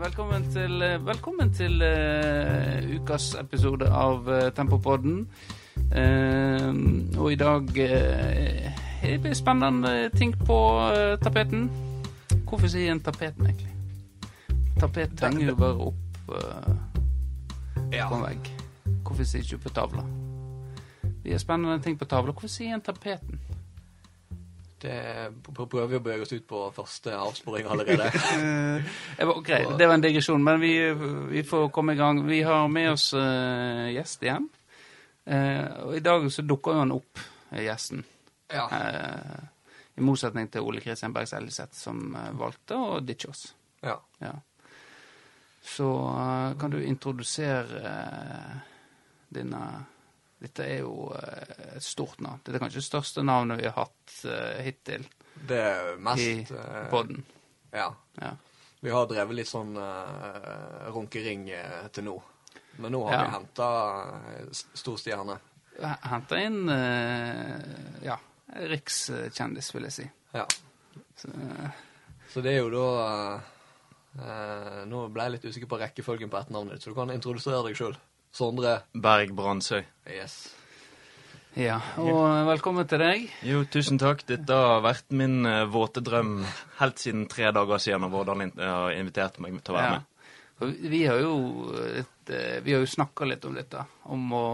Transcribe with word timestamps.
velkommen 0.00 0.42
til, 0.52 0.82
eh, 0.82 1.06
velkommen 1.06 1.52
til 1.54 1.82
uh, 1.82 3.00
ukas 3.00 3.34
episode 3.40 3.88
av 3.88 4.28
uh, 4.28 4.50
Tempopodden. 4.56 5.28
Uh, 5.94 6.70
og 7.18 7.32
i 7.32 7.36
dag 7.38 7.78
er 9.04 9.18
det 9.22 9.36
spennende 9.36 10.10
ting 10.16 10.34
på 10.46 10.56
eh, 10.96 11.18
tapeten. 11.20 11.70
Hvorfor 12.48 12.70
sier 12.72 12.92
en 12.92 13.00
tapeten, 13.04 13.46
egentlig? 13.46 13.74
Tapet 14.80 15.20
henger 15.20 15.50
jo 15.50 15.54
bare 15.60 15.88
opp 15.90 16.30
eh, 16.38 16.76
Ja. 17.92 18.08
på 18.08 18.16
en 18.16 18.24
vegg. 18.24 18.48
Hvorfor 19.04 19.24
sier 19.28 19.44
ikke 19.44 19.58
på 19.66 19.74
tavla? 19.76 20.04
Det 21.24 21.34
er 21.34 21.38
spennende 21.38 21.82
ting 21.84 21.98
på 21.98 22.04
tavla. 22.08 22.32
Hvorfor 22.32 22.48
sier 22.48 22.74
en 22.74 22.80
tapeten? 22.80 23.33
Det 24.82 24.98
prøver 25.54 25.86
vi 25.88 25.96
å 25.96 26.02
bevege 26.02 26.26
oss 26.26 26.34
ut 26.34 26.46
på 26.48 26.60
første 26.76 27.14
avsporing 27.16 27.68
allerede. 27.70 28.10
okay, 29.38 29.64
det 29.78 29.86
var 29.86 29.94
en 29.96 30.04
digresjon, 30.04 30.44
men 30.44 30.60
vi, 30.60 30.74
vi 31.30 31.44
får 31.46 31.70
komme 31.72 31.94
i 31.94 32.00
gang. 32.00 32.20
Vi 32.26 32.42
har 32.44 32.68
med 32.68 32.90
oss 32.92 33.10
uh, 33.16 33.86
gjest 33.94 34.26
igjen. 34.26 34.48
Uh, 35.24 35.86
og 35.86 35.96
i 35.96 36.02
dag 36.04 36.26
så 36.32 36.44
dukker 36.44 36.82
han 36.82 36.92
opp, 36.92 37.22
eh, 37.54 37.64
gjesten. 37.64 38.04
ja. 38.52 38.66
Uh, 38.68 39.50
I 39.94 40.02
motsetning 40.02 40.50
til 40.50 40.66
Ole 40.66 40.82
Kristian 40.82 41.14
Bergs 41.14 41.32
Elliseth, 41.38 41.76
som 41.78 42.16
eh, 42.18 42.32
valgte 42.34 42.74
å 42.74 42.98
ditche 43.00 43.30
oss. 43.30 43.46
ja. 43.86 43.94
Ja. 44.18 44.34
Så 45.64 46.08
eh, 46.08 46.58
kan 46.60 46.70
du 46.70 46.84
introdusere 46.84 47.94
denne 49.28 49.60
Dette 50.42 50.64
er 50.66 50.80
jo 50.82 51.10
eh, 51.16 51.76
et 51.76 51.82
stort 51.84 52.20
navn. 52.20 52.40
Dette 52.44 52.56
er 52.58 52.62
kanskje 52.64 52.80
det 52.82 52.88
største 52.88 53.22
navnet 53.24 53.60
vi 53.62 53.68
har 53.68 53.76
hatt 53.86 54.16
uh, 54.26 54.58
hittil 54.66 55.06
Det 55.48 55.60
er 55.60 55.92
i 55.94 56.00
mest 56.04 56.20
I 56.52 56.88
podden. 56.90 57.22
Ja. 57.72 57.86
Ja. 58.20 58.32
Vi 58.84 58.92
har 58.92 59.06
drevet 59.08 59.38
litt 59.38 59.48
sånn 59.48 59.72
uh, 59.78 60.90
runkering 60.92 61.46
eh, 61.54 61.86
til 61.94 62.04
nå. 62.10 62.18
Men 62.82 62.92
nå 62.92 63.04
har 63.06 63.14
Ja. 63.14 63.22
vi 63.24 63.34
henta 63.38 63.68
stor 64.74 64.98
stjerne. 64.98 65.38
Henta 66.04 66.38
inn 66.42 66.68
eh, 66.70 68.04
ja, 68.04 68.18
rikskjendis, 68.70 69.72
vil 69.74 69.86
jeg 69.88 69.94
si. 69.96 70.06
Ja. 70.34 70.44
Så, 71.16 71.30
eh, 71.30 71.70
Så 72.34 72.42
det 72.42 72.52
er 72.56 72.60
jo 72.64 72.70
da 72.74 73.40
eh, 74.18 74.80
Nå 74.90 75.04
ble 75.14 75.26
jeg 75.28 75.34
litt 75.36 75.46
usikker 75.48 75.70
på 75.70 75.78
rekkefølgen 75.80 76.30
på 76.30 76.38
etternavnet 76.42 76.76
ditt, 76.76 76.84
så 76.86 76.92
du 76.92 76.98
kan 76.98 77.10
introdusere 77.14 77.62
deg 77.68 77.78
sjøl. 77.78 77.96
Sondre. 78.34 78.80
Berg 78.98 79.32
Brandsøy. 79.36 79.84
Yes. 80.10 80.34
ja, 81.54 81.76
og 82.02 82.48
velkommen 82.48 82.86
til 82.90 82.98
deg. 82.98 83.28
Jo, 83.46 83.60
tusen 83.70 84.00
takk. 84.02 84.24
Dette 84.26 84.56
har 84.58 84.80
vært 84.84 85.14
min 85.14 85.44
uh, 85.46 85.60
våte 85.70 86.02
drøm 86.04 86.40
helt 86.80 86.98
siden 86.98 87.28
tre 87.30 87.52
dager 87.54 87.78
siden 87.82 88.02
når 88.02 88.10
Vårdal 88.16 88.42
in- 88.48 88.56
har 88.58 88.90
invitert 88.98 89.38
meg 89.44 89.60
til 89.62 89.74
å 89.74 89.78
være 89.78 89.92
Ja. 89.92 90.00
med. 90.00 90.10
Vi 90.90 91.00
har 91.06 91.18
jo, 91.18 91.32
et, 91.98 92.30
eh, 92.30 92.60
vi 92.62 92.72
har 92.72 92.80
jo 92.84 92.86
snakka 92.90 93.26
litt 93.26 93.44
om 93.44 93.54
dette, 93.58 93.80
om 94.06 94.28
å 94.32 94.44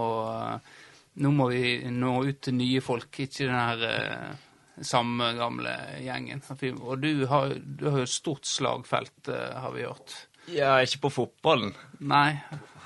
Nå 1.21 1.29
må 1.35 1.49
vi 1.51 1.83
nå 1.91 2.11
ut 2.23 2.37
til 2.41 2.53
nye 2.55 2.79
folk, 2.81 3.09
ikke 3.19 3.43
den 3.45 3.51
her 3.53 3.81
eh, 3.83 4.35
samme 4.81 5.33
gamle 5.35 5.73
gjengen. 5.99 6.39
Og 6.79 7.01
du 7.03 7.25
har, 7.27 7.49
du 7.59 7.83
har 7.89 7.97
jo 7.99 8.03
et 8.07 8.13
stort 8.13 8.47
slagfelt, 8.47 9.27
eh, 9.27 9.57
har 9.59 9.71
vi 9.75 9.83
hørt. 9.83 10.13
Ja, 10.47 10.77
ikke 10.79 11.01
på 11.03 11.11
fotballen. 11.17 11.73
Nei. 11.99 12.39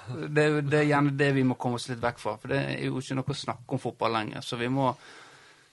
Det, 0.07 0.47
det 0.69 0.79
er 0.79 0.89
gjerne 0.89 1.13
det 1.17 1.31
vi 1.35 1.43
må 1.47 1.57
komme 1.59 1.79
oss 1.79 1.89
litt 1.89 2.01
vekk 2.03 2.19
fra. 2.21 2.37
For 2.41 2.53
det 2.53 2.63
er 2.75 2.81
jo 2.87 3.01
ikke 3.01 3.17
noe 3.19 3.35
å 3.35 3.37
snakke 3.37 3.77
om 3.77 3.81
fotball 3.81 4.19
lenger. 4.19 4.45
Så 4.45 4.59
vi 4.61 4.69
må 4.71 4.91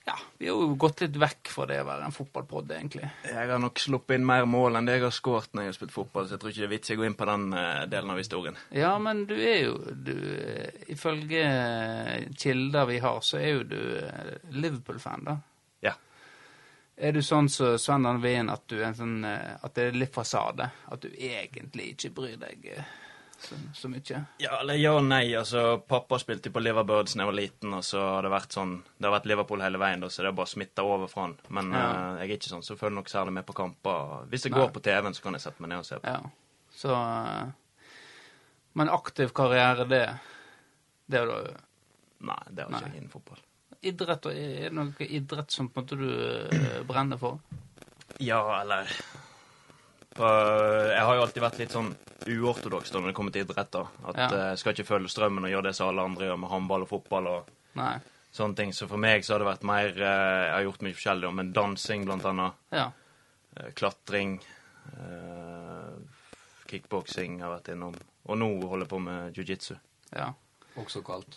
Ja, 0.03 0.17
vi 0.39 0.49
har 0.49 0.59
jo 0.59 0.73
gått 0.75 1.05
litt 1.05 1.15
vekk 1.23 1.51
fra 1.55 1.67
det 1.71 1.77
å 1.79 1.85
være 1.87 2.09
en 2.09 2.15
fotballpod, 2.15 2.73
egentlig. 2.75 3.07
Jeg 3.23 3.51
har 3.53 3.61
nok 3.63 3.79
sluppet 3.79 4.17
inn 4.19 4.25
mer 4.27 4.49
mål 4.51 4.81
enn 4.81 4.89
det 4.89 4.97
jeg 4.97 5.05
har 5.05 5.15
skåret 5.15 5.53
når 5.55 5.63
jeg 5.63 5.71
har 5.71 5.77
spilt 5.77 5.95
fotball, 5.95 6.27
så 6.27 6.35
jeg 6.35 6.43
tror 6.43 6.51
ikke 6.51 6.63
det 6.65 6.67
er 6.67 6.73
vits 6.73 6.91
i 6.91 6.97
å 6.97 6.99
gå 6.99 7.05
inn 7.07 7.15
på 7.21 7.29
den 7.31 7.45
eh, 7.55 7.85
delen 7.93 8.11
av 8.11 8.19
historien. 8.19 8.59
Ja, 8.75 8.91
men 8.99 9.23
du 9.31 9.37
er 9.39 9.61
jo 9.61 9.77
du, 9.95 10.17
eh, 10.43 10.83
Ifølge 10.91 11.45
kilder 12.35 12.91
vi 12.91 12.99
har, 13.05 13.21
så 13.23 13.39
er 13.39 13.53
jo 13.53 13.63
du 13.71 13.79
eh, 14.01 14.33
Liverpool-fan, 14.51 15.23
da. 15.31 15.37
Ja. 15.87 15.95
Er 16.97 17.15
du 17.15 17.23
sånn 17.23 17.49
som 17.49 17.79
Sven 17.79 18.07
Arne 18.07 18.21
Wien, 18.27 18.51
at 18.53 18.67
du 18.69 18.81
er 18.81 18.89
en 18.91 18.99
sånn 18.99 19.23
eh, 19.25 19.55
At 19.63 19.79
det 19.79 19.87
er 19.87 20.03
litt 20.03 20.13
fasade? 20.15 20.67
At 20.91 21.07
du 21.07 21.15
egentlig 21.15 21.93
ikke 21.95 22.11
bryr 22.19 22.37
deg 22.43 22.67
eh, 22.75 22.91
så, 23.43 23.57
så 23.75 23.89
mye? 23.91 24.21
Ja, 24.43 24.59
eller 24.61 24.75
ja 24.81 24.93
og 24.97 25.05
nei. 25.05 25.25
Altså, 25.39 25.79
pappa 25.89 26.19
spilte 26.23 26.49
jo 26.51 26.55
på 26.57 26.63
Liverbirds 26.63 27.15
da 27.17 27.23
jeg 27.25 27.31
var 27.31 27.37
liten, 27.39 27.75
og 27.79 27.85
så 27.85 28.01
har 28.05 28.23
det 28.27 28.31
vært 28.33 28.55
sånn 28.57 28.75
Det 28.99 29.09
har 29.09 29.15
vært 29.17 29.27
Liverpool 29.31 29.65
hele 29.65 29.81
veien, 29.83 30.05
så 30.11 30.23
det 30.23 30.31
er 30.31 30.37
bare 30.39 30.53
smitta 30.53 30.85
over 30.87 31.11
fra 31.11 31.27
han. 31.27 31.35
Men 31.49 31.73
Ja. 31.75 31.83
uh, 31.89 32.21
jeg 32.23 32.31
er 32.31 32.37
ikke 32.39 32.53
sånn, 32.53 32.63
så 32.67 32.77
følger 32.79 32.97
nok 33.01 33.11
særlig 33.13 33.33
med 33.39 33.47
på 33.49 33.57
kamper. 33.59 34.27
Hvis 34.31 34.43
det 34.47 34.53
går 34.55 34.71
på 34.75 34.81
TV-en, 34.87 35.15
så 35.15 35.23
kan 35.27 35.35
jeg 35.39 35.45
sette 35.47 35.61
meg 35.65 35.73
ned 35.75 35.83
og 35.83 35.89
se 35.89 35.99
på. 36.03 36.07
Ja. 36.15 36.21
Så 36.73 36.95
uh, 36.97 37.51
Men 38.75 38.89
aktiv 38.89 39.33
karriere, 39.37 39.85
det 39.89 40.05
Det 41.11 41.19
er 41.21 41.27
da 41.27 41.41
Nei, 42.23 42.39
det 42.55 42.63
har 42.65 42.71
ikke 42.71 42.87
jeg 42.93 43.01
innen 43.03 43.11
fotball. 43.11 43.41
idrett 43.83 44.27
Er 44.31 44.69
det 44.71 44.73
noe 44.79 45.07
idrett 45.09 45.51
som 45.51 45.69
på 45.69 45.81
en 45.81 45.85
måte 45.85 45.97
du 45.99 46.09
eh, 46.55 46.83
brenner 46.87 47.19
for? 47.19 47.41
Ja, 48.23 48.39
eller 48.61 48.87
Jeg 50.17 51.05
har 51.07 51.15
jo 51.17 51.23
alltid 51.25 51.43
vært 51.43 51.59
litt 51.63 51.73
sånn 51.75 51.93
uortodoks 52.29 52.93
når 52.93 53.07
det 53.09 53.15
kommer 53.17 53.33
til 53.35 53.45
idrett. 53.47 53.71
da. 53.73 53.87
At 54.07 54.17
Ja. 54.17 54.27
eh, 54.27 54.49
jeg 54.53 54.59
skal 54.59 54.73
ikke 54.75 54.87
følge 54.87 55.09
strømmen 55.09 55.45
og 55.45 55.51
gjøre 55.51 55.63
det 55.71 55.75
som 55.77 55.89
alle 55.89 56.03
andre 56.05 56.27
gjør 56.27 56.39
med 56.39 56.51
håndball 56.51 56.83
og 56.83 56.89
fotball 56.89 57.27
og 57.27 57.49
Nei. 57.75 57.99
sånne 58.33 58.57
ting. 58.57 58.71
Så 58.73 58.87
for 58.89 58.97
meg 58.99 59.23
så 59.25 59.35
har 59.35 59.39
det 59.41 59.49
vært 59.49 59.65
mer 59.65 59.89
eh, 59.89 60.45
Jeg 60.47 60.53
har 60.53 60.63
gjort 60.65 60.83
mye 60.83 60.95
forskjellig, 60.95 61.35
men 61.35 61.53
dansing 61.53 62.05
blant 62.05 62.25
annet. 62.25 62.53
Ja. 62.73 62.91
eh, 63.57 63.71
Klatring. 63.75 64.41
eh, 64.99 65.97
Kickboksing 66.69 67.41
har 67.41 67.51
jeg 67.51 67.59
vært 67.63 67.73
innom. 67.75 67.95
Og 68.29 68.39
nå 68.39 68.49
holder 68.69 68.87
jeg 68.87 68.89
på 68.89 69.01
med 69.03 69.35
jiu-jitsu. 69.35 69.77
Ja. 70.15 70.33
Også 70.77 71.03
kalt. 71.05 71.37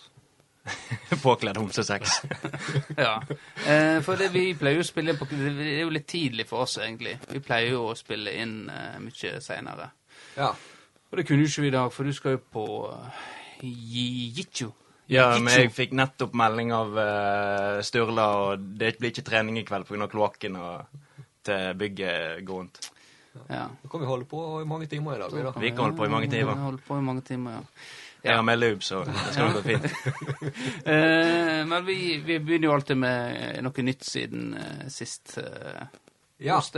Påkledd 1.24 1.58
homsesex. 1.58 2.10
Ja. 2.98 3.22
Eh, 3.68 4.02
for 4.02 4.18
det, 4.18 4.30
vi 4.34 4.54
pleier 4.58 4.80
jo 4.80 4.86
å 4.86 4.88
spille 4.88 5.16
på 5.18 5.28
Det 5.30 5.52
er 5.52 5.84
jo 5.84 5.92
litt 5.94 6.08
tidlig 6.10 6.48
for 6.50 6.66
oss, 6.66 6.78
egentlig. 6.82 7.18
Vi 7.32 7.42
pleier 7.44 7.76
jo 7.76 7.90
å 7.90 7.98
spille 7.98 8.34
inn 8.42 8.70
eh, 8.72 8.96
mye 9.04 9.36
seinere. 9.44 9.92
Ja. 10.38 10.54
Og 11.12 11.20
det 11.20 11.28
kunne 11.28 11.46
jo 11.46 11.52
ikke 11.52 11.66
vi 11.66 11.72
i 11.72 11.76
dag, 11.76 11.94
for 11.94 12.08
du 12.08 12.16
skal 12.16 12.36
jo 12.36 12.42
på 12.52 12.66
uh, 12.90 13.28
jiu-jitsu. 13.62 14.72
Ja, 15.12 15.28
men 15.38 15.54
jeg 15.54 15.70
fikk 15.72 15.94
nettopp 15.96 16.34
melding 16.36 16.74
av 16.74 16.98
uh, 16.98 17.82
Sturla, 17.86 18.26
og 18.42 18.66
det 18.80 18.96
blir 18.98 19.14
ikke 19.14 19.24
trening 19.28 19.60
i 19.62 19.66
kveld 19.68 19.86
pga. 19.88 20.10
kloakken 20.12 20.58
og 20.58 21.04
til 21.46 21.78
bygget 21.78 22.42
går 22.48 22.60
rundt. 22.64 22.90
Ja. 23.48 23.68
Da 23.84 23.92
kan 23.92 24.02
vi 24.02 24.10
holde 24.10 24.26
på 24.26 24.42
i 24.62 24.66
mange 24.66 24.90
timer 24.90 25.16
i 25.16 25.20
dag. 25.20 25.36
vi 25.36 25.44
da. 25.44 25.54
Vi 25.60 25.70
kan 25.70 25.86
holde 25.86 25.98
på 25.98 26.06
i 26.06 26.10
mange 26.10 26.30
timer. 26.32 26.56
Vi 26.56 26.62
holde 26.62 26.82
på 26.88 26.98
i 26.98 27.02
mange 27.02 27.22
timer, 27.22 27.52
ja. 27.52 27.62
Jeg 28.26 28.36
har 28.36 28.44
med 28.44 28.60
lube, 28.60 28.82
så 28.82 29.04
det 29.06 29.14
skal 29.32 29.54
gå 29.54 29.62
fint. 29.62 29.86
uh, 30.88 31.62
men 31.72 31.86
vi, 31.86 31.98
vi 32.26 32.40
begynner 32.40 32.70
jo 32.70 32.74
alltid 32.74 32.98
med 32.98 33.60
noe 33.66 33.86
nytt 33.86 34.06
siden 34.08 34.56
uh, 34.58 34.86
sist. 34.90 35.38
Uh, 35.38 35.86
Ja, 36.42 36.58
Hos 36.58 36.72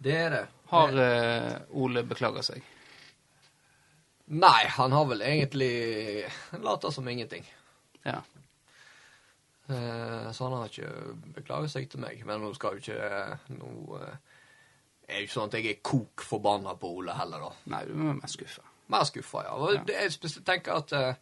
det 0.00 0.14
er 0.16 0.30
det. 0.32 0.44
Har 0.70 0.94
Ole 1.76 2.00
beklaga 2.08 2.40
seg? 2.46 2.62
Nei, 4.30 4.62
han 4.72 4.94
har 4.96 5.04
vel 5.10 5.20
egentlig 5.26 6.24
lata 6.62 6.88
som 6.94 7.08
ingenting. 7.10 7.44
Ja. 8.06 8.22
Så 9.68 10.46
han 10.46 10.56
har 10.56 10.70
ikke 10.70 11.18
beklaget 11.34 11.74
seg 11.74 11.90
til 11.92 12.00
meg. 12.00 12.22
Men 12.24 12.40
nå 12.40 12.54
skal 12.56 12.78
jo 12.78 12.84
ikke 12.86 13.58
Nå 13.58 13.98
er 15.10 15.18
det 15.18 15.24
jo 15.24 15.26
ikke 15.26 15.34
sånn 15.34 15.50
at 15.50 15.56
jeg 15.58 15.72
er 15.72 15.80
kok 15.84 16.22
forbanna 16.22 16.76
på 16.78 16.94
Ole 17.00 17.14
heller, 17.18 17.42
da. 17.42 17.50
Nei, 17.74 17.82
du 17.88 17.94
er 17.98 18.18
mest 18.20 18.38
skuffa. 18.38 18.69
Mer 18.90 19.04
skuffa, 19.08 19.44
ja. 19.46 19.52
Og 19.54 19.86
det 19.86 19.94
jeg 19.96 20.32
tenker 20.46 20.80
at 20.80 20.90
Han 20.96 21.14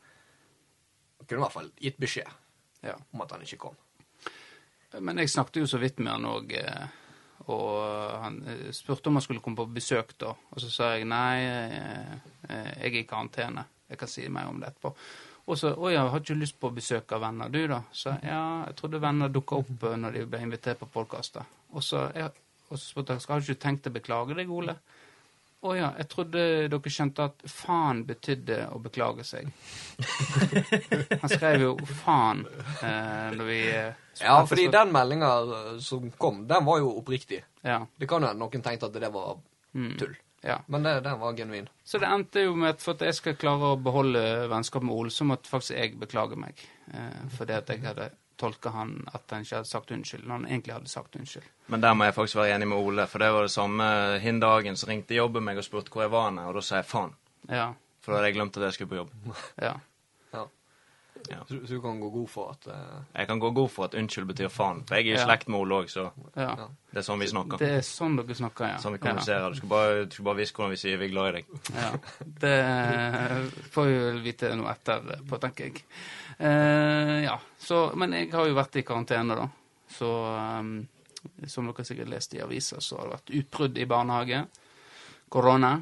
Han 1.19 1.27
kunne 1.29 1.41
i 1.41 1.45
hvert 1.45 1.53
fall 1.59 1.71
gitt 1.83 1.99
beskjed 2.01 2.29
Ja. 2.87 2.95
om 3.13 3.21
at 3.25 3.33
han 3.35 3.43
ikke 3.43 3.59
kom. 3.59 3.77
Men 5.03 5.19
jeg 5.19 5.29
snakket 5.31 5.61
jo 5.61 5.67
så 5.67 5.79
vidt 5.83 5.99
med 5.99 6.13
han 6.13 6.25
òg, 6.25 6.55
og 7.49 8.23
han 8.23 8.37
eh, 8.49 8.71
spurte 8.73 9.11
om 9.11 9.19
han 9.19 9.25
skulle 9.25 9.41
komme 9.45 9.57
på 9.59 9.67
besøk 9.75 10.15
da. 10.21 10.31
Og 10.53 10.61
så 10.63 10.71
sa 10.71 10.91
jeg 10.95 11.09
nei, 11.09 11.41
eh, 11.45 12.13
eh, 12.49 12.71
jeg 12.85 12.93
er 12.93 13.01
i 13.03 13.09
karantene. 13.09 13.65
Jeg 13.89 13.99
kan 13.99 14.09
si 14.09 14.29
mer 14.29 14.49
om 14.49 14.61
det 14.61 14.71
etterpå. 14.71 14.95
Og 15.49 15.57
så 15.59 15.73
å 15.75 15.91
ja, 15.93 16.03
har 16.13 16.21
ikke 16.21 16.37
lyst 16.37 16.59
på 16.61 16.71
besøk 16.77 17.13
av 17.17 17.23
venner, 17.25 17.49
du 17.49 17.63
da? 17.71 17.83
Så 17.93 18.13
ja, 18.23 18.41
jeg 18.69 18.77
trodde 18.77 19.01
venner 19.01 19.29
dukka 19.33 19.57
opp 19.63 19.85
eh, 19.91 19.97
når 19.97 20.19
de 20.19 20.27
ble 20.29 20.43
invitert 20.45 20.81
på 20.83 20.91
podkaster. 20.93 21.45
Og 21.73 21.83
så 21.85 22.07
og 22.69 22.77
så 22.77 22.85
spurte 22.85 23.15
jeg 23.17 23.25
skal 23.25 23.41
du 23.41 23.47
ikke 23.49 23.63
tenkt 23.63 23.87
å 23.89 23.95
beklage 23.95 24.35
deg, 24.37 24.51
Ole. 24.53 24.75
Å 25.61 25.73
ja, 25.75 25.89
jeg 25.99 26.07
trodde 26.13 26.43
dere 26.71 26.91
skjønte 26.95 27.25
at 27.33 27.41
faen 27.51 28.05
betydde 28.07 28.61
å 28.71 28.79
beklage 28.79 29.25
seg. 29.27 29.49
Han 31.23 31.33
skrev 31.33 31.65
jo 31.65 31.73
faen 32.05 32.45
eh, 32.83 33.33
når 33.35 33.49
vi 33.49 33.59
eh, 33.73 34.05
Ja, 34.23 34.37
fordi 34.47 34.69
den 34.71 34.93
meldinga 34.95 35.33
som 35.83 36.11
kom, 36.19 36.45
den 36.51 36.65
var 36.69 36.79
jo 36.83 36.93
oppriktig. 37.01 37.41
Ja. 37.67 37.81
Det 37.99 38.07
kan 38.11 38.23
jo 38.23 38.31
hende 38.31 38.45
noen 38.45 38.63
tenkte 38.65 38.91
at 38.91 38.99
det 39.03 39.13
var 39.15 39.39
Mm. 39.77 39.99
tull. 40.01 40.15
ja. 40.43 40.55
Men 40.67 40.83
det, 40.83 40.95
den 41.05 41.19
var 41.21 41.35
genuin. 41.37 41.67
Så 41.85 41.99
det 42.01 42.09
endte 42.09 42.41
jo 42.47 42.55
med 42.57 42.71
at 42.71 42.81
for 42.83 42.97
at 42.97 43.03
jeg 43.05 43.15
skal 43.19 43.35
klare 43.37 43.75
å 43.75 43.81
beholde 43.83 44.23
vennskap 44.49 44.83
med 44.83 44.95
Ole, 44.97 45.11
så 45.13 45.27
måtte 45.29 45.51
faktisk 45.51 45.77
jeg 45.77 45.99
beklage 46.01 46.39
meg. 46.41 46.57
Eh, 46.95 47.27
fordi 47.37 47.53
at 47.59 47.69
jeg 47.69 47.83
hadde 47.85 48.07
tolka 48.39 48.73
han 48.75 48.95
at 49.13 49.35
han 49.35 49.45
ikke 49.45 49.59
hadde 49.61 49.71
sagt 49.71 49.91
unnskyld, 49.95 50.25
når 50.25 50.35
han 50.41 50.47
egentlig 50.49 50.75
hadde 50.77 50.93
sagt 50.93 51.19
unnskyld. 51.19 51.51
Men 51.69 51.85
der 51.85 51.97
må 51.99 52.07
jeg 52.09 52.17
faktisk 52.17 52.39
være 52.41 52.55
enig 52.57 52.69
med 52.71 52.79
Ole, 52.79 53.07
for 53.11 53.23
det 53.23 53.33
var 53.35 53.47
det 53.47 53.53
samme 53.53 53.91
hin 54.23 54.41
dagen. 54.41 54.79
Så 54.79 54.89
ringte 54.89 55.19
jobben 55.19 55.45
meg 55.45 55.61
og 55.61 55.67
spurte 55.67 55.93
hvor 55.93 56.07
jeg 56.07 56.15
var, 56.15 56.33
og 56.47 56.59
da 56.59 56.65
sa 56.65 56.81
jeg 56.81 56.89
faen. 56.89 57.15
Ja. 57.49 57.69
For 58.05 58.15
da 58.15 58.21
hadde 58.21 58.31
jeg 58.31 58.39
glemt 58.39 58.57
at 58.57 58.69
jeg 58.69 58.79
skulle 58.79 58.95
på 58.95 59.01
jobb. 59.03 59.15
Ja. 59.61 59.75
Ja. 61.31 61.39
Så, 61.49 61.59
så 61.67 61.75
du 61.77 61.81
kan 61.85 62.01
gå 62.01 62.09
god 62.11 62.29
for 62.33 62.51
at 62.55 62.67
uh... 62.73 63.01
Jeg 63.15 63.29
kan 63.29 63.41
gå 63.43 63.51
god 63.57 63.71
for 63.71 63.85
at 63.89 63.95
unnskyld 63.99 64.27
betyr 64.31 64.49
faen, 64.53 64.85
for 64.89 64.97
jeg 64.97 65.07
er 65.07 65.15
i 65.15 65.17
Ja. 65.19 65.25
slekt 65.27 65.49
med 65.49 65.61
Ole 65.61 65.81
òg, 65.83 65.91
så 65.93 66.07
ja. 66.37 66.49
Ja. 66.49 66.69
det 66.93 67.01
er 67.03 67.07
sånn 67.07 67.21
vi 67.21 67.29
snakker. 67.31 67.61
Det 67.61 67.71
er 67.79 67.83
sånn 67.87 68.17
dere 68.17 68.37
snakker, 68.39 68.67
ja. 68.73 68.79
Sånn 68.83 68.97
vi 68.97 69.01
kommuniserer. 69.03 69.51
Du 69.53 69.61
skal 69.61 69.73
bare, 69.73 70.05
du 70.09 70.17
skal 70.17 70.29
bare 70.31 70.41
vise 70.41 70.55
hvordan 70.57 70.75
vi 70.75 70.81
sier 70.81 71.01
vi 71.01 71.09
er 71.09 71.13
glad 71.13 71.29
i 71.29 71.35
deg. 71.39 71.53
Ja. 71.75 71.91
Det 72.45 72.55
får 73.75 73.91
vi 73.91 73.99
vel 74.05 74.21
vite 74.25 74.53
noe 74.57 74.73
etter 74.73 75.11
på, 75.29 75.41
tenker 75.43 75.69
jeg. 75.69 75.85
Uh, 76.39 77.19
ja, 77.25 77.35
så 77.59 77.81
Men 77.99 78.13
jeg 78.15 78.31
har 78.33 78.47
jo 78.47 78.55
vært 78.55 78.77
i 78.79 78.85
karantene, 78.87 79.35
da. 79.37 79.49
Så 79.91 80.09
um, 80.35 80.73
som 81.47 81.67
dere 81.69 81.85
sikkert 81.85 82.13
leste 82.13 82.39
i 82.39 82.43
aviser, 82.45 82.81
så 82.81 83.01
har 83.01 83.09
det 83.09 83.17
vært 83.19 83.35
utbrudd 83.43 83.79
i 83.79 83.87
barnehage. 83.91 84.45
Korona. 85.29 85.75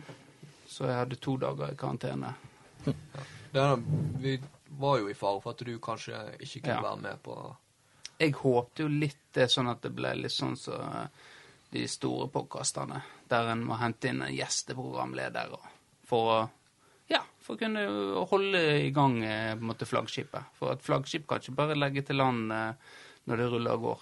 Så 0.66 0.88
jeg 0.88 0.96
hadde 0.98 1.18
to 1.22 1.36
dager 1.40 1.72
i 1.72 1.76
karantene. 1.78 2.32
det 2.84 3.60
er, 3.62 3.76
Vi 4.22 4.38
var 4.70 4.98
jo 4.98 5.08
i 5.08 5.14
fare 5.14 5.40
for 5.40 5.50
at 5.54 5.58
du 5.64 5.78
kanskje 5.78 6.18
ikke 6.40 6.62
kunne 6.62 6.74
Ja. 6.76 6.82
være 6.82 7.00
med 7.02 7.22
på 7.22 7.56
Jeg 8.18 8.32
håpte 8.32 8.82
jo 8.82 8.88
litt 8.88 9.18
det 9.32 9.50
sånn 9.50 9.68
at 9.70 9.82
det 9.82 9.90
ble 9.94 10.14
litt 10.14 10.32
sånn 10.32 10.56
som 10.56 10.72
så 10.74 11.08
de 11.72 11.86
store 11.88 12.28
podkastene, 12.28 13.02
der 13.28 13.48
en 13.52 13.64
må 13.66 13.76
hente 13.78 14.08
inn 14.08 14.22
en 14.22 14.32
gjesteprogramleder 14.34 15.52
og- 15.52 15.66
for 16.04 16.30
å 16.44 16.50
ja, 17.10 17.20
for 17.38 17.54
å 17.56 17.58
kunne 17.58 18.26
holde 18.28 18.86
i 18.86 18.90
gang 18.90 19.22
eh, 19.22 19.54
på 19.54 19.60
en 19.60 19.68
måte 19.68 19.84
flaggskipet. 19.86 20.44
For 20.54 20.72
at 20.72 20.82
flaggskip 20.82 21.26
kan 21.26 21.38
ikke 21.38 21.54
bare 21.54 21.74
legge 21.76 22.02
til 22.06 22.16
land 22.16 22.50
eh, 22.52 22.72
når 23.28 23.36
det 23.36 23.50
ruller 23.52 23.72
og 23.74 23.82
går. 23.82 24.00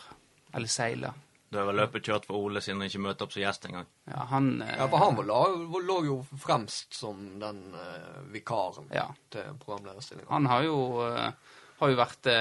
Eller 0.54 0.66
seiler. 0.68 1.12
Du 1.54 1.58
har 1.60 1.68
vel 1.68 1.76
løpet 1.78 2.02
kjørt 2.08 2.24
for 2.26 2.34
Ole 2.48 2.58
siden 2.64 2.80
han 2.82 2.88
ikke 2.90 3.02
møter 3.04 3.28
opp 3.28 3.32
som 3.36 3.42
gjest 3.44 3.66
engang. 3.68 3.86
Ja, 4.10 4.24
han 4.32 4.48
eh, 4.64 4.72
Ja, 4.80 4.88
for 4.90 4.98
han 5.04 5.14
var, 5.20 5.26
la, 5.28 5.40
lå 5.86 5.98
jo 6.08 6.16
fremst 6.42 6.96
som 6.98 7.20
den 7.38 7.60
eh, 7.78 8.16
vikaren 8.34 8.88
Ja. 8.90 9.04
til 9.30 9.52
programlederstillinga. 9.62 10.26
Han 10.34 10.48
har 10.50 10.64
jo, 10.66 10.78
eh, 11.06 11.52
har 11.78 11.92
jo 11.92 12.00
vært 12.00 12.22
det 12.26 12.40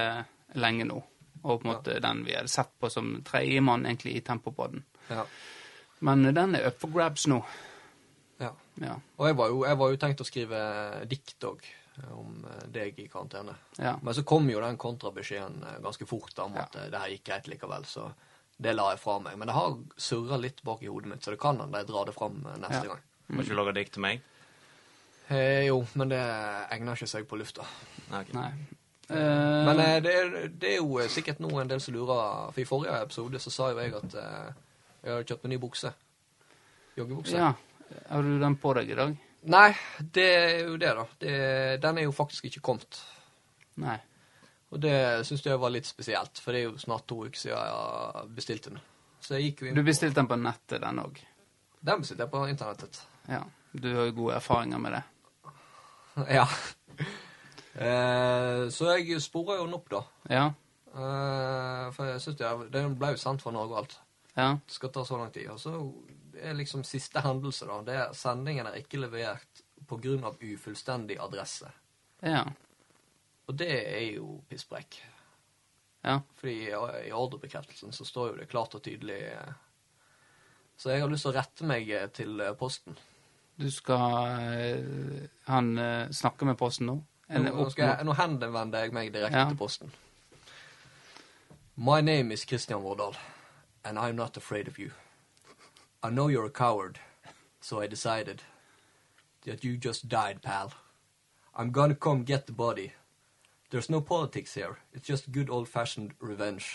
lenge 0.58 0.88
nå. 0.90 0.98
Og 1.44 1.60
på 1.62 1.68
en 1.68 1.74
måte 1.76 2.00
den 2.02 2.24
vi 2.26 2.34
hadde 2.38 2.50
sett 2.50 2.72
på 2.80 2.90
som 2.90 3.14
tredjemann 3.28 3.86
egentlig 3.86 4.16
i 4.18 4.22
Tempopodden. 4.26 4.82
Ja. 5.12 5.26
Men 6.00 6.24
den 6.34 6.56
er 6.56 6.68
up 6.72 6.80
for 6.82 6.90
grabs 6.98 7.28
nå. 7.30 7.44
ja. 8.42 8.50
Ja. 8.82 8.96
Og 9.22 9.28
jeg 9.30 9.36
var, 9.38 9.50
jo, 9.54 9.64
jeg 9.70 9.78
var 9.78 9.92
jo 9.94 9.98
tenkt 10.02 10.22
å 10.24 10.26
skrive 10.26 10.60
dikt 11.06 11.46
òg, 11.46 11.62
om 12.18 12.40
eh, 12.50 12.64
deg 12.74 12.98
i 12.98 13.08
karantene. 13.12 13.54
ja. 13.78 13.94
Men 14.02 14.16
så 14.18 14.24
kom 14.26 14.50
jo 14.50 14.60
den 14.64 14.80
kontrabeskjeden 14.82 15.60
eh, 15.70 15.78
ganske 15.84 16.08
fort 16.10 16.40
om 16.42 16.56
Ja. 16.58 16.64
at 16.66 16.76
eh, 16.82 16.88
det 16.90 16.98
her 17.04 17.12
gikk 17.14 17.28
greit 17.30 17.52
likevel, 17.54 17.86
så 17.86 18.08
det 18.62 18.76
la 18.76 18.90
jeg 18.94 19.00
fra 19.02 19.18
meg. 19.20 19.38
Men 19.38 19.48
det 19.50 19.56
har 19.56 19.78
surra 19.98 20.38
litt 20.40 20.62
bak 20.64 20.84
i 20.84 20.92
hodet 20.92 21.10
mitt, 21.10 21.24
så 21.26 21.32
det 21.34 21.40
kan 21.42 21.60
hende 21.60 21.78
jeg 21.82 21.88
drar 21.90 22.06
det 22.06 22.14
fram 22.16 22.38
eh, 22.46 22.58
neste 22.62 22.84
Ja. 22.86 22.94
gang. 22.94 23.02
Må 23.34 23.42
ikke 23.46 23.56
lage 23.58 23.74
dikt 23.80 23.94
til 23.96 24.02
meg? 24.04 24.22
Eh, 25.32 25.66
jo, 25.66 25.80
men 25.96 26.10
det 26.12 26.20
egner 26.76 26.94
ikke 26.98 27.08
seg 27.10 27.28
på 27.28 27.38
lufta. 27.40 27.64
Nei. 28.12 28.24
Nei. 28.36 28.50
Eh, 29.10 29.66
Men 29.66 29.80
eh, 29.80 30.00
det, 30.04 30.14
er, 30.14 30.48
det 30.50 30.70
er 30.74 30.78
jo 30.78 31.00
eh, 31.00 31.08
sikkert 31.12 31.40
nå 31.44 31.50
en 31.60 31.68
del 31.72 31.80
som 31.82 31.94
lurer, 31.96 32.52
for 32.54 32.62
i 32.62 32.66
forrige 32.68 33.02
episode 33.08 33.40
så 33.40 33.52
sa 33.52 33.70
jo 33.72 33.80
jeg 33.80 33.94
at 33.98 34.16
eh, 34.20 34.54
jeg 35.04 35.12
hadde 35.14 35.28
kjøpt 35.32 35.44
meg 35.48 35.54
ny 35.56 35.60
bukse. 35.64 35.94
Joggebukse. 36.98 37.38
Ja. 37.40 37.54
Har 38.10 38.24
du 38.24 38.38
den 38.40 38.56
på 38.62 38.74
deg 38.78 38.90
i 38.94 38.96
dag? 39.00 39.16
Nei, 39.54 39.70
det 40.16 40.28
er 40.32 40.54
jo 40.70 40.78
det, 40.80 40.92
da. 40.96 41.04
Det, 41.20 41.34
den 41.84 41.98
er 42.00 42.06
jo 42.08 42.14
faktisk 42.16 42.46
ikke 42.48 42.62
kommet. 42.64 43.00
Nei. 43.84 43.98
Og 44.74 44.80
det 44.82 44.96
syns 45.28 45.44
jeg 45.46 45.62
var 45.62 45.70
litt 45.74 45.86
spesielt, 45.86 46.40
for 46.42 46.56
det 46.56 46.64
er 46.64 46.72
jo 46.72 46.82
snart 46.82 47.06
to 47.10 47.20
uker 47.28 47.38
siden 47.38 47.60
jeg 47.62 48.30
bestilte 48.34 48.74
den. 48.74 48.80
Så 49.22 49.38
jeg 49.38 49.52
gikk 49.52 49.62
jo 49.64 49.70
inn 49.70 49.78
Du 49.78 49.84
bestilte 49.86 50.18
den 50.20 50.30
på 50.32 50.38
nettet, 50.42 50.80
den 50.82 51.02
òg. 51.04 51.20
Den 51.84 52.02
bestilte 52.02 52.26
jeg 52.26 52.32
på 52.34 52.42
internettet. 52.50 53.02
Ja. 53.30 53.44
Du 53.74 53.90
har 53.94 54.10
jo 54.10 54.16
gode 54.18 54.40
erfaringer 54.40 54.82
med 54.82 54.98
det. 54.98 55.04
ja. 56.40 56.48
Eh, 57.74 58.64
så 58.74 58.90
jeg 58.98 59.22
spora 59.22 59.60
jo 59.60 59.68
den 59.68 59.78
opp, 59.78 59.94
da. 59.94 60.02
Ja. 60.30 60.48
Eh, 60.94 61.86
for 61.94 62.10
jeg 62.10 62.22
synes 62.22 62.38
det, 62.38 62.52
Den 62.74 62.98
ble 63.00 63.14
jo 63.14 63.22
sendt 63.22 63.46
fra 63.46 63.54
Norge 63.54 63.78
og 63.78 63.84
alt. 63.84 63.96
Ja. 64.34 64.50
Det 64.66 64.78
skal 64.78 64.94
ta 64.94 65.06
så 65.06 65.18
lang 65.22 65.32
tid. 65.34 65.50
Og 65.54 65.62
så 65.62 65.78
er 66.42 66.58
liksom 66.58 66.84
siste 66.86 67.22
hendelse, 67.22 67.70
da. 67.70 67.80
Det 67.86 67.98
er 68.00 68.18
sendingen 68.18 68.70
er 68.70 68.82
ikke 68.82 69.02
levert 69.02 69.64
pga. 69.88 70.34
ufullstendig 70.42 71.20
adresse. 71.22 71.70
Ja. 72.22 72.46
Og 73.48 73.58
det 73.60 73.72
er 73.72 74.06
jo 74.16 74.42
pisspreik. 74.50 75.02
Ja. 76.04 76.20
Fordi 76.36 76.56
i, 77.08 77.12
ordrebekreftelsen 77.12 77.92
så 77.92 78.06
står 78.06 78.28
jo 78.28 78.36
det 78.42 78.50
klart 78.52 78.76
og 78.76 78.84
tydelig 78.84 79.22
eh, 79.32 79.54
Så 80.78 80.90
jeg 80.92 81.00
har 81.02 81.08
lyst 81.12 81.24
til 81.24 81.32
å 81.32 81.38
rette 81.38 81.68
meg 81.68 81.90
eh, 81.96 82.10
til 82.12 82.42
eh, 82.44 82.56
Posten. 82.60 82.98
Du 83.56 83.70
skal 83.72 84.82
Han 85.48 85.68
snakker 86.12 86.50
med 86.50 86.58
Posten 86.58 86.90
nå? 86.90 86.98
En 87.30 87.46
Nå, 87.46 87.54
nå, 87.56 87.70
skal 87.70 87.86
jeg, 87.94 88.08
nå 88.08 88.16
henvender 88.18 88.84
jeg 88.84 88.94
meg 88.96 89.14
direkte 89.14 89.38
Ja. 89.38 89.46
til 89.48 89.58
Posten. 89.58 89.94
My 91.76 92.02
name 92.02 92.34
is 92.34 92.44
Christian 92.46 92.82
Vårdal, 92.84 93.16
and 93.84 93.98
I'm 93.98 94.16
not 94.16 94.38
afraid 94.38 94.68
of 94.68 94.78
you. 94.78 94.92
I 96.04 96.10
know 96.10 96.28
you're 96.28 96.46
a 96.46 96.50
coward, 96.50 97.00
so 97.62 97.80
I 97.82 97.88
decided 97.88 98.44
that 99.46 99.64
you 99.64 99.78
just 99.78 100.10
died, 100.10 100.42
pal. 100.42 100.74
I'm 101.56 101.72
gonna 101.72 101.96
come 101.96 102.24
get 102.26 102.46
the 102.46 102.54
body. 102.54 102.92
There's 103.74 103.90
no 103.90 104.02
politics 104.02 104.54
here. 104.54 104.76
It's 104.94 105.08
just 105.10 105.32
good 105.32 105.50
old-fashioned 105.50 106.12
revenge. 106.22 106.66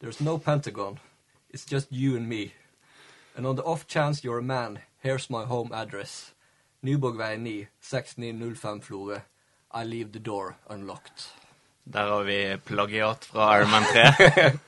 There's 0.00 0.20
no 0.20 0.38
Pentagon. 0.38 1.00
It's 1.50 1.64
just 1.72 1.90
you 1.90 2.16
and 2.16 2.28
me. 2.28 2.52
And 3.36 3.44
on 3.46 3.56
the 3.56 3.62
off 3.64 3.86
chance 3.88 4.22
you're 4.22 4.38
a 4.38 4.42
man, 4.42 4.78
here's 5.02 5.28
my 5.30 5.44
home 5.44 5.72
address. 5.74 6.32
Nyborgveien 6.84 7.40
9, 7.42 7.66
6905 7.80 8.84
Florø. 8.84 9.20
I 9.74 9.84
leave 9.84 10.12
the 10.12 10.18
door 10.20 10.54
unlocked. 10.70 11.32
Der 11.92 12.06
har 12.06 12.22
vi 12.22 12.56
plagiat 12.66 13.24
fra 13.24 13.58
Iron 13.58 13.70
Man 13.70 13.82
3. 13.82 14.58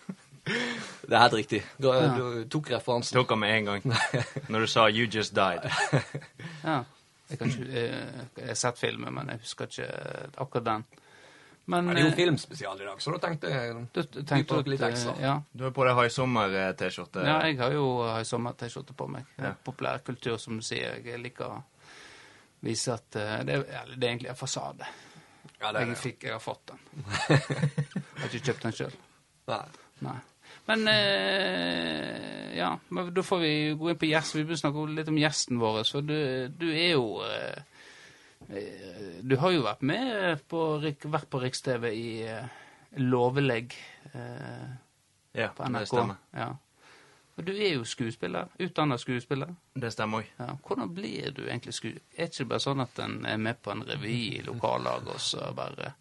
Det 1.09 1.13
er 1.15 1.19
helt 1.21 1.33
riktig. 1.35 1.63
Du, 1.83 1.93
Ja. 1.93 2.17
du 2.19 2.45
tok 2.49 2.71
referansen. 2.71 3.15
Tok 3.17 3.29
han 3.31 3.39
med 3.39 3.59
en 3.59 3.65
gang. 3.65 3.83
Når 4.51 4.59
du 4.61 4.67
sa 4.67 4.89
'you 4.89 5.07
just 5.17 5.35
died'. 5.35 5.71
Ja. 6.65 6.83
Jeg, 7.31 7.39
kan 7.39 7.47
ikke, 7.47 7.63
eh, 7.63 8.25
jeg 8.37 8.47
har 8.47 8.55
sett 8.55 8.79
filmen, 8.79 9.15
men 9.15 9.29
jeg 9.29 9.39
husker 9.39 9.65
ikke 9.65 9.87
akkurat 10.39 10.65
den. 10.67 10.85
Men 11.67 11.87
det 11.89 11.95
er 11.97 12.05
jo 12.05 12.11
eh, 12.11 12.17
filmspesial 12.19 12.81
i 12.83 12.85
dag, 12.85 12.99
så 13.01 13.15
da 13.15 13.19
tenkte 13.23 13.49
jeg 13.49 13.71
du 13.95 14.01
tenkte 14.29 14.59
at 14.61 14.67
litt 14.69 14.83
eh, 14.85 14.91
ekstra. 14.93 15.15
Ja. 15.23 15.35
Du 15.53 15.65
har 15.65 15.71
på 15.73 15.87
deg 15.89 15.95
haisommer-T-skjorte. 15.97 17.23
ja, 17.25 17.39
jeg 17.49 17.57
har 17.63 17.73
jo 17.73 17.87
High 18.05 18.27
sommer-T-skjorte 18.29 18.93
på 18.99 19.07
meg. 19.09 19.25
Ja. 19.41 19.55
Populærkultur, 19.65 20.37
som 20.43 20.59
du 20.61 20.67
sier. 20.67 20.99
Jeg 21.05 21.23
liker 21.25 21.47
å 21.55 21.63
vise 22.65 22.93
at 22.99 23.17
eh, 23.17 23.39
det, 23.49 23.57
er- 23.65 23.95
det 23.97 24.05
er 24.05 24.11
egentlig 24.13 24.31
en 24.35 24.37
fasade. 24.43 24.85
Ja, 25.61 25.71
det 25.73 25.81
er 25.81 25.87
Jeg 25.87 25.89
det. 25.95 25.99
fikk, 26.03 26.23
jeg 26.29 26.33
har 26.37 26.45
fått 26.45 26.67
den. 26.75 26.79
jeg 27.31 28.05
har 28.21 28.29
ikke 28.29 28.45
kjøpt 28.51 28.63
den 28.69 28.77
sjøl. 28.83 28.95
Nei. 29.49 29.65
Nei. 30.05 30.19
Men 30.69 30.89
eh, 30.89 32.57
ja, 32.59 32.71
men 32.89 33.09
da 33.15 33.23
får 33.25 33.41
vi 33.43 33.53
gå 33.79 33.91
inn 33.93 33.99
på 34.01 34.09
gjest. 34.09 34.37
Vi 34.37 34.45
bør 34.49 34.61
snakke 34.61 34.85
litt 34.97 35.09
om 35.13 35.19
gjesten 35.21 35.61
vår. 35.61 35.81
For 35.89 36.05
du, 36.05 36.17
du 36.61 36.69
er 36.73 36.93
jo 36.95 37.07
eh, 37.25 37.57
eh, 37.57 37.63
Du 39.25 39.37
har 39.41 39.51
jo 39.55 39.63
vært 39.65 39.83
med 39.87 40.43
på, 40.51 40.61
vært 41.09 41.31
på 41.33 41.41
Riks-TV 41.43 41.87
i 41.97 42.09
eh, 42.29 42.45
Lovelegg 43.01 43.73
eh, 44.13 44.75
Ja, 45.35 45.49
på 45.57 45.67
det 45.73 45.87
stemmer. 45.89 46.21
Ja. 46.37 46.51
Og 47.35 47.47
du 47.49 47.51
er 47.57 47.73
jo 47.75 47.87
skuespiller. 47.89 48.47
Utdanna 48.63 48.95
skuespiller. 49.01 49.55
Det 49.75 49.89
stemmer 49.91 50.23
òg. 50.23 50.29
Ja. 50.39 50.53
Hvordan 50.69 50.93
blir 50.95 51.33
du 51.35 51.41
egentlig 51.49 51.75
skuespiller? 51.75 52.05
Er 52.15 52.29
det 52.29 52.37
ikke 52.37 52.51
bare 52.53 52.63
sånn 52.63 52.85
at 52.85 53.01
en 53.03 53.17
er 53.27 53.41
med 53.43 53.59
på 53.65 53.73
en 53.75 53.83
revy 53.89 54.13
i 54.37 54.43
lokallaget, 54.47 55.09
og 55.17 55.19
så 55.25 55.49
bare 55.57 55.95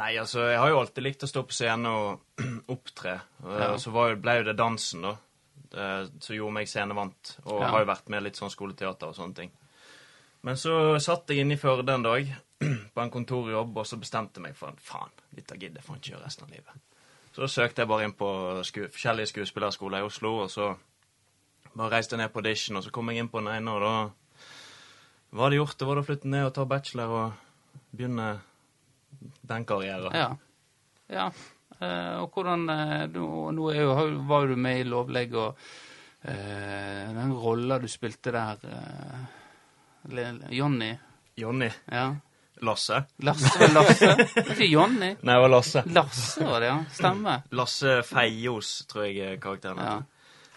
Nei, 0.00 0.16
altså, 0.18 0.40
jeg 0.50 0.58
har 0.58 0.72
jo 0.72 0.78
alltid 0.80 1.04
likt 1.06 1.22
å 1.22 1.28
stå 1.30 1.42
på 1.46 1.54
scenen 1.54 1.84
og 1.86 2.40
opptre. 2.74 3.12
Og 3.44 3.52
Ja. 3.60 3.68
så 3.78 3.92
var, 3.94 4.16
ble 4.18 4.38
jo 4.40 4.46
det 4.48 4.56
dansen, 4.58 5.04
da, 5.06 5.12
som 6.18 6.34
gjorde 6.34 6.54
meg 6.56 6.66
scenevant. 6.70 7.36
Og 7.44 7.60
Ja. 7.60 7.68
har 7.70 7.84
jo 7.84 7.90
vært 7.92 8.08
med 8.10 8.24
litt 8.26 8.40
sånn 8.40 8.50
skoleteater 8.50 9.12
og 9.12 9.14
sånne 9.20 9.36
ting. 9.38 9.52
Men 10.44 10.58
så 10.60 10.98
satt 11.00 11.30
jeg 11.32 11.40
inne 11.40 11.56
i 11.56 11.60
Førde 11.60 11.94
en 11.94 12.04
dag 12.04 12.28
på 12.94 13.00
en 13.00 13.12
kontorjobb, 13.12 13.78
og 13.80 13.86
så 13.88 13.96
bestemte 14.00 14.40
jeg 14.40 14.50
meg 14.50 14.58
for 14.58 14.76
faen, 14.84 15.12
dette 15.32 15.56
gidder 15.56 15.80
jeg 15.80 15.86
faen 15.86 16.00
ikke 16.00 16.12
gjøre 16.14 16.26
resten 16.26 16.48
av 16.48 16.52
livet. 16.52 16.82
Så 17.34 17.48
søkte 17.50 17.82
jeg 17.82 17.90
bare 17.90 18.06
inn 18.06 18.14
på 18.14 18.28
sku, 18.66 18.84
forskjellige 18.92 19.32
skuespillerskoler 19.32 20.04
i 20.04 20.06
Oslo, 20.06 20.34
og 20.44 20.50
så 20.52 20.74
bare 21.72 21.96
reiste 21.96 22.14
jeg 22.14 22.22
ned 22.22 22.34
på 22.34 22.42
audition, 22.44 22.78
og 22.78 22.84
så 22.84 22.92
kom 22.94 23.10
jeg 23.10 23.24
inn 23.24 23.30
på 23.32 23.40
den 23.40 23.50
ene, 23.56 23.74
og 23.74 23.82
da 23.82 23.94
var 25.34 25.50
det 25.50 25.58
gjort. 25.58 25.78
Det 25.80 25.88
var 25.88 25.98
det 25.98 26.04
å 26.04 26.08
flytte 26.10 26.30
ned 26.30 26.46
og 26.46 26.52
ta 26.54 26.66
bachelor 26.70 27.14
og 27.18 27.80
begynne 27.90 28.28
den 29.48 29.64
karrieren. 29.66 30.14
Ja. 30.14 30.28
ja. 31.10 31.30
Eh, 31.80 32.20
og 32.20 32.36
hvordan 32.36 32.68
eh, 32.70 33.06
Nå, 33.16 33.30
nå 33.56 33.72
jo, 33.74 33.96
var 34.28 34.46
du 34.46 34.54
med 34.60 34.82
i 34.82 34.86
Lovlegg, 34.86 35.34
og 35.34 35.64
eh, 36.22 37.08
den 37.16 37.34
rolla 37.34 37.80
du 37.82 37.88
spilte 37.90 38.34
der 38.36 38.62
eh, 38.70 39.24
Jonny 40.50 40.94
Jonny. 41.36 41.70
Ja. 41.90 42.16
Lasse. 42.62 43.04
Lasse 43.16 43.58
var 43.58 43.72
Lasse. 43.74 44.26
Ikke 44.52 44.66
Jonny. 44.66 45.14
Nei, 45.20 45.34
det 45.34 45.40
var 45.42 45.50
Lasse. 45.50 45.82
Lasse 45.90 46.44
var 46.46 46.60
det, 46.62 46.66
ja. 46.66 46.76
Stemmer. 46.94 47.46
Lasse 47.50 47.94
Feios, 48.06 48.74
tror 48.90 49.08
jeg 49.08 49.18
er 49.34 49.40
karakteren 49.42 49.80
Ja. 49.82 49.94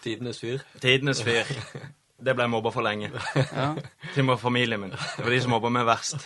Tidenes 0.02 0.38
fyr. 0.40 0.62
Tidenes 0.80 1.22
fyr. 1.26 1.48
Det 2.18 2.32
ble 2.34 2.48
jeg 2.48 2.50
mobba 2.50 2.70
for 2.74 2.82
lenge. 2.82 3.12
ja. 3.34 3.66
Til 4.14 4.24
og 4.24 4.26
med 4.26 4.40
familien 4.42 4.80
min. 4.80 4.90
Det 4.90 5.22
var 5.22 5.30
de 5.30 5.40
som 5.42 5.52
mobba 5.54 5.70
meg 5.70 5.84
verst. 5.86 6.24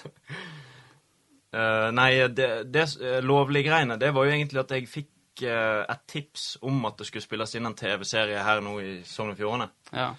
Uh, 1.52 1.90
nei, 1.92 2.14
det, 2.32 2.46
det 2.72 2.84
eh, 2.96 3.18
lovlige 3.20 3.66
greiene, 3.66 3.98
det 4.00 4.08
var 4.16 4.24
jo 4.24 4.32
egentlig 4.32 4.62
at 4.62 4.72
jeg 4.72 4.88
fikk 4.88 5.42
uh, 5.44 5.82
et 5.84 6.00
tips 6.08 6.46
om 6.64 6.78
at 6.88 6.96
det 6.96 7.10
skulle 7.10 7.24
spilles 7.26 7.52
inn 7.58 7.68
en 7.68 7.76
TV-serie 7.76 8.40
her 8.40 8.62
nå 8.64 8.78
i 8.80 8.92
Sogn 9.04 9.34
og 9.34 9.40
Fjordane. 9.40 9.68
ja. 9.92 10.12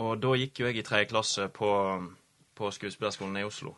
Og 0.00 0.16
da 0.22 0.32
gikk 0.40 0.62
jo 0.62 0.70
jeg 0.70 0.80
i 0.80 0.84
tredje 0.86 1.10
klasse 1.10 1.44
på, 1.52 1.68
på 2.54 2.70
skuespillerskolen 2.74 3.40
i 3.40 3.46
Oslo. 3.46 3.74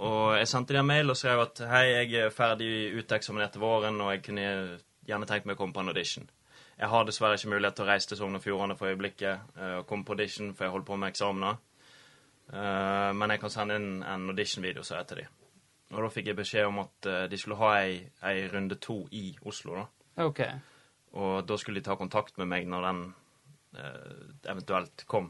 Og 0.00 0.36
jeg 0.38 0.48
sendte 0.48 0.74
dem 0.74 0.84
en 0.84 0.92
mail 0.92 1.10
og 1.10 1.18
skrev 1.18 1.42
at 1.42 1.62
hei, 1.70 1.86
jeg 1.90 2.26
er 2.26 2.34
ferdig 2.34 2.68
uteksaminert 2.98 3.56
til 3.56 3.64
våren, 3.64 3.98
og 4.00 4.12
jeg 4.14 4.22
kunne 4.26 4.44
gjerne 5.06 5.26
tenkt 5.26 5.48
meg 5.48 5.58
å 5.58 5.60
komme 5.60 5.74
på 5.74 5.82
en 5.82 5.90
audition. 5.92 6.28
Jeg 6.80 6.88
har 6.88 7.04
dessverre 7.04 7.36
ikke 7.36 7.50
mulighet 7.52 7.76
til 7.76 7.84
å 7.84 7.90
reise 7.90 8.08
til 8.08 8.18
Sogn 8.20 8.38
og 8.38 8.44
Fjordane 8.44 8.76
for 8.78 8.88
øyeblikket 8.88 9.58
eh, 9.60 9.74
og 9.82 9.86
komme 9.88 10.06
på 10.06 10.14
audition, 10.16 10.54
for 10.56 10.64
jeg 10.64 10.72
holder 10.72 10.88
på 10.88 10.96
med 10.96 11.12
eksamener. 11.12 11.58
Eh, 12.54 13.10
men 13.20 13.34
jeg 13.34 13.42
kan 13.42 13.52
sende 13.52 13.76
inn 13.76 13.90
en 14.00 14.30
audition-video, 14.32 14.84
sa 14.86 15.02
jeg 15.02 15.10
til 15.10 15.20
dem. 15.20 15.34
Og 15.90 16.06
da 16.06 16.12
fikk 16.14 16.30
jeg 16.30 16.38
beskjed 16.38 16.70
om 16.70 16.80
at 16.84 17.10
eh, 17.10 17.26
de 17.28 17.40
skulle 17.40 17.58
ha 17.60 17.72
ei, 17.82 17.98
ei 18.30 18.46
runde 18.48 18.78
to 18.80 19.02
i 19.18 19.26
Oslo, 19.50 19.76
da. 19.82 19.84
OK. 20.24 20.40
Og 21.20 21.34
da 21.44 21.58
skulle 21.60 21.82
de 21.82 21.88
ta 21.90 21.98
kontakt 22.00 22.38
med 22.40 22.48
meg 22.48 22.70
når 22.70 22.86
den 22.86 23.04
eventuelt 24.50 25.04
kom. 25.10 25.28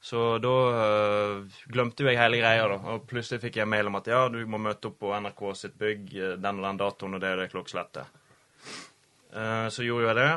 Så 0.00 0.38
da 0.38 0.54
eh, 0.78 1.56
glemte 1.74 2.04
jo 2.04 2.10
jeg 2.10 2.20
hele 2.20 2.38
greia, 2.38 2.68
da. 2.70 2.78
Og 2.94 3.06
plutselig 3.10 3.42
fikk 3.42 3.58
jeg 3.58 3.70
mail 3.70 3.90
om 3.90 3.98
at 3.98 4.10
ja, 4.10 4.20
du 4.30 4.38
må 4.46 4.60
møte 4.62 4.92
opp 4.92 5.00
på 5.02 5.10
NRK 5.10 5.42
sitt 5.58 5.74
bygg 5.78 6.12
eh, 6.14 6.36
den 6.38 6.60
og 6.60 6.68
den 6.68 6.80
datoen, 6.80 7.16
og 7.18 7.22
det 7.24 7.32
er 7.32 7.42
det 7.42 7.50
klokkeslettet. 7.52 8.14
Uh, 9.28 9.66
så 9.68 9.84
gjorde 9.84 10.06
jeg 10.06 10.16
det, 10.16 10.30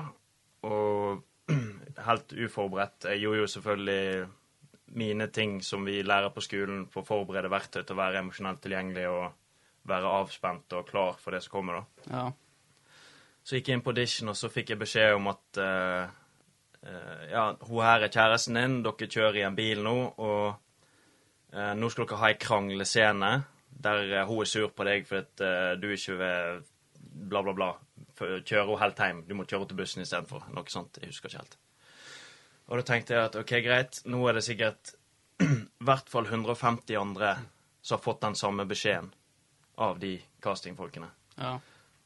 og 0.67 1.53
helt 2.07 2.33
uforberedt. 2.35 3.07
Jeg 3.13 3.21
gjorde 3.21 3.43
jo 3.43 3.51
selvfølgelig 3.53 4.25
mine 4.99 5.27
ting 5.31 5.61
som 5.63 5.85
vi 5.87 6.01
lærer 6.03 6.33
på 6.35 6.43
skolen 6.43 6.83
for 6.91 7.05
å 7.05 7.07
forberede 7.07 7.51
verktøy 7.51 7.85
til 7.85 7.95
å 7.95 8.01
være 8.01 8.19
emosjonelt 8.19 8.59
tilgjengelig 8.63 9.05
og 9.07 9.29
være 9.87 10.15
avspent 10.19 10.75
og 10.77 10.89
klar 10.89 11.15
for 11.21 11.35
det 11.35 11.43
som 11.45 11.53
kommer, 11.55 11.79
da. 11.79 12.09
Ja. 12.11 12.25
Så 13.41 13.57
gikk 13.57 13.71
jeg 13.71 13.79
inn 13.79 13.85
på 13.85 13.93
audition, 13.93 14.33
og 14.33 14.37
så 14.37 14.51
fikk 14.53 14.73
jeg 14.73 14.81
beskjed 14.81 15.15
om 15.15 15.31
at 15.31 15.61
eh, 15.61 16.11
ja, 16.81 17.45
hun 17.67 17.83
her 17.85 18.05
er 18.05 18.11
kjæresten 18.13 18.57
din, 18.57 18.79
dere 18.85 19.07
kjører 19.07 19.41
i 19.41 19.45
en 19.45 19.57
bil 19.57 19.83
nå, 19.85 19.95
og 20.17 20.45
eh, 21.53 21.73
nå 21.77 21.89
skal 21.93 22.07
dere 22.07 22.21
ha 22.23 22.31
ei 22.31 22.39
kranglescene 22.41 23.31
der 23.83 24.13
eh, 24.13 24.27
hun 24.27 24.41
er 24.41 24.50
sur 24.50 24.69
på 24.75 24.85
deg 24.88 25.07
for 25.07 25.23
at 25.23 25.43
eh, 25.45 25.73
du 25.81 25.89
ikke 25.91 26.17
vil 26.19 26.61
bla, 27.01 27.41
bla, 27.41 27.53
bla. 27.53 27.71
Kjøre 28.21 28.65
henne 28.65 28.79
helt 28.83 29.01
hjem. 29.01 29.21
Du 29.27 29.35
må 29.35 29.45
kjøre 29.45 29.63
henne 29.63 29.71
til 29.71 29.79
bussen 29.79 30.03
istedenfor. 30.03 30.47
Noe 30.53 30.69
sånt. 30.71 31.00
Jeg 31.01 31.11
husker 31.11 31.31
ikke 31.31 31.41
helt. 31.41 31.57
Og 32.69 32.79
da 32.79 32.85
tenkte 32.88 33.15
jeg 33.15 33.29
at 33.29 33.38
OK, 33.39 33.55
greit, 33.65 34.01
nå 34.05 34.21
er 34.29 34.38
det 34.38 34.45
sikkert 34.45 34.93
i 35.43 35.88
hvert 35.88 36.11
fall 36.11 36.29
150 36.29 37.00
andre 37.00 37.33
som 37.81 37.97
har 37.97 38.03
fått 38.03 38.21
den 38.21 38.38
samme 38.38 38.67
beskjeden 38.69 39.09
av 39.81 40.00
de 40.00 40.13
castingfolkene. 40.43 41.09
Ja. 41.39 41.55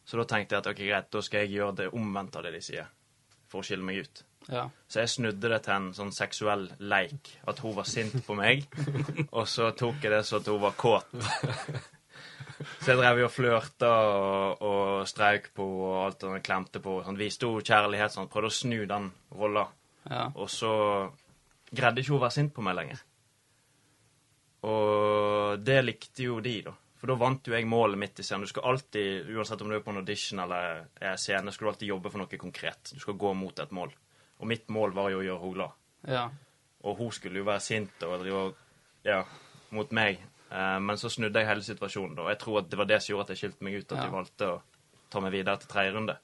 Så 0.05 0.21
da 0.21 0.25
tenkte 0.29 0.55
jeg 0.55 0.63
at 0.63 0.69
ok, 0.71 0.81
greit, 0.85 1.11
da 1.11 1.21
skal 1.25 1.43
jeg 1.43 1.57
gjøre 1.57 1.79
det 1.81 1.89
omvendt 1.97 2.37
av 2.39 2.45
det 2.45 2.53
de 2.55 2.61
sier, 2.63 2.87
for 3.51 3.61
å 3.61 3.67
skille 3.67 3.85
meg 3.85 4.05
ut. 4.05 4.23
Ja. 4.51 4.67
Så 4.87 5.01
jeg 5.01 5.11
snudde 5.15 5.49
det 5.49 5.61
til 5.65 5.73
en 5.73 5.89
sånn 5.97 6.13
seksuell 6.13 6.67
leik, 6.79 7.31
at 7.49 7.59
hun 7.65 7.75
var 7.77 7.87
sint 7.89 8.19
på 8.27 8.37
meg, 8.37 8.67
og 9.37 9.45
så 9.49 9.71
tok 9.77 10.05
jeg 10.05 10.13
det 10.13 10.23
så 10.27 10.39
at 10.41 10.49
hun 10.51 10.61
var 10.63 10.77
kåt. 10.79 11.13
Så 12.55 12.93
jeg 12.93 12.99
drev 13.01 13.19
jo 13.19 13.25
og 13.27 13.33
flørta 13.33 13.89
og, 14.15 14.61
og 14.63 15.09
strauk 15.09 15.49
på 15.57 15.65
og 15.89 15.95
alt 16.05 16.23
og 16.27 16.37
klemte 16.45 16.79
på. 16.83 17.01
Sånn, 17.03 17.17
viste 17.19 17.49
henne 17.49 17.65
kjærlighet, 17.67 18.13
sånn, 18.13 18.29
prøvde 18.31 18.51
å 18.51 18.55
snu 18.55 18.77
den 18.87 19.09
rolla. 19.35 19.65
Ja. 20.07 20.29
Og 20.39 20.47
så 20.53 20.71
greide 21.75 22.01
ikke 22.01 22.13
hun 22.13 22.21
å 22.21 22.23
være 22.23 22.37
sint 22.37 22.55
på 22.55 22.63
meg 22.65 22.77
lenger. 22.77 23.03
Og 24.65 25.61
det 25.65 25.81
likte 25.83 26.29
jo 26.29 26.39
de, 26.43 26.55
da. 26.69 26.73
For 26.95 27.11
da 27.11 27.19
vant 27.19 27.45
jo 27.45 27.53
jeg 27.53 27.67
målet 27.69 27.99
mitt 28.01 28.19
i 28.21 28.25
scenen. 28.25 28.47
Du 28.47 28.53
skal 28.53 28.71
alltid, 28.71 29.27
uansett 29.35 29.61
om 29.61 29.69
du 29.69 29.75
er 29.77 29.83
på 29.85 29.91
en 29.91 29.99
audition 30.01 30.41
eller 30.45 30.87
er 30.95 31.19
scene, 31.21 31.51
skal 31.53 31.67
du 31.67 31.71
alltid 31.73 31.91
jobbe 31.91 32.11
for 32.11 32.23
noe 32.23 32.39
konkret. 32.41 32.95
Du 32.95 33.03
skal 33.03 33.19
gå 33.19 33.33
mot 33.37 33.59
et 33.61 33.75
mål. 33.75 33.93
Og 34.39 34.47
mitt 34.47 34.67
mål 34.69 34.93
var 34.93 35.09
jo 35.13 35.19
å 35.19 35.23
gjøre 35.25 35.39
henne 35.41 35.53
glad. 35.53 35.71
Ja. 36.07 36.29
Og 36.83 36.97
hun 36.97 37.11
skulle 37.11 37.37
jo 37.39 37.43
være 37.47 37.59
sint 37.63 38.03
og 38.03 38.19
drive 38.23 38.53
Ja, 39.05 39.23
mot 39.71 39.91
meg. 39.91 40.19
Eh, 40.51 40.79
men 40.79 40.97
så 40.97 41.09
snudde 41.09 41.39
jeg 41.39 41.47
hele 41.47 41.61
situasjonen, 41.65 42.15
da. 42.15 42.27
Jeg 42.29 42.39
tror 42.39 42.59
at 42.59 42.69
det 42.69 42.77
var 42.77 42.85
det 42.89 43.01
som 43.01 43.13
gjorde 43.13 43.23
at 43.29 43.29
jeg 43.35 43.37
skilte 43.37 43.63
meg 43.63 43.73
ut, 43.79 43.91
at 43.91 43.97
Ja. 43.97 44.05
de 44.05 44.11
valgte 44.11 44.45
å 44.51 44.61
ta 45.09 45.19
meg 45.21 45.31
videre 45.31 45.57
til 45.57 45.67
tredje 45.67 45.93
runde. 45.93 46.17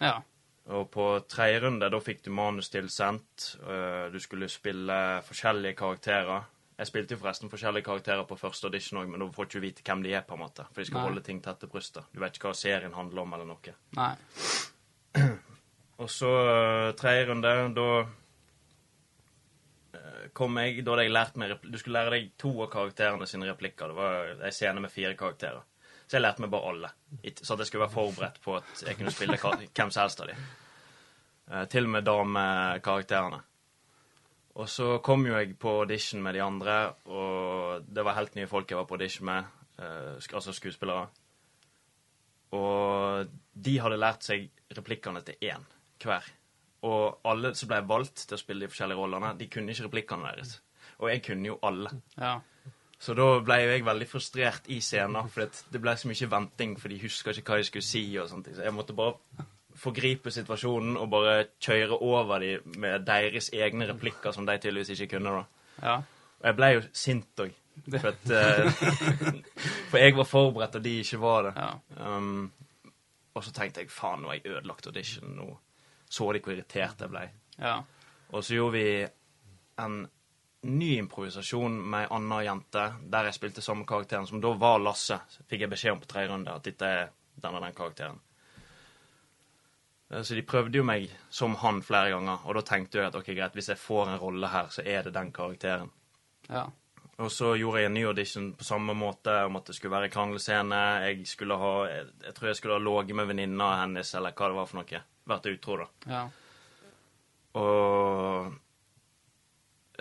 Ja. 0.00 0.20
Og 0.68 0.90
på 0.90 1.04
tredje 1.28 1.60
runde, 1.64 1.90
da 1.90 1.98
fikk 2.00 2.22
du 2.22 2.30
manus 2.30 2.68
tilsendt. 2.70 3.56
øh, 3.66 4.12
Du 4.12 4.18
skulle 4.20 4.48
spille 4.48 5.22
forskjellige 5.24 5.76
karakterer. 5.76 6.44
Jeg 6.78 6.86
spilte 6.86 7.10
jo 7.14 7.18
forresten 7.18 7.50
forskjellige 7.50 7.84
karakterer 7.84 8.24
på 8.24 8.38
første 8.38 8.64
audition 8.66 9.00
òg, 9.02 9.08
men 9.08 9.20
da 9.20 9.26
får 9.26 9.44
du 9.48 9.58
ikke 9.58 9.60
vite 9.66 9.82
hvem 9.82 10.02
de 10.02 10.14
er, 10.14 10.22
på 10.22 10.32
en 10.34 10.40
måte. 10.40 10.64
For 10.72 10.80
de 10.80 10.84
skal 10.86 11.00
Nei. 11.00 11.08
holde 11.08 11.20
ting 11.22 11.42
tett 11.42 11.58
til 11.60 11.68
brystet. 11.68 12.04
Du 12.14 12.20
vet 12.20 12.32
ikke 12.36 12.48
hva 12.48 12.54
serien 12.54 12.92
handler 12.94 13.22
om, 13.22 13.32
eller 13.34 13.44
noe. 13.46 13.74
Nei. 13.96 14.16
Og 16.00 16.08
så 16.10 16.28
øh, 16.28 16.94
tredje 16.96 17.26
runde, 17.28 17.50
da 17.76 17.88
øh, 19.98 20.28
kom 20.32 20.56
jeg 20.58 20.84
Da 20.84 20.94
hadde 20.94 21.04
jeg 21.04 21.12
lært 21.12 21.36
meg 21.36 21.58
Du 21.62 21.76
skulle 21.78 21.98
lære 21.98 22.14
deg 22.16 22.30
to 22.40 22.54
av 22.64 22.70
karakterene 22.72 23.28
sine 23.28 23.50
replikker. 23.50 23.92
Det 23.92 23.98
var 23.98 24.46
ei 24.48 24.54
scene 24.54 24.80
med 24.80 24.92
fire 24.94 25.12
karakterer. 25.18 25.60
Så 26.06 26.16
jeg 26.16 26.24
lærte 26.24 26.42
meg 26.42 26.50
bare 26.50 26.72
alle. 26.72 26.88
Så 27.42 27.54
at 27.54 27.60
jeg 27.62 27.68
skulle 27.68 27.84
være 27.84 27.94
forberedt 27.94 28.40
på 28.42 28.56
at 28.56 28.82
jeg 28.86 28.96
kunne 28.98 29.12
spille 29.14 29.38
hvem 29.76 29.90
som 29.92 30.02
helst 30.02 30.24
av 30.24 30.32
dem. 30.32 30.48
Eh, 31.50 31.64
til 31.70 31.86
og 31.86 31.94
med 31.94 32.06
damekarakterene. 32.08 33.40
Og 34.60 34.68
så 34.68 34.98
kom 34.98 35.26
jo 35.28 35.36
jeg 35.36 35.54
på 35.58 35.76
audition 35.84 36.22
med 36.22 36.34
de 36.34 36.42
andre, 36.42 36.92
og 37.06 37.84
det 37.86 38.02
var 38.04 38.16
helt 38.16 38.34
nye 38.34 38.48
folk 38.50 38.70
jeg 38.70 38.80
var 38.80 38.88
på 38.90 38.96
audition 38.98 39.26
med. 39.26 39.44
eh, 39.78 40.16
altså 40.34 40.52
skuespillere. 40.52 41.06
Og 42.50 43.28
de 43.54 43.78
hadde 43.78 44.00
lært 44.00 44.26
seg 44.26 44.50
replikkene 44.76 45.22
til 45.22 45.38
én 45.52 45.68
hver. 46.08 46.28
Og 46.88 47.26
alle 47.28 47.52
som 47.58 47.68
ble 47.68 47.80
valgt 47.88 48.24
til 48.26 48.36
å 48.36 48.40
spille 48.40 48.64
de 48.64 48.72
forskjellige 48.72 49.00
rollene, 49.00 49.34
de 49.36 49.48
kunne 49.52 49.74
ikke 49.74 49.88
replikkene 49.88 50.30
deres. 50.30 50.54
Og 51.00 51.10
jeg 51.12 51.22
kunne 51.24 51.50
jo 51.50 51.58
alle. 51.66 51.92
Ja. 52.16 52.38
Så 53.00 53.14
da 53.16 53.26
ble 53.44 53.56
jeg 53.62 53.84
veldig 53.84 54.08
frustrert 54.08 54.66
i 54.68 54.80
scenen, 54.84 55.28
for 55.32 55.46
det, 55.46 55.62
det 55.72 55.80
ble 55.80 55.94
så 55.96 56.08
mye 56.08 56.28
venting, 56.34 56.74
for 56.80 56.92
de 56.92 56.98
huska 57.00 57.32
ikke 57.32 57.54
hva 57.54 57.60
de 57.60 57.68
skulle 57.68 57.86
si 57.86 58.02
og 58.20 58.28
ting. 58.32 58.56
Så 58.56 58.66
jeg 58.66 58.76
måtte 58.76 58.96
bare 58.96 59.46
forgripe 59.80 60.32
situasjonen 60.34 60.98
og 61.00 61.08
bare 61.12 61.36
kjøre 61.62 61.96
over 62.04 62.44
dem 62.44 62.74
med 62.82 63.06
deres 63.08 63.48
egne 63.56 63.88
replikker, 63.88 64.34
som 64.36 64.48
de 64.48 64.58
tydeligvis 64.60 65.00
ikke 65.00 65.16
kunne, 65.16 65.38
da. 65.38 65.78
Ja. 65.80 65.96
Og 66.40 66.48
jeg 66.50 66.58
ble 66.58 66.70
jo 66.74 66.84
sint 66.92 67.44
òg. 67.44 67.56
For, 67.88 68.12
eh, 68.36 68.82
for 69.90 69.96
jeg 69.96 70.16
var 70.16 70.28
forberedt, 70.28 70.76
og 70.76 70.84
de 70.84 70.98
ikke 71.00 71.20
var 71.22 71.48
det. 71.48 71.54
Ja. 71.56 71.70
Um, 72.04 72.50
og 73.32 73.44
så 73.46 73.52
tenkte 73.56 73.84
jeg 73.84 73.92
faen, 73.94 74.20
nå 74.20 74.28
har 74.28 74.40
jeg 74.40 74.58
ødelagt 74.58 74.90
audition. 74.90 75.32
Nå 75.38 75.48
så 76.10 76.32
de 76.34 76.40
hvor 76.42 76.54
irritert 76.56 77.00
jeg 77.04 77.12
ble. 77.12 77.26
Ja. 77.60 77.76
Og 78.34 78.42
så 78.44 78.56
gjorde 78.56 78.76
vi 78.78 78.86
en 79.80 80.00
ny 80.70 80.88
improvisasjon 81.00 81.76
med 81.90 82.02
ei 82.04 82.10
anna 82.18 82.40
jente, 82.44 82.82
der 83.12 83.28
jeg 83.30 83.36
spilte 83.38 83.62
samme 83.64 83.86
karakteren, 83.88 84.26
som 84.28 84.42
da 84.42 84.50
var 84.60 84.82
Lasse. 84.82 85.16
Så 85.32 85.46
fikk 85.48 85.64
jeg 85.64 85.72
beskjed 85.72 85.94
om 85.94 86.02
på 86.02 86.10
tredje 86.10 86.32
runde 86.34 86.52
at 86.52 86.66
dette 86.66 86.90
er 86.98 87.06
den 87.40 87.56
og 87.56 87.62
den 87.64 87.76
karakteren. 87.78 88.18
Eh, 90.10 90.22
Så 90.22 90.34
de 90.34 90.42
prøvde 90.42 90.78
jo 90.78 90.84
meg 90.84 91.08
som 91.30 91.54
han 91.62 91.80
flere 91.86 92.10
ganger, 92.12 92.44
og 92.44 92.58
da 92.58 92.64
tenkte 92.66 92.98
jeg 93.00 93.08
at 93.08 93.16
ok, 93.16 93.32
greit, 93.36 93.54
hvis 93.56 93.70
jeg 93.72 93.78
får 93.80 94.08
en 94.12 94.20
rolle 94.20 94.50
her, 94.52 94.68
så 94.74 94.84
er 94.84 95.02
det 95.06 95.14
den 95.16 95.32
karakteren. 95.32 95.90
Ja. 96.50 96.66
Og 97.20 97.28
så 97.30 97.52
gjorde 97.60 97.82
jeg 97.82 97.90
en 97.90 97.94
ny 97.94 98.04
audition 98.08 98.52
på 98.56 98.64
samme 98.64 98.94
måte, 98.96 99.32
om 99.44 99.56
at 99.56 99.66
det 99.68 99.74
skulle 99.76 99.92
være 99.92 100.08
kranglescene. 100.08 100.78
Jeg 101.04 101.26
skulle 101.28 101.56
ha 101.60 101.72
Jeg, 101.86 102.06
jeg 102.24 102.34
tror 102.34 102.46
jeg 102.48 102.56
skulle 102.56 102.78
ha 102.78 102.84
ligget 102.84 103.16
med 103.16 103.26
venninna 103.28 103.66
hennes, 103.82 104.14
eller 104.14 104.32
hva 104.32 104.48
det 104.48 104.56
var 104.56 104.66
for 104.70 104.80
noe. 104.80 105.02
Vært 105.30 105.50
utro, 105.52 105.76
da. 105.80 105.86
Ja. 106.10 106.22
Og 107.60 108.54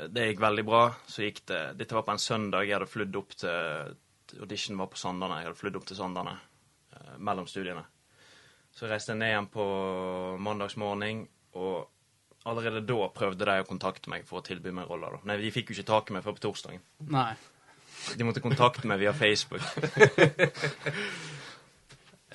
det 0.08 0.28
gikk 0.30 0.42
veldig 0.44 0.66
bra. 0.68 0.84
Så 1.08 1.26
gikk 1.26 1.44
det 1.50 1.62
Dette 1.80 1.98
var 1.98 2.06
på 2.08 2.16
en 2.16 2.22
søndag. 2.24 2.66
Jeg 2.68 2.78
hadde 2.78 2.90
flydd 2.90 3.20
opp 3.20 3.36
til 3.40 4.40
Audition 4.40 4.78
var 4.78 4.92
på 4.92 5.00
Sandane. 5.02 5.42
Jeg 5.42 5.50
hadde 5.50 5.60
flydd 5.60 5.80
opp 5.80 5.88
til 5.90 5.98
Sandane 5.98 6.36
eh, 6.38 7.16
mellom 7.18 7.48
studiene. 7.50 7.86
Så 8.76 8.88
reiste 8.88 9.16
jeg 9.16 9.20
ned 9.20 9.34
igjen 9.34 9.48
på 9.52 9.64
mandagsmorgen, 10.46 11.24
og 11.58 11.90
allerede 12.48 12.86
da 12.86 13.08
prøvde 13.12 13.48
de 13.50 13.56
å 13.64 13.68
kontakte 13.68 14.12
meg 14.14 14.28
for 14.30 14.40
å 14.40 14.46
tilby 14.46 14.72
meg 14.76 14.88
roller. 14.88 15.18
da. 15.18 15.32
Nei, 15.32 15.40
de 15.42 15.52
fikk 15.52 15.72
jo 15.72 15.80
ikke 15.80 15.90
tak 15.90 16.12
i 16.12 16.16
meg 16.16 16.24
før 16.28 16.38
på 16.38 16.46
torsdagen. 16.46 16.86
Nei. 17.10 17.34
De 18.16 18.28
måtte 18.28 18.44
kontakte 18.46 18.88
meg 18.88 19.02
via 19.02 19.14
Facebook. 19.18 19.66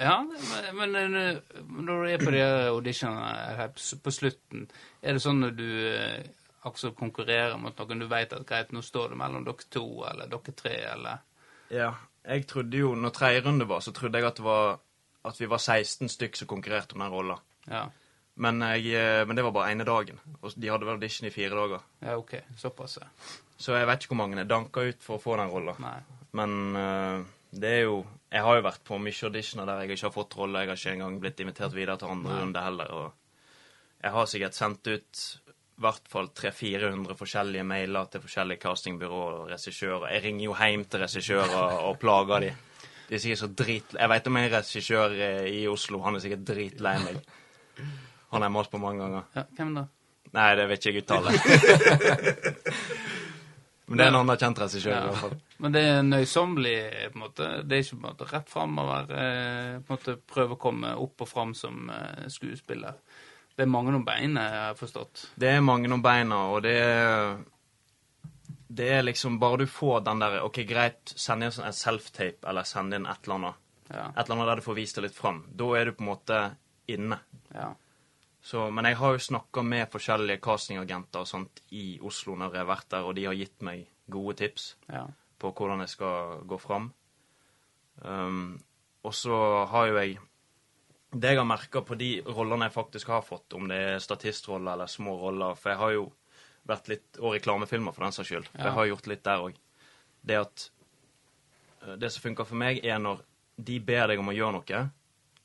Ja, 0.01 0.17
men, 0.27 0.95
men 0.95 1.17
eh, 1.21 1.37
når 1.71 2.01
du 2.03 2.09
er 2.11 2.23
på 2.25 2.33
de 2.35 2.41
auditionene 2.73 3.59
her 3.59 3.69
på 3.75 4.15
slutten, 4.15 4.65
er 5.03 5.15
det 5.15 5.23
sånn 5.23 5.43
når 5.45 5.55
du 5.59 5.69
altså 6.65 6.91
konkurrerer 6.97 7.59
mot 7.61 7.77
noen 7.79 8.01
du 8.03 8.09
vet 8.11 8.33
at 8.33 8.47
greit, 8.49 8.73
nå 8.73 8.83
står 8.83 9.13
det 9.13 9.21
mellom 9.21 9.45
dere 9.47 9.69
to 9.71 9.85
eller 10.09 10.31
dere 10.33 10.55
tre, 10.57 10.75
eller 10.95 11.19
Ja. 11.71 11.93
jeg 12.25 12.47
trodde 12.51 12.81
jo, 12.81 12.95
når 12.95 13.13
tredje 13.15 13.45
runde 13.45 13.69
var, 13.69 13.85
så 13.85 13.93
trodde 13.93 14.19
jeg 14.19 14.27
at, 14.27 14.41
det 14.41 14.45
var, 14.47 14.79
at 15.25 15.41
vi 15.41 15.47
var 15.51 15.59
16 15.61 16.09
stykk 16.09 16.37
som 16.41 16.49
konkurrerte 16.49 16.97
om 16.97 17.05
den 17.05 17.13
rolla. 17.13 17.39
Ja. 17.69 17.85
Men, 18.35 18.61
jeg, 18.75 18.91
eh, 18.99 19.23
men 19.27 19.37
det 19.37 19.45
var 19.47 19.53
bare 19.55 19.71
ene 19.73 19.85
dagen. 19.87 20.19
Og 20.43 20.57
de 20.57 20.71
hadde 20.73 20.87
vel 20.89 20.97
audition 20.97 21.29
i 21.29 21.31
fire 21.31 21.55
dager. 21.55 21.85
ja, 22.03 22.17
OK. 22.19 22.35
Såpass. 22.59 22.99
Så 23.57 23.77
jeg 23.77 23.87
vet 23.87 24.03
ikke 24.03 24.15
hvor 24.15 24.23
mange 24.25 24.41
jeg 24.41 24.51
danka 24.51 24.89
ut 24.89 25.05
for 25.05 25.17
å 25.17 25.23
få 25.23 25.37
den 25.39 25.53
rolla. 25.53 25.77
Men 26.35 26.57
uh, 26.75 27.21
det 27.55 27.71
er 27.71 27.85
jo 27.85 28.01
Jeg 28.35 28.43
har 28.43 28.59
jo 28.59 28.65
vært 28.67 28.83
på 28.83 28.99
mye 28.99 29.29
auditioner 29.29 29.69
der 29.69 29.85
jeg 29.85 29.95
ikke 29.95 30.09
har 30.09 30.15
fått 30.17 30.37
rolle. 30.41 30.65
Jeg 30.65 30.73
har 30.73 30.81
ikke 30.81 30.95
engang 30.97 31.19
blitt 31.23 31.41
invitert 31.45 31.75
videre 31.77 31.95
til 32.01 32.11
andre 32.11 32.33
Nei. 32.33 32.39
runde 32.43 32.65
heller. 32.65 32.95
Og 32.99 34.03
jeg 34.03 34.15
har 34.17 34.31
sikkert 34.31 34.59
sendt 34.59 34.91
ut 34.91 35.25
i 35.75 35.83
hvert 35.83 36.11
fall 36.11 36.29
300-400 36.39 37.17
forskjellige 37.19 37.67
mailer 37.67 38.11
til 38.11 38.23
forskjellige 38.23 38.63
castingbyråer 38.63 39.39
og 39.39 39.49
regissører. 39.51 40.09
Jeg 40.15 40.25
ringer 40.27 40.45
jo 40.49 40.57
hjem 40.59 40.85
til 40.91 41.03
regissører 41.03 41.79
og 41.87 41.99
plager 42.03 42.47
de. 42.47 42.51
De 43.09 43.17
er 43.17 43.23
sikkert 43.23 43.43
så 43.43 43.51
drit... 43.63 43.97
Jeg 43.99 44.11
vet 44.11 44.29
om 44.31 44.39
en 44.41 44.51
regissør 44.53 45.17
eh, 45.29 45.49
i 45.51 45.65
Oslo. 45.71 46.01
Han 46.07 46.19
er 46.19 46.25
sikkert 46.25 46.47
dritlei 46.49 46.95
meg. 47.03 47.19
Han 48.33 48.41
har 48.41 48.49
jeg 48.49 48.55
mast 48.55 48.73
på 48.73 48.81
mange 48.83 49.03
ganger. 49.03 49.27
Ja, 49.37 49.47
hvem 49.59 49.75
da? 49.79 49.85
Nei, 50.35 50.49
det 50.59 50.65
vet 50.71 50.87
ikke 50.91 50.99
jeg 50.99 51.05
uttale. 51.05 51.35
Men 53.87 54.01
det 54.01 54.07
er 54.07 54.11
en 54.11 54.23
anerkjent 54.23 54.63
regissør 54.65 54.95
i 54.95 55.03
hvert 55.11 55.21
fall. 55.21 55.37
Men 55.65 55.73
det 55.73 55.81
er 55.89 56.03
nøysommelig, 56.05 56.79
på 57.09 57.17
en 57.17 57.23
måte. 57.23 57.47
Det 57.65 57.77
er 57.77 57.85
ikke 57.87 57.97
på 57.97 58.03
en 58.03 58.09
måte 58.11 58.27
rett 58.29 58.51
fram 58.53 58.81
å 58.83 58.83
være 58.85 59.21
eh, 59.21 59.77
på 59.81 59.95
en 59.95 59.97
måte 59.97 60.17
Prøve 60.29 60.59
å 60.59 60.61
komme 60.61 60.91
opp 61.01 61.25
og 61.25 61.31
fram 61.31 61.55
som 61.57 61.89
eh, 61.89 62.27
skuespiller. 62.29 62.99
Det 63.55 63.65
er 63.65 63.71
mange 63.71 63.95
om 63.97 64.05
beina, 64.05 64.43
jeg 64.45 64.63
har 64.67 64.77
forstått. 64.77 65.23
Det 65.41 65.49
er 65.49 65.65
mange 65.65 65.89
om 65.95 66.03
beina, 66.05 66.43
og 66.53 66.65
det 66.67 66.75
er 66.83 67.39
Det 68.75 68.91
er 68.91 69.07
liksom 69.07 69.39
Bare 69.41 69.63
du 69.63 69.67
får 69.71 70.03
den 70.05 70.21
der 70.21 70.41
OK, 70.43 70.61
greit, 70.69 71.15
send 71.17 71.47
inn 71.47 71.57
en 71.63 71.79
self-tape, 71.79 72.45
eller 72.45 72.69
send 72.69 72.95
inn 72.95 73.07
et 73.07 73.25
eller 73.25 73.39
annet. 73.39 73.65
Ja. 73.89 74.05
Et 74.11 74.25
eller 74.25 74.37
annet 74.37 74.51
der 74.51 74.61
du 74.61 74.67
får 74.69 74.79
vist 74.83 75.01
det 75.01 75.07
litt 75.07 75.17
fram. 75.17 75.45
Da 75.49 75.71
er 75.79 75.89
du 75.89 75.97
på 75.97 76.05
en 76.05 76.13
måte 76.13 76.43
inne. 76.93 77.23
ja. 77.55 77.73
Så, 78.45 78.67
men 78.69 78.85
jeg 78.85 78.99
har 79.01 79.15
jo 79.15 79.21
snakka 79.25 79.63
med 79.65 79.89
forskjellige 79.89 80.43
castingagenter 80.45 81.23
og 81.23 81.29
sånt 81.31 81.63
i 81.73 81.95
Oslo 82.05 82.35
når 82.37 82.53
jeg 82.53 82.61
har 82.61 82.69
vært 82.69 82.91
der, 82.93 83.07
og 83.09 83.15
de 83.17 83.25
har 83.25 83.39
gitt 83.39 83.63
meg 83.65 83.87
gode 84.13 84.35
tips 84.43 84.75
ja. 84.93 85.07
På 85.39 85.51
hvordan 85.53 85.81
jeg 85.85 85.93
skal 85.95 86.45
gå 86.49 86.59
fram. 86.63 86.93
Um, 88.03 88.59
og 89.05 89.15
så 89.15 89.37
har 89.71 89.87
jo 89.91 89.99
jeg 90.01 90.17
Det 91.15 91.31
jeg 91.31 91.39
har 91.39 91.47
merka 91.47 91.81
på 91.87 91.95
de 91.95 92.09
rollene 92.27 92.67
jeg 92.67 92.75
faktisk 92.75 93.07
har 93.13 93.23
fått, 93.23 93.53
om 93.55 93.69
det 93.71 93.77
er 93.79 93.99
statistroller 94.03 94.73
eller 94.73 94.91
små 94.91 95.13
roller 95.21 95.55
For 95.55 95.71
jeg 95.71 95.79
har 95.79 95.93
jo 95.95 96.09
vært 96.67 96.89
litt 96.91 97.19
Og 97.21 97.37
reklamefilmer, 97.37 97.95
for 97.95 98.03
den 98.03 98.13
saks 98.17 98.29
skyld. 98.33 98.49
For 98.51 98.59
Ja. 98.59 98.65
jeg 98.65 98.75
har 98.79 98.87
gjort 98.91 99.07
litt 99.13 99.23
der 99.25 99.45
òg. 99.45 99.55
Det 100.27 100.41
at 100.41 100.71
uh, 101.87 101.95
Det 101.97 102.11
som 102.13 102.23
funker 102.23 102.45
for 102.45 102.57
meg, 102.57 102.83
er 102.85 102.99
når 102.99 103.23
de 103.57 103.79
ber 103.81 104.09
deg 104.11 104.19
om 104.19 104.29
å 104.33 104.35
gjøre 104.35 104.53
noe, 104.57 104.91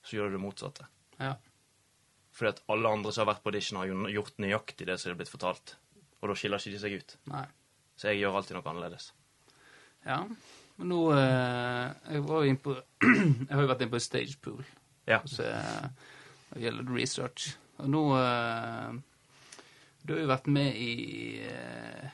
så 0.02 0.16
gjør 0.16 0.30
du 0.32 0.38
det 0.38 0.42
motsatte. 0.48 0.88
ja. 1.20 1.36
Fordi 2.32 2.50
at 2.50 2.62
alle 2.72 2.90
andre 2.90 3.12
som 3.12 3.26
har 3.28 3.34
vært 3.34 3.44
på 3.44 3.50
audition, 3.52 3.78
har 3.78 4.12
gjort 4.14 4.38
nøyaktig 4.40 4.86
det 4.88 4.96
som 5.00 5.12
er 5.12 5.16
blitt 5.20 5.30
fortalt. 5.30 5.76
Og 6.22 6.30
da 6.30 6.36
skiller 6.36 6.58
ikke 6.62 6.72
de 6.72 6.80
seg 6.80 6.94
ut. 6.96 7.16
Nei. 7.28 7.46
Så 7.98 8.08
jeg 8.08 8.22
gjør 8.22 8.38
alltid 8.40 8.56
noe 8.56 8.70
annerledes. 8.72 9.10
Ja. 10.06 10.24
Men 10.80 10.94
nå 10.94 11.00
eh, 11.12 12.14
Jeg 12.14 12.24
var 12.28 12.46
jo 12.48 12.56
på 12.64 12.76
Jeg 13.04 13.52
har 13.52 13.64
jo 13.64 13.72
vært 13.72 13.84
inne 13.84 13.94
på 13.96 14.04
Stagepool. 14.04 14.64
Ja. 15.10 15.20
hos 15.24 15.40
eh, 15.42 15.90
det 16.56 16.72
research. 16.90 17.56
Og 17.80 17.90
nå 17.90 18.04
eh, 18.20 18.94
Du 20.04 20.14
har 20.14 20.22
jo 20.24 20.32
vært 20.32 20.48
med 20.52 20.78
i 20.78 20.94
eh, 21.44 22.08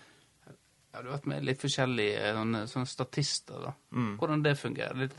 Ja, 0.93 1.01
du 1.01 1.09
har 1.09 1.17
vært 1.17 1.29
med 1.29 1.45
litt 1.45 1.61
forskjellige 1.61 2.33
sånne, 2.39 2.63
sånne 2.71 2.89
statister, 2.89 3.61
da. 3.67 3.73
Mm. 3.91 4.13
Hvordan 4.21 4.45
det 4.45 4.55
fungerer? 4.59 5.01
Litt, 5.03 5.17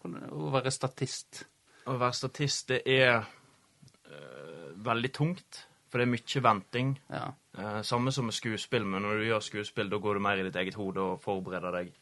hvordan, 0.00 0.30
å 0.32 0.50
være 0.54 0.72
statist. 0.72 1.42
Å 1.86 1.98
være 2.00 2.16
statist, 2.16 2.72
det 2.72 2.80
er 2.88 3.18
eh, 3.20 4.70
veldig 4.86 5.12
tungt. 5.14 5.66
For 5.96 6.02
det 6.02 6.10
er 6.10 6.12
mye 6.12 6.40
venting. 6.44 6.88
Ja. 7.08 7.26
Eh, 7.56 7.78
samme 7.88 8.12
som 8.12 8.26
med 8.28 8.34
skuespill, 8.36 8.84
men 8.84 9.00
når 9.06 9.16
du 9.22 9.28
gjør 9.30 9.44
skuespill, 9.46 9.88
da 9.88 9.96
går 9.96 10.18
du 10.18 10.20
mer 10.26 10.36
i 10.36 10.44
ditt 10.44 10.58
eget 10.60 10.74
hode 10.76 11.00
og 11.00 11.22
forbereder 11.24 11.72
deg 11.72 11.94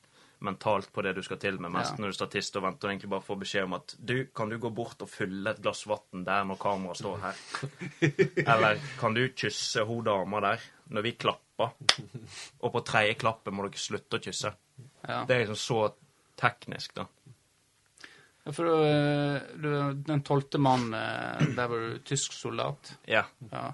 mentalt 0.44 0.88
på 0.92 1.00
det 1.06 1.12
du 1.14 1.22
skal 1.22 1.38
til 1.38 1.60
med. 1.62 1.70
Mens 1.70 1.92
Ja. 1.92 1.94
når 2.00 2.10
du 2.10 2.12
er 2.12 2.16
statist 2.18 2.56
og 2.58 2.64
venter 2.66 2.88
og 2.88 2.90
egentlig 2.90 3.10
bare 3.12 3.22
får 3.22 3.38
beskjed 3.44 3.64
om 3.68 3.76
at 3.78 3.94
du, 4.02 4.16
kan 4.34 4.50
du 4.50 4.58
gå 4.58 4.72
bort 4.74 5.00
og 5.06 5.08
fylle 5.08 5.50
et 5.54 5.62
glass 5.62 5.84
vann 5.86 6.24
der 6.26 6.42
når 6.44 6.58
kameraet 6.58 6.98
står 6.98 7.22
her? 7.22 7.38
Eller 8.56 8.82
kan 8.98 9.14
du 9.14 9.22
kysse 9.30 9.86
hun 9.86 10.02
dama 10.04 10.40
der 10.40 10.66
når 10.90 11.06
vi 11.06 11.12
klapper? 11.12 11.70
Og 12.60 12.72
på 12.74 12.82
tredje 12.84 13.14
klappet 13.22 13.54
må 13.54 13.62
dere 13.68 13.78
slutte 13.78 14.18
å 14.18 14.24
kysse. 14.26 14.52
ja. 15.08 15.22
Det 15.24 15.36
er 15.36 15.44
liksom 15.46 15.60
så 15.62 15.94
teknisk, 16.36 16.96
da. 16.98 17.06
Ja 18.44 18.52
for 18.52 18.64
du, 18.68 18.72
eh, 18.84 19.42
du 19.56 20.02
den 20.04 20.22
tolvte 20.22 20.58
mann, 20.58 20.90
eh, 20.94 21.44
der 21.56 21.68
var 21.68 21.78
du 21.78 21.98
tysk 22.04 22.32
soldat. 22.32 22.96
Ja. 23.08 23.24
Ja. 23.50 23.72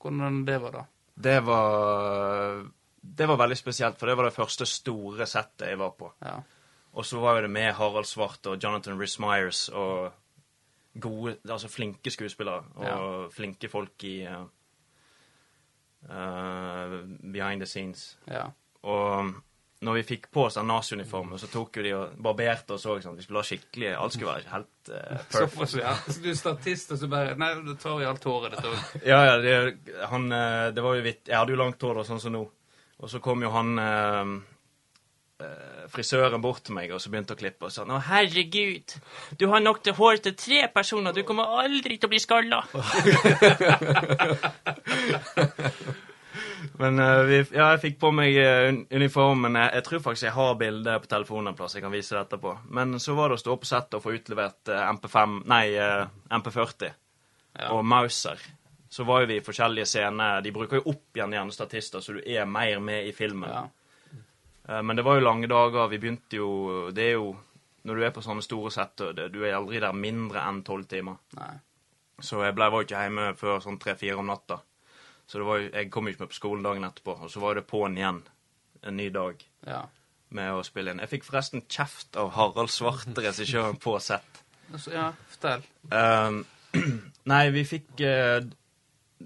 Hvordan 0.00 0.44
det 0.46 0.58
var, 0.62 0.72
da? 0.72 0.84
Det 1.14 1.40
var 1.44 2.64
Det 3.00 3.26
var 3.28 3.36
veldig 3.36 3.56
spesielt, 3.56 3.98
for 3.98 4.06
det 4.06 4.16
var 4.16 4.24
det 4.24 4.34
første 4.34 4.66
store 4.66 5.26
settet 5.26 5.68
jeg 5.68 5.78
var 5.78 5.90
på. 5.94 6.12
Ja. 6.20 6.40
Og 6.96 7.04
så 7.04 7.20
var 7.20 7.36
jo 7.36 7.42
det 7.42 7.50
med 7.50 7.74
Harald 7.74 8.06
Svart 8.08 8.46
og 8.46 8.56
Jonathan 8.62 8.98
Rhys 8.98 9.18
Myers 9.20 9.68
og 9.68 10.12
gode 11.00 11.36
Altså 11.48 11.68
flinke 11.68 12.10
skuespillere 12.10 12.64
og 12.74 12.84
Ja. 12.84 13.28
flinke 13.28 13.68
folk 13.68 14.04
i 14.04 14.26
uh, 14.26 14.46
eh, 16.10 17.04
Behind 17.32 17.60
the 17.60 17.66
scenes. 17.66 18.18
ja. 18.26 18.46
Og 18.82 19.32
når 19.84 19.98
vi 19.98 20.02
fikk 20.08 20.30
på 20.32 20.46
oss 20.46 20.56
den 20.56 20.70
naziuniformen, 20.70 21.38
så 21.38 21.50
tok 21.52 21.76
jo 21.76 21.82
de 21.84 21.92
og 21.92 22.16
barberte 22.24 22.76
oss 22.76 22.86
òg. 22.88 23.02
Sånn. 23.04 23.18
Vi 23.18 23.26
skulle 23.26 23.42
ha 23.42 23.46
skikkelig 23.46 23.92
Alt 23.92 24.16
skulle 24.16 24.32
være 24.32 24.52
helt 24.54 24.90
uh, 24.94 25.20
perfect. 25.32 25.70
Så, 25.74 25.82
ja. 25.82 25.92
Så 26.06 26.18
du 26.24 26.30
er 26.32 26.38
statist, 26.38 26.92
og 26.96 27.02
så 27.02 27.10
bare 27.12 27.36
Nei, 27.40 27.50
du 27.66 27.74
tar 27.80 28.00
i 28.00 28.08
alt 28.08 28.24
håret 28.24 28.56
ditt 28.56 28.64
òg. 28.70 28.76
Ja, 29.12 29.20
ja, 29.28 29.34
det, 29.42 29.54
han, 30.08 30.22
eh, 30.32 30.68
det 30.74 30.84
var 30.84 30.96
jo 30.96 31.04
vitt. 31.04 31.26
Jeg 31.28 31.36
hadde 31.36 31.52
jo 31.52 31.60
langt 31.60 31.82
hår 31.84 32.00
da, 32.00 32.06
sånn 32.08 32.22
som 32.22 32.32
nå. 32.34 32.44
Og 32.96 33.12
så 33.12 33.20
kom 33.20 33.44
jo 33.44 33.50
han 33.52 33.76
eh, 33.82 34.24
eh, 35.44 35.84
frisøren 35.92 36.40
bort 36.40 36.64
til 36.64 36.74
meg 36.78 36.88
og 36.96 37.02
så 37.02 37.12
begynte 37.12 37.36
å 37.36 37.40
klippe 37.40 37.68
og 37.68 37.72
sa 37.74 37.84
Å, 37.84 38.00
herregud, 38.08 38.96
du 39.36 39.44
har 39.52 39.60
nok 39.60 39.84
til 39.84 39.94
hår 40.00 40.24
til 40.24 40.34
tre 40.40 40.64
personer. 40.72 41.12
Du 41.12 41.20
kommer 41.28 41.44
aldri 41.60 42.00
til 42.00 42.08
å 42.08 42.12
bli 42.14 42.22
skalla. 42.24 42.64
Men 46.78 46.98
uh, 46.98 47.22
vi, 47.28 47.38
ja, 47.54 47.70
jeg 47.74 47.80
fikk 47.82 47.98
på 48.02 48.10
meg 48.14 48.36
eh, 48.40 48.68
uniformen. 48.96 49.56
Jeg, 49.60 49.70
jeg 49.78 49.84
tror 49.86 50.02
faktisk 50.04 50.26
jeg 50.28 50.36
har 50.36 50.54
bilde 50.60 50.98
på 51.02 51.10
telefonen 51.10 51.52
en 51.52 51.58
plass. 51.58 51.74
Jeg 51.76 51.84
kan 51.84 51.94
vise 51.94 52.14
det 52.16 52.22
etterpå. 52.24 52.52
Men 52.76 52.98
så 53.02 53.14
var 53.18 53.28
det 53.32 53.38
å 53.38 53.42
stå 53.42 53.56
på 53.62 53.68
settet 53.68 53.98
og 53.98 54.04
få 54.04 54.14
utlevert 54.18 54.72
uh, 54.72 54.84
MP5 54.96 55.40
Nei, 55.50 55.64
uh, 55.78 56.06
MP40 56.40 56.92
Ja. 57.56 57.70
og 57.72 57.84
Mauser. 57.88 58.40
Så 58.88 59.04
var 59.04 59.22
jo 59.24 59.30
vi 59.32 59.40
i 59.40 59.44
forskjellige 59.44 59.88
scener. 59.88 60.40
De 60.44 60.52
bruker 60.54 60.78
jo 60.80 60.92
opp 60.92 61.16
igjen 61.18 61.32
gjerne 61.34 61.52
statister, 61.52 62.00
så 62.04 62.14
du 62.16 62.20
er 62.22 62.46
mer 62.48 62.78
med 62.80 63.08
i 63.08 63.12
filmen. 63.16 63.50
Ja. 63.50 63.64
Eh, 64.68 64.82
Men 64.82 64.96
det 64.96 65.04
var 65.04 65.18
jo 65.18 65.24
lange 65.26 65.48
dager. 65.50 65.88
Vi 65.88 65.98
begynte 65.98 66.38
jo 66.38 66.90
Det 66.94 67.04
er 67.04 67.12
jo 67.18 67.36
Når 67.86 67.94
du 67.94 68.04
er 68.04 68.10
på 68.10 68.22
sånne 68.24 68.42
store 68.42 68.70
sett, 68.74 68.98
du 69.30 69.38
er 69.44 69.54
aldri 69.54 69.78
der 69.78 69.92
mindre 69.94 70.40
enn 70.42 70.62
tolv 70.66 70.88
timer. 70.90 71.20
Nei. 71.36 71.52
Så 72.18 72.40
jeg 72.42 72.54
ble, 72.56 72.66
var 72.72 72.82
ikke 72.82 73.02
hjemme 73.04 73.26
før 73.38 73.60
sånn 73.62 73.76
tre-fire 73.78 74.16
om 74.18 74.26
natta. 74.26 74.56
Så 75.26 75.38
det 75.40 75.46
var 75.48 75.58
jo, 75.58 75.70
jeg 75.74 75.90
kom 75.90 76.06
jo 76.06 76.14
ikke 76.14 76.22
med 76.26 76.30
på 76.32 76.38
skolen 76.38 76.62
dagen 76.66 76.84
etterpå. 76.86 77.16
Og 77.26 77.30
så 77.32 77.40
var 77.42 77.54
det 77.58 77.66
på'n 77.66 77.96
igjen 77.98 78.22
en 78.86 78.96
ny 78.96 79.08
dag 79.10 79.42
Ja. 79.66 79.80
med 80.30 80.52
å 80.54 80.62
spille 80.66 80.90
inn. 80.94 81.00
Jeg 81.02 81.08
fikk 81.10 81.24
forresten 81.26 81.64
kjeft 81.68 82.16
av 82.16 82.30
Harald 82.36 82.70
Svarte, 82.70 83.14
regissøren 83.24 83.76
på 83.82 83.96
sett. 84.00 84.42
Altså, 84.72 84.92
ja, 84.94 85.08
fortell. 85.30 85.62
Um, 85.90 86.44
nei, 87.32 87.50
vi 87.54 87.62
fikk 87.64 88.00
uh, 88.02 88.40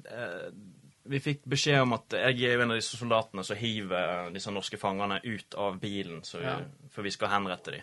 uh, 0.04 0.50
Vi 1.10 1.18
fikk 1.24 1.40
beskjed 1.48 1.80
om 1.82 1.94
at 1.96 2.12
jeg 2.14 2.44
er 2.44 2.52
jo 2.54 2.60
en 2.62 2.70
av 2.74 2.78
disse 2.78 2.96
soldatene 3.00 3.42
som 3.44 3.56
hiver 3.58 4.28
disse 4.34 4.52
norske 4.52 4.78
fangene 4.78 5.16
ut 5.24 5.54
av 5.58 5.78
bilen, 5.80 6.20
så, 6.24 6.40
Ja. 6.44 6.58
for 6.92 7.02
vi 7.02 7.10
skal 7.10 7.32
henrette 7.32 7.72
dem. 7.74 7.82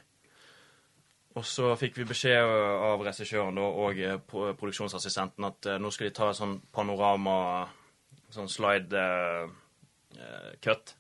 Og 1.36 1.44
så 1.46 1.74
fikk 1.78 1.98
vi 1.98 2.06
beskjed 2.10 2.42
av 2.48 3.02
regissøren 3.06 3.58
og 3.62 4.00
eh, 4.00 4.16
produksjonsassistenten 4.30 5.46
at 5.46 5.68
nå 5.82 5.92
skal 5.94 6.08
de 6.08 6.14
ta 6.18 6.30
en 6.32 6.38
sånn 6.40 6.56
panorama 6.74 7.68
Sånn 8.34 8.50
slide 8.52 9.04
eh, 10.18 10.54
cut. 10.64 10.96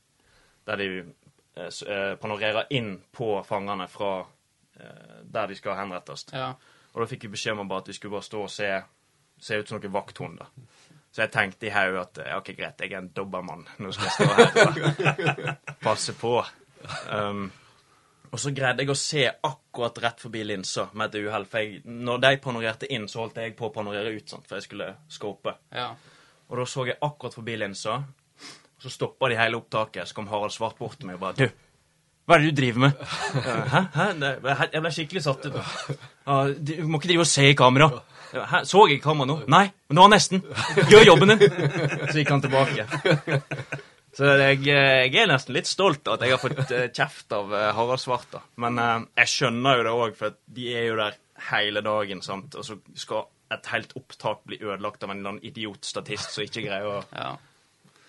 Der 0.67 0.79
de 0.79 0.87
uh, 1.01 2.15
panorerer 2.19 2.67
inn 2.75 2.97
på 3.11 3.37
fangene 3.47 3.87
fra 3.91 4.11
uh, 4.19 5.19
der 5.23 5.47
de 5.47 5.55
skal 5.55 5.77
henrettes. 5.79 6.25
Ja. 6.33 6.51
Og 6.93 7.03
da 7.03 7.07
fikk 7.09 7.27
vi 7.27 7.35
beskjed 7.37 7.59
om 7.59 7.71
at 7.75 7.87
vi 7.87 7.95
skulle 7.95 8.17
bare 8.17 8.27
stå 8.27 8.43
og 8.43 8.51
se, 8.51 8.71
se 9.39 9.59
ut 9.59 9.69
som 9.69 9.79
noen 9.79 9.93
vakthunder. 9.95 10.51
Så 11.11 11.23
jeg 11.23 11.31
tenkte 11.33 11.69
i 11.69 11.71
hodet 11.73 12.01
at 12.03 12.19
Ja, 12.25 12.39
OK, 12.41 12.51
greit, 12.57 12.81
jeg 12.83 12.91
er 12.91 12.99
en 12.99 13.13
dobbermann. 13.15 13.63
Nå 13.79 13.93
skal 13.95 14.09
jeg 14.09 14.15
stå 14.17 14.27
her 14.35 15.47
og 15.47 15.79
passe 15.87 16.13
på. 16.19 16.33
Um, 17.11 17.47
og 18.27 18.41
så 18.43 18.51
greide 18.55 18.83
jeg 18.83 18.91
å 18.91 18.97
se 18.99 19.23
akkurat 19.25 20.01
rett 20.03 20.21
forbi 20.21 20.43
linsa 20.45 20.89
med 20.93 21.15
et 21.15 21.25
uhell. 21.25 21.47
For 21.49 21.63
jeg, 21.63 21.81
når 21.85 22.21
de 22.25 22.31
panorerte 22.43 22.89
inn, 22.93 23.07
så 23.09 23.23
holdt 23.23 23.39
jeg 23.41 23.55
på 23.57 23.69
å 23.69 23.73
panorere 23.73 24.11
ut, 24.13 24.27
sant, 24.29 24.45
for 24.49 24.59
jeg 24.59 24.67
skulle 24.67 24.91
scope. 25.11 25.55
Ja. 25.73 25.93
Og 26.47 26.59
da 26.61 26.65
så 26.69 26.85
jeg 26.87 26.99
akkurat 27.03 27.35
forbi 27.35 27.57
linsa. 27.59 28.01
Og 28.77 28.83
så 28.85 28.91
stoppa 28.93 29.29
de 29.31 29.39
hele 29.39 29.57
opptaket. 29.59 30.07
Så 30.07 30.15
kom 30.15 30.29
Harald 30.31 30.53
Svart 30.55 30.77
bort 30.79 30.99
til 30.99 31.09
meg 31.09 31.17
og 31.17 31.25
bare 31.25 31.47
Du, 31.47 31.65
Hva 32.27 32.37
er 32.37 32.43
det 32.43 32.51
du 32.53 32.61
driver 32.61 32.85
med? 32.85 33.01
Hæ? 33.73 33.81
Hæ? 33.95 34.05
Jeg 34.73 34.83
ble 34.83 34.93
skikkelig 34.93 35.23
satt 35.25 35.47
ut. 35.47 35.59
Du 36.59 36.73
må 36.87 36.99
ikke 36.99 37.11
drive 37.13 37.25
og 37.25 37.29
se 37.31 37.49
i 37.49 37.57
kamera. 37.57 37.89
Hæ? 38.33 38.63
Så 38.67 38.85
jeg 38.87 38.99
i 38.99 39.03
kamera 39.03 39.29
nå? 39.29 39.37
Nei, 39.47 39.65
men 39.87 39.99
det 39.99 40.03
var 40.03 40.11
nesten. 40.13 40.43
Gjør 40.91 41.07
jobben 41.13 41.33
din. 41.33 41.45
Så 42.11 42.17
gikk 42.19 42.33
han 42.35 42.43
tilbake. 42.43 42.87
Så 44.17 44.31
jeg, 44.39 44.63
jeg 44.65 45.13
er 45.13 45.29
nesten 45.29 45.53
litt 45.53 45.69
stolt 45.69 46.07
av 46.09 46.15
at 46.17 46.23
jeg 46.25 46.33
har 46.33 46.41
fått 46.41 46.71
eh, 46.73 46.87
kjeft 46.89 47.33
av 47.37 47.51
eh, 47.53 47.67
Harald 47.77 48.01
Svart. 48.01 48.31
da. 48.33 48.39
Men 48.63 48.79
eh, 48.81 49.03
jeg 49.21 49.29
skjønner 49.35 49.77
jo 49.77 49.83
det 49.85 49.91
òg, 49.93 50.15
for 50.17 50.37
de 50.57 50.69
er 50.73 50.87
jo 50.87 50.95
der 50.97 51.19
hele 51.51 51.83
dagen, 51.85 52.23
sant? 52.25 52.55
og 52.57 52.65
så 52.65 52.79
skal 52.97 53.27
et 53.53 53.69
helt 53.71 53.93
opptak 53.99 54.41
blir 54.47 54.63
ødelagt 54.63 55.03
av 55.03 55.11
en 55.11 55.19
eller 55.21 55.35
annen 55.35 55.45
idiotstatist 55.47 56.33
som 56.35 56.43
ikke 56.47 56.65
greier 56.65 56.87
å 56.89 56.97
Ja. 57.23 57.29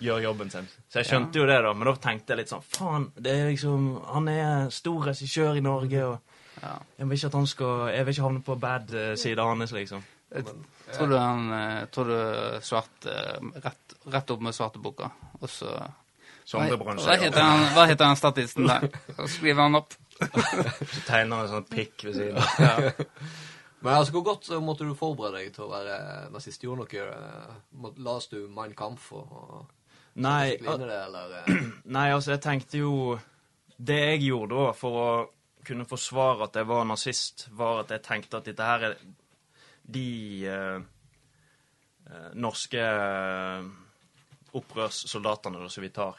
gjøre 0.01 0.23
jobben 0.29 0.51
sin. 0.51 0.69
Så 0.89 1.01
jeg 1.03 1.09
skjønte 1.11 1.41
jo 1.41 1.47
det, 1.51 1.59
da, 1.65 1.73
men 1.75 1.89
da 1.91 1.95
tenkte 2.03 2.35
jeg 2.35 2.43
litt 2.45 2.53
sånn 2.53 2.65
Faen, 2.71 3.09
det 3.19 3.37
liksom 3.51 3.89
Han 4.15 4.29
er 4.31 4.69
stor 4.75 5.09
regissør 5.11 5.59
i 5.59 5.65
Norge, 5.65 6.05
og 6.07 6.63
ja. 6.63 6.75
jeg 6.99 7.09
vil 7.09 7.19
ikke 7.19 7.31
at 7.33 7.39
han 7.41 7.49
skal 7.51 7.89
Jeg 7.95 8.07
vil 8.07 8.15
ikke 8.17 8.27
havne 8.29 8.45
på 8.47 8.59
bad 8.63 8.91
side 8.95 9.17
sida 9.25 9.47
hans, 9.49 9.75
liksom. 9.75 10.05
Tror 10.93 11.09
du 11.11 11.17
han 11.19 11.49
eh, 11.57 11.87
Tror 11.95 12.13
du 12.13 12.19
svart 12.67 13.09
eh, 13.11 13.39
rett, 13.65 13.97
rett 14.13 14.31
opp 14.35 14.45
med 14.45 14.55
svarteboka, 14.57 15.11
og 15.41 15.51
så 15.51 15.73
Sondre 16.49 16.79
hva 16.81 17.17
heter 17.21 17.43
han, 17.45 17.63
hva 17.77 17.83
heter 17.91 18.07
han 18.09 18.17
statisten 18.17 18.65
der? 18.65 18.87
Så 19.19 19.27
skriver 19.35 19.67
han 19.67 19.75
opp. 19.77 19.93
Så 20.17 21.03
tegner 21.05 21.35
han 21.37 21.43
en 21.43 21.51
sånn 21.51 21.67
pikk 21.69 22.07
ved 22.07 22.15
siden 22.17 22.39
av. 22.41 22.87
Men 23.81 23.95
altså, 23.95 24.13
hvor 24.17 24.25
godt 24.27 24.49
måtte 24.65 24.87
du 24.89 24.95
forberede 24.99 25.39
deg 25.45 25.53
til 25.55 25.67
å 25.69 25.71
være 25.71 25.97
nazist? 26.35 26.65
Gjorde 26.65 26.83
noe 26.83 27.03
eh, 27.05 27.99
Las 28.03 28.27
du 28.33 28.41
Mein 28.51 28.75
Kampf 28.79 29.13
og, 29.15 29.35
og 29.39 29.75
Nei, 30.19 30.57
det, 30.59 30.67
eller? 30.67 31.35
eh? 31.45 31.67
Nei, 31.97 32.09
altså, 32.11 32.33
jeg 32.35 32.43
tenkte 32.43 32.81
jo 32.81 32.95
Det 33.79 33.99
jeg 34.01 34.25
gjorde 34.25 34.59
da 34.59 34.73
for 34.75 34.99
å 34.99 35.09
kunne 35.69 35.87
forsvare 35.87 36.49
at 36.49 36.57
jeg 36.57 36.67
var 36.67 36.87
nazist, 36.89 37.47
var 37.55 37.83
at 37.85 37.91
jeg 37.93 38.03
tenkte 38.07 38.39
at 38.41 38.47
dette 38.49 38.67
her 38.67 38.85
er 38.89 38.95
de 39.85 40.07
eh, 40.49 40.79
eh, 42.09 42.31
norske 42.41 42.85
opprørssoldatene 44.57 45.69
som 45.69 45.85
vi 45.85 45.91
tar. 45.93 46.17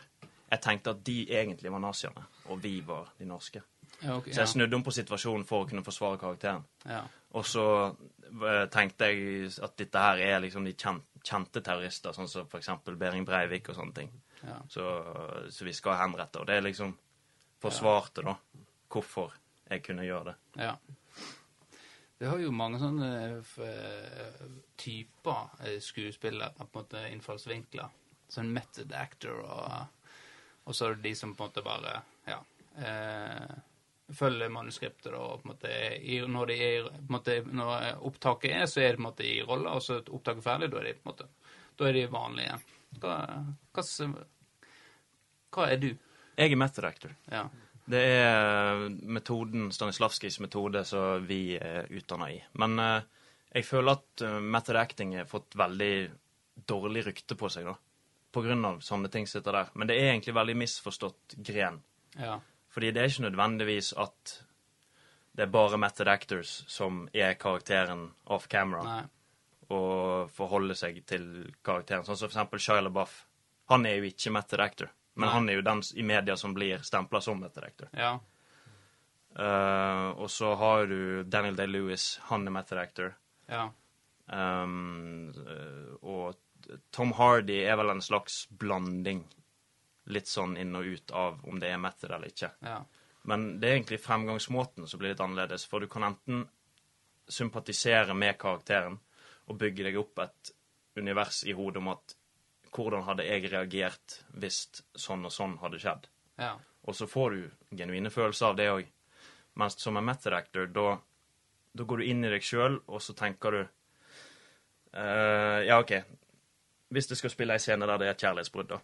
Jeg 0.50 0.62
tenkte 0.62 0.94
at 0.94 1.02
de 1.06 1.18
egentlig 1.34 1.72
var 1.74 1.82
naziene, 1.82 2.28
og 2.50 2.62
vi 2.62 2.76
var 2.86 3.10
de 3.18 3.26
norske. 3.30 3.64
Ja, 4.02 4.18
ok, 4.18 4.30
Så 4.32 4.42
jeg 4.42 4.52
snudde 4.54 4.78
om 4.78 4.84
på 4.86 4.94
situasjonen 4.96 5.46
for 5.48 5.66
å 5.66 5.70
kunne 5.70 5.84
forsvare 5.84 6.20
karakteren. 6.22 6.64
ja. 6.86 7.04
Og 7.38 7.46
så 7.46 7.64
eh, 7.86 8.64
tenkte 8.74 9.06
jeg 9.12 9.52
at 9.62 9.76
dette 9.78 10.02
her 10.02 10.18
er 10.26 10.40
liksom 10.42 10.66
de 10.66 10.74
kjente, 10.74 11.62
terrorister, 11.62 12.16
sånn 12.16 12.30
som 12.32 12.48
eksempel 12.58 12.96
Behring 12.98 13.26
Breivik 13.28 13.70
og 13.70 13.78
sånne 13.78 13.94
ting. 13.94 14.10
Ja. 14.42 14.56
Så, 14.72 14.86
så 15.54 15.68
vi 15.68 15.76
skal 15.78 16.00
henrette. 16.00 16.42
Og 16.42 16.48
det 16.50 16.58
er 16.58 16.66
liksom 16.66 16.96
forsvarte, 17.62 18.24
da, 18.26 18.34
hvorfor 18.90 19.36
jeg 19.70 19.84
kunne 19.86 20.08
gjøre 20.08 20.32
det. 20.32 20.64
ja. 20.64 20.74
Vi 22.20 22.28
har 22.28 22.42
jo 22.44 22.50
mange 22.52 22.82
sånne 22.82 23.10
eh, 23.64 24.40
typer 24.76 25.54
eh, 25.64 25.78
skuespillere, 25.80 26.52
på 26.58 26.66
en 26.66 26.74
måte 26.76 27.04
innfallsvinkler. 27.14 27.94
Sånn 28.28 28.50
method 28.52 28.92
actor 28.92 29.38
og, 29.40 30.10
og 30.68 30.76
så 30.76 30.90
er 30.90 30.98
det 30.98 31.06
de 31.08 31.14
som 31.16 31.32
på 31.32 31.46
en 31.46 31.48
måte 31.48 31.64
bare 31.64 31.94
ja, 32.28 32.42
eh, 32.84 33.54
følger 34.16 34.52
manuskriptet 34.54 35.12
da, 35.14 35.22
på 35.38 35.46
en 35.46 35.52
måte 35.54 35.74
i, 36.00 36.20
når, 36.26 36.52
er, 36.56 36.88
på 36.90 37.04
en 37.04 37.16
måte, 37.18 37.36
når 37.46 38.02
opptaket 38.10 38.56
er, 38.56 38.66
så 38.70 38.82
er 38.82 38.94
det 38.94 39.00
på 39.00 39.04
en 39.04 39.10
måte 39.10 39.28
i 39.28 39.36
rolle, 39.46 39.76
og 39.76 39.86
så 39.86 40.00
er 40.00 40.12
opptaket 40.16 40.46
ferdig, 40.46 40.72
da 40.74 40.82
er 40.82 40.90
de 40.90 40.96
på 40.98 41.06
en 41.06 41.12
måte 41.14 41.30
da 41.80 41.88
er 41.88 41.96
de 41.96 42.06
vanlige. 42.12 42.58
Hva, 43.00 43.16
hva, 43.76 43.84
hva 45.56 45.68
er 45.72 45.82
du? 45.82 45.90
Jeg 46.40 46.54
er 46.54 46.60
method 46.60 46.88
actor. 46.88 47.14
Ja. 47.32 47.46
Det 47.90 48.02
er 48.20 48.84
metoden, 48.90 49.70
Stanislavskijs 49.74 50.40
metode 50.44 50.84
som 50.86 51.26
vi 51.28 51.56
er 51.58 51.88
utdanna 51.90 52.30
i. 52.36 52.40
Men 52.62 52.76
eh, 52.84 53.08
jeg 53.56 53.66
føler 53.66 53.98
at 53.98 54.26
eh, 54.26 54.40
method 54.44 54.78
acting 54.78 55.16
har 55.18 55.30
fått 55.30 55.58
veldig 55.58 55.94
dårlig 56.70 57.06
rykte 57.08 57.40
på 57.40 57.50
seg, 57.50 57.70
da. 57.72 57.78
På 58.30 58.44
grunn 58.46 58.68
av 58.68 58.84
sånne 58.86 59.10
ting 59.10 59.26
som 59.26 59.40
dette 59.40 59.56
der. 59.56 59.72
Men 59.74 59.90
det 59.90 59.98
er 59.98 60.12
egentlig 60.12 60.36
veldig 60.38 60.58
misforstått 60.66 61.40
gren. 61.50 61.82
ja. 62.20 62.40
Fordi 62.70 62.92
det 62.94 63.02
er 63.02 63.12
ikke 63.12 63.28
nødvendigvis 63.28 63.94
at 63.98 64.36
det 65.38 65.46
er 65.46 65.54
bare 65.54 65.80
method 65.80 66.10
actors 66.12 66.52
som 66.68 67.08
er 67.14 67.38
karakteren 67.40 68.10
off 68.26 68.48
camera 68.52 68.84
Nei. 68.84 69.04
og 69.74 70.32
forholder 70.36 70.78
seg 70.78 71.00
til 71.10 71.26
karakteren. 71.66 72.06
Sånn 72.06 72.18
som 72.18 72.28
for 72.28 72.36
eksempel 72.36 72.62
Shia 72.64 72.82
LaBeouf. 72.84 73.14
Han 73.72 73.86
er 73.86 74.00
jo 74.00 74.10
ikke 74.10 74.34
method 74.34 74.64
actor, 74.66 74.92
men 75.16 75.28
Nei. 75.28 75.34
han 75.36 75.50
er 75.50 75.60
jo 75.60 75.66
den 75.70 75.84
i 75.96 76.06
media 76.12 76.36
som 76.38 76.54
blir 76.58 76.84
stempla 76.86 77.22
som 77.22 77.42
method 77.42 77.66
actor. 77.66 77.90
Ja. 77.94 78.18
Uh, 79.40 80.10
og 80.18 80.30
så 80.34 80.56
har 80.58 80.90
du 80.90 81.24
Daniel 81.24 81.56
Day-Lewis. 81.56 82.16
Han 82.32 82.48
er 82.50 82.56
method 82.56 82.82
actor. 82.82 83.14
Ja. 83.50 83.70
Um, 84.30 85.30
eh, 85.42 85.94
og 86.06 86.36
Tom 86.94 87.14
Hardy 87.18 87.64
er 87.64 87.78
vel 87.80 87.94
en 87.94 88.04
slags 88.04 88.44
blanding. 88.62 89.24
Litt 90.10 90.30
sånn 90.30 90.58
inn 90.58 90.76
og 90.76 90.88
ut 90.90 91.12
av 91.14 91.44
om 91.50 91.60
det 91.62 91.70
er 91.74 91.82
method 91.82 92.12
eller 92.12 92.32
ikke. 92.32 92.52
Ja. 92.66 92.80
Men 93.30 93.60
det 93.60 93.68
er 93.68 93.78
egentlig 93.78 94.00
fremgangsmåten 94.02 94.88
som 94.88 95.02
blir 95.02 95.14
litt 95.14 95.22
annerledes. 95.22 95.66
For 95.70 95.84
du 95.84 95.90
kan 95.92 96.08
enten 96.08 96.48
sympatisere 97.30 98.16
med 98.18 98.40
karakteren 98.42 98.98
og 99.50 99.60
bygge 99.60 99.86
deg 99.86 100.00
opp 100.02 100.22
et 100.24 100.54
univers 100.98 101.44
i 101.46 101.54
hodet 101.54 101.82
om 101.82 101.92
at 101.94 102.16
hvordan 102.74 103.06
hadde 103.08 103.26
jeg 103.26 103.50
reagert 103.50 104.20
hvis 104.38 104.64
sånn 104.98 105.26
og 105.26 105.34
sånn 105.34 105.58
hadde 105.62 105.82
skjedd? 105.82 106.08
Ja. 106.40 106.56
Og 106.86 106.96
så 106.96 107.08
får 107.10 107.36
du 107.36 107.78
genuine 107.78 108.12
følelser 108.14 108.52
av 108.52 108.58
det 108.58 108.70
òg. 108.72 108.88
Mens 109.60 109.78
som 109.82 109.98
en 109.98 110.06
method 110.06 110.34
actor, 110.34 110.70
da, 110.72 110.96
da 111.74 111.84
går 111.86 112.02
du 112.02 112.10
inn 112.10 112.24
i 112.24 112.32
deg 112.32 112.46
sjøl, 112.46 112.80
og 112.88 113.02
så 113.04 113.16
tenker 113.18 113.58
du 113.58 113.62
uh, 113.62 115.60
Ja, 115.66 115.80
OK. 115.80 115.98
Hvis 116.90 117.10
du 117.10 117.16
skal 117.18 117.34
spille 117.34 117.58
ei 117.58 117.62
scene 117.62 117.86
der 117.86 118.00
det 118.02 118.08
er 118.08 118.16
et 118.16 118.24
kjærlighetsbrudd, 118.24 118.72
da, 118.72 118.80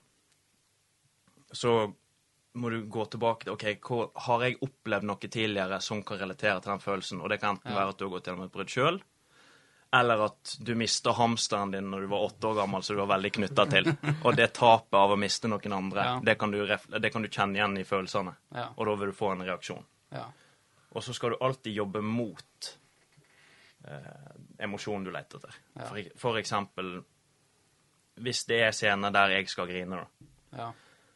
så 1.55 1.71
må 2.55 2.69
du 2.71 2.81
gå 2.91 3.03
tilbake 3.11 3.43
til 3.47 3.53
OK, 3.55 3.65
hvor, 3.83 4.11
har 4.27 4.43
jeg 4.45 4.59
opplevd 4.63 5.03
noe 5.09 5.27
tidligere 5.27 5.81
som 5.83 6.03
kan 6.07 6.19
relatere 6.21 6.61
til 6.63 6.71
den 6.75 6.83
følelsen? 6.83 7.19
Og 7.23 7.29
det 7.33 7.39
kan 7.41 7.55
enten 7.57 7.71
Ja. 7.73 7.79
være 7.81 7.89
at 7.95 7.97
du 7.99 8.05
har 8.05 8.13
gått 8.17 8.29
gjennom 8.29 8.45
et 8.45 8.53
brudd 8.53 8.71
sjøl, 8.71 9.01
eller 9.95 10.23
at 10.25 10.53
du 10.59 10.73
mista 10.75 11.11
hamsteren 11.15 11.71
din 11.71 11.89
når 11.91 12.01
du 12.05 12.07
var 12.11 12.23
åtte 12.29 12.47
år 12.49 12.55
gammel, 12.61 12.83
så 12.83 12.93
du 12.95 12.99
var 13.01 13.11
veldig 13.17 13.31
knytta 13.37 13.65
til. 13.71 13.91
Og 14.23 14.35
det 14.35 14.49
tapet 14.57 14.97
av 14.99 15.11
å 15.11 15.19
miste 15.19 15.47
noen 15.51 15.73
andre, 15.77 16.03
Ja. 16.03 16.15
det, 16.23 16.37
kan 16.39 16.51
du 16.51 16.65
det 16.67 17.11
kan 17.13 17.21
du 17.21 17.29
kjenne 17.29 17.55
igjen 17.59 17.77
i 17.77 17.83
følelsene. 17.87 18.35
Ja. 18.55 18.69
Og 18.77 18.85
da 18.87 18.95
vil 18.95 19.11
du 19.11 19.15
få 19.15 19.31
en 19.35 19.43
reaksjon. 19.47 19.85
Ja. 20.11 20.25
Og 20.95 21.03
så 21.03 21.13
skal 21.13 21.31
du 21.35 21.37
alltid 21.43 21.73
jobbe 21.75 22.01
mot 22.01 22.71
eh, 23.87 24.63
emosjonen 24.63 25.03
du 25.03 25.11
leter 25.11 25.37
etter. 25.37 25.55
For, 25.87 26.01
for 26.17 26.39
eksempel 26.39 26.97
hvis 28.23 28.45
det 28.47 28.61
er 28.63 28.71
scener 28.71 29.11
der 29.11 29.33
jeg 29.35 29.49
skal 29.51 29.67
grine, 29.67 29.97
da. 30.55 30.69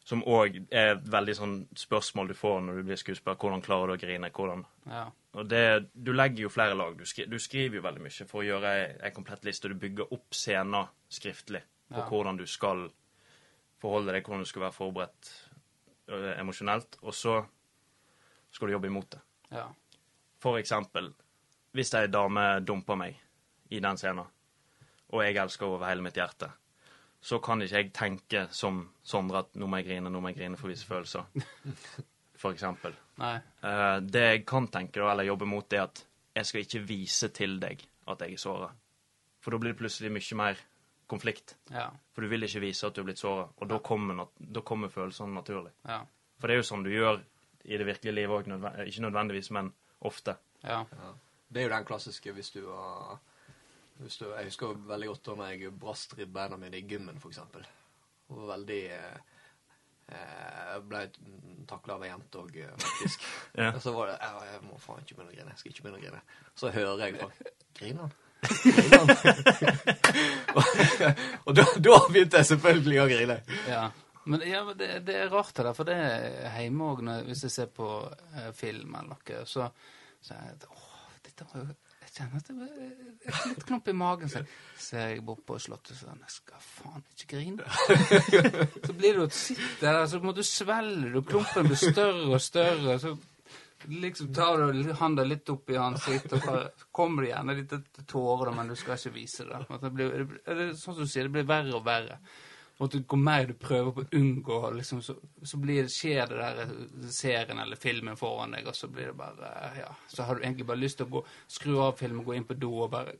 Som 0.09 0.23
òg 0.25 0.55
er 0.73 0.95
et 0.95 1.03
veldig 1.13 1.35
sånn 1.37 1.55
spørsmål 1.77 2.31
du 2.31 2.33
får 2.37 2.61
når 2.65 2.79
du 2.79 2.85
blir 2.87 2.97
skuespiller. 2.97 3.37
Hvordan 3.37 3.61
klarer 3.65 3.91
du 3.91 3.93
å 3.93 4.01
grine? 4.01 4.31
Hvordan 4.33 4.63
Ja. 4.89 5.03
Og 5.37 5.45
det, 5.45 5.59
du 5.93 6.09
legger 6.15 6.47
jo 6.47 6.49
flere 6.49 6.73
lag. 6.73 6.95
Du, 6.97 7.03
skri, 7.05 7.27
du 7.29 7.35
skriver 7.37 7.77
jo 7.77 7.83
veldig 7.85 8.01
mye 8.01 8.25
for 8.25 8.41
å 8.41 8.47
gjøre 8.47 8.71
ei 9.05 9.11
komplett 9.13 9.43
liste. 9.45 9.69
Du 9.69 9.75
bygger 9.77 10.09
opp 10.15 10.33
scener 10.33 10.87
skriftlig 11.13 11.61
på 11.91 11.99
Ja. 12.01 12.07
hvordan 12.09 12.37
du 12.39 12.45
skal 12.49 12.87
forholde 13.79 14.11
deg, 14.15 14.23
hvordan 14.25 14.41
du 14.41 14.49
skal 14.49 14.63
være 14.65 14.73
forberedt 14.79 15.29
ø, 16.09 16.33
emosjonelt. 16.39 16.97
Og 17.03 17.13
så 17.13 17.35
skal 18.51 18.67
du 18.67 18.73
jobbe 18.73 18.89
imot 18.89 19.11
det. 19.13 19.21
Ja. 19.51 19.67
For 20.41 20.57
eksempel, 20.57 21.11
hvis 21.77 21.93
ei 21.93 22.07
dame 22.09 22.47
dumper 22.65 22.97
meg 22.97 23.19
i 23.69 23.79
den 23.79 23.97
scenen, 24.01 24.25
og 25.13 25.23
jeg 25.23 25.37
elsker 25.37 25.65
henne 25.67 25.75
over 25.77 25.89
hele 25.91 26.01
mitt 26.05 26.17
hjerte, 26.17 26.49
så 27.21 27.39
kan 27.43 27.61
ikke 27.61 27.75
jeg 27.81 27.91
tenke 27.95 28.45
som 28.55 28.85
Sondre 29.03 29.43
at 29.43 29.57
nå 29.59 29.67
må 29.67 29.81
jeg 29.81 29.89
grine, 29.89 30.11
nå 30.11 30.21
må 30.23 30.31
jeg 30.31 30.39
grine 30.39 30.59
for 30.59 30.71
visse 30.71 30.87
følelser. 30.87 31.27
For 32.39 32.55
eksempel. 32.55 32.93
Nei. 33.19 33.33
Eh, 33.67 33.97
det 34.07 34.21
jeg 34.23 34.43
kan 34.47 34.69
tenke, 34.71 35.01
da, 35.01 35.09
eller 35.11 35.27
jobbe 35.27 35.47
mot, 35.49 35.65
det 35.67 35.75
er 35.81 35.89
at 35.89 36.05
jeg 36.37 36.47
skal 36.47 36.61
ikke 36.63 36.83
vise 36.87 37.27
til 37.35 37.57
deg 37.59 37.81
at 38.07 38.23
jeg 38.23 38.37
er 38.37 38.39
såra. 38.39 38.69
For 39.43 39.51
da 39.51 39.59
blir 39.59 39.73
det 39.73 39.79
plutselig 39.81 40.11
mye 40.15 40.37
mer 40.39 40.61
konflikt. 41.11 41.57
Ja. 41.73 41.89
For 42.13 42.23
du 42.23 42.31
vil 42.31 42.47
ikke 42.47 42.61
vise 42.63 42.87
at 42.87 42.95
du 42.95 43.01
er 43.01 43.09
blitt 43.09 43.19
såra, 43.19 43.43
og 43.49 43.67
da 43.67 43.81
kommer, 43.83 44.29
da 44.39 44.63
kommer 44.63 44.93
følelsene 44.93 45.35
naturlig. 45.35 45.73
Ja. 45.83 45.99
For 46.39 46.47
det 46.47 46.55
er 46.55 46.61
jo 46.61 46.69
sånn 46.69 46.85
du 46.85 46.93
gjør 46.93 47.19
i 47.67 47.79
det 47.81 47.89
virkelige 47.89 48.15
livet 48.15 48.37
òg, 48.37 48.87
ikke 48.87 49.03
nødvendigvis, 49.03 49.51
men 49.57 49.73
ofte. 50.07 50.37
Ja. 50.63 50.85
Ja. 50.95 51.11
Det 51.49 51.59
er 51.59 51.67
jo 51.67 51.73
den 51.75 51.87
klassiske 51.89 52.31
hvis 52.37 52.53
du 52.55 52.61
var 52.69 53.17
hvis 53.99 54.17
du, 54.21 54.29
Jeg 54.31 54.47
husker 54.51 54.77
veldig 54.87 55.09
godt 55.11 55.25
da 55.25 55.35
når 55.39 55.51
jeg 55.53 55.73
brast 55.79 56.15
ribbeina 56.17 56.57
mine 56.59 56.79
i 56.79 56.87
gymmen, 56.87 57.19
for 57.19 57.33
eksempel. 57.33 57.65
Og 58.29 58.47
veldig 58.47 58.79
eh, 58.95 59.19
eh, 60.15 60.77
ble 60.85 61.03
takla 61.69 61.97
av 61.97 62.05
ei 62.05 62.11
jente 62.13 62.41
òg, 62.41 62.57
faktisk. 62.85 63.27
Ja. 63.59 63.73
Og 63.73 63.81
så 63.83 63.91
var 63.95 64.11
det 64.11 64.17
jeg, 64.21 64.49
jeg 64.53 64.65
må 64.69 64.79
faen 64.79 65.03
ikke 65.03 65.17
begynne 65.17 65.33
å 65.33 65.35
grine. 65.35 65.53
Jeg 65.53 65.61
skal 65.61 65.73
ikke 65.73 65.85
begynne 65.85 65.99
å 65.99 66.05
grine. 66.05 66.21
Så 66.55 66.73
hører 66.75 67.05
jeg 67.05 67.19
faen 67.19 67.55
Griner 67.79 68.03
han? 68.07 68.17
Og 70.55 70.69
og 71.49 71.57
da, 71.57 71.65
da 71.75 71.97
begynte 72.07 72.39
jeg 72.39 72.47
selvfølgelig 72.53 73.01
å 73.03 73.09
grine. 73.11 73.41
ja. 73.67 73.89
Men, 74.29 74.43
ja, 74.45 74.59
men 74.63 74.77
det, 74.77 74.87
det 75.07 75.15
er 75.15 75.31
rart 75.31 75.55
det 75.57 75.63
der, 75.65 75.73
for 75.73 75.87
det 75.87 75.95
er 75.95 76.57
hjemme 76.59 76.89
òg, 76.91 76.99
hvis 77.25 77.45
jeg 77.47 77.53
ser 77.53 77.69
på 77.73 77.87
eh, 78.37 78.51
film 78.53 78.93
eller 78.99 79.15
noe, 79.15 79.37
så, 79.49 79.65
så 80.21 80.35
er 80.35 80.57
det 80.59 80.69
åh, 80.69 81.13
dette 81.25 81.47
var 81.49 81.63
jo 81.63 81.69
Jeg 82.09 82.23
kjenner 82.23 82.41
at 82.41 82.47
det 82.49 83.29
er 83.29 83.49
litt 83.51 83.65
klump 83.69 83.89
i 83.91 83.93
magen. 83.93 84.31
Så 84.31 84.41
ser 84.81 85.11
jeg 85.13 85.23
bort 85.25 85.43
på 85.45 85.59
Slottet 85.61 85.93
og 85.93 85.99
sånn 86.01 86.23
Jeg 86.25 86.33
skal 86.33 86.63
faen 86.65 87.03
ikke 87.13 87.27
grine. 87.35 87.67
så 88.87 88.95
blir 88.95 89.13
det 89.13 89.17
jo 89.19 89.27
å 89.27 89.33
sitte 89.39 89.83
der, 89.83 89.99
så 90.09 90.21
må 90.23 90.33
du 90.33 90.41
svelge, 90.45 91.13
og 91.19 91.27
klumpen 91.29 91.69
blir 91.69 91.79
større 91.79 92.25
og 92.33 92.41
større. 92.41 92.97
så 93.03 93.13
liksom 93.87 94.33
tar 94.33 94.57
du 94.73 94.93
handa 94.99 95.23
litt 95.23 95.49
opp 95.53 95.69
i 95.69 95.77
ansiktet, 95.79 96.33
og 96.33 96.43
så 96.43 96.87
kommer 96.91 97.23
det 97.23 97.31
gjerne 97.31 97.57
litt 97.61 98.05
tårer, 98.09 98.51
men 98.57 98.73
du 98.73 98.75
skal 98.79 98.97
ikke 98.97 99.15
vise 99.15 99.45
det. 99.47 99.61
Det 99.69 99.91
blir, 99.93 100.25
det 100.43 100.55
er 100.55 100.73
sånn 100.73 100.97
som 100.97 101.05
du 101.05 101.11
sier, 101.11 101.29
det 101.29 101.37
blir 101.37 101.47
verre 101.47 101.77
og 101.77 101.85
verre. 101.85 102.19
Og 102.79 102.85
at 102.87 102.93
hvor 103.11 103.19
mer 103.19 103.43
du 103.49 103.57
prøver 103.59 103.91
på 103.91 104.03
å 104.05 104.07
unngå, 104.15 104.57
liksom, 104.77 105.01
så, 105.03 105.17
så 105.43 105.57
blir 105.59 105.81
det, 105.83 105.91
skjer 105.91 106.29
det 106.29 106.37
der 106.39 107.09
serien 107.11 107.59
eller 107.59 107.75
filmen 107.75 108.15
foran 108.15 108.53
deg, 108.55 108.69
og 108.71 108.77
så 108.77 108.87
blir 108.87 109.09
det 109.09 109.15
bare 109.19 109.49
Ja. 109.75 109.89
Så 110.07 110.23
har 110.23 110.35
du 110.39 110.45
egentlig 110.45 110.67
bare 110.69 110.79
lyst 110.79 111.01
til 111.01 111.09
å 111.09 111.11
gå, 111.17 111.21
skru 111.51 111.73
av 111.83 111.97
filmen, 111.99 112.23
gå 112.23 112.37
inn 112.37 112.47
på 112.47 112.55
do 112.55 112.69
og 112.85 112.93
bare 112.93 113.17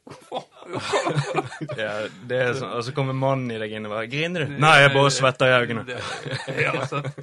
Ja, 1.81 2.07
det 2.29 2.39
er 2.39 2.53
sånn, 2.55 2.71
Og 2.77 2.85
så 2.87 2.93
kommer 2.95 3.17
mannen 3.17 3.51
i 3.51 3.59
deg 3.59 3.75
inn 3.75 3.89
og 3.89 3.97
bare 3.97 4.07
'Griner 4.07 4.47
du?' 4.47 4.55
'Nei, 4.55 4.73
jeg 4.79 4.93
bare 4.95 5.11
svetter 5.17 5.51
i 5.51 5.59
øynene'. 5.59 5.99
Ja, 6.65 6.85
sant. 6.87 7.19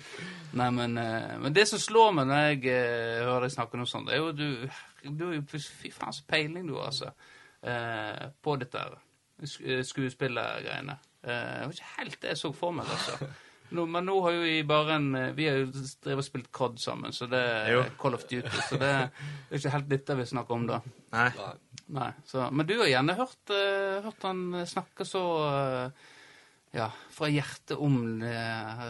Nei, 0.57 0.69
men, 0.77 0.99
eh, 1.01 1.33
men 1.41 1.57
det 1.57 1.65
som 1.73 1.81
slår 1.81 2.13
meg 2.21 2.29
når 2.29 2.45
jeg 2.51 2.63
eh, 2.75 3.25
hører 3.25 3.49
deg 3.49 3.57
snakke 3.57 3.81
noe 3.81 3.89
sånt, 3.89 4.13
det 4.13 4.19
er 4.19 4.25
jo 4.25 4.33
du 4.37 4.69
Du 5.09 5.27
er 5.31 5.39
jo 5.39 5.43
Fy 5.57 5.89
faen, 5.95 6.13
så 6.13 6.29
peiling 6.29 6.69
du 6.69 6.77
har, 6.77 6.93
altså. 6.93 7.13
Eh, 7.65 8.29
på 8.45 8.61
dette 8.61 8.85
eh, 8.85 9.83
skuespillergreiene. 9.89 11.01
Eh, 11.27 11.59
det 11.59 11.67
var 11.67 11.75
ikke 11.75 11.93
helt 11.97 12.21
det 12.23 12.33
jeg 12.35 12.41
så 12.41 12.53
for 12.55 12.75
meg, 12.77 12.89
altså. 12.97 13.29
Nå, 13.75 13.83
men 13.91 14.07
nå 14.07 14.15
har 14.23 14.35
jo 14.37 14.43
vi 14.47 14.61
bare 14.63 14.95
en 14.95 15.07
eh, 15.19 15.33
Vi 15.35 15.49
har 15.51 15.57
jo 15.59 15.71
drevet 15.75 16.23
og 16.23 16.27
spilt 16.29 16.51
COD 16.55 16.77
sammen, 16.79 17.15
så 17.15 17.27
det 17.31 17.43
Jo. 17.73 17.81
Call 17.99 18.15
of 18.15 18.27
Duty. 18.31 18.61
Så 18.69 18.79
det 18.79 18.93
er 18.93 19.59
ikke 19.59 19.75
helt 19.75 19.89
dette 19.91 20.19
vi 20.21 20.29
snakker 20.31 20.59
om 20.59 20.69
da. 20.71 20.79
Nei. 21.17 21.31
Nei. 21.97 22.13
Så, 22.27 22.47
Men 22.51 22.69
du 22.69 22.77
har 22.79 22.93
gjerne 22.93 23.19
hørt, 23.19 23.43
eh, 23.51 23.99
hørt 24.07 24.29
han 24.29 24.63
snakke 24.71 25.07
så 25.07 25.25
ja, 26.77 26.91
fra 27.15 27.29
hjertet 27.33 27.79
om 27.81 28.21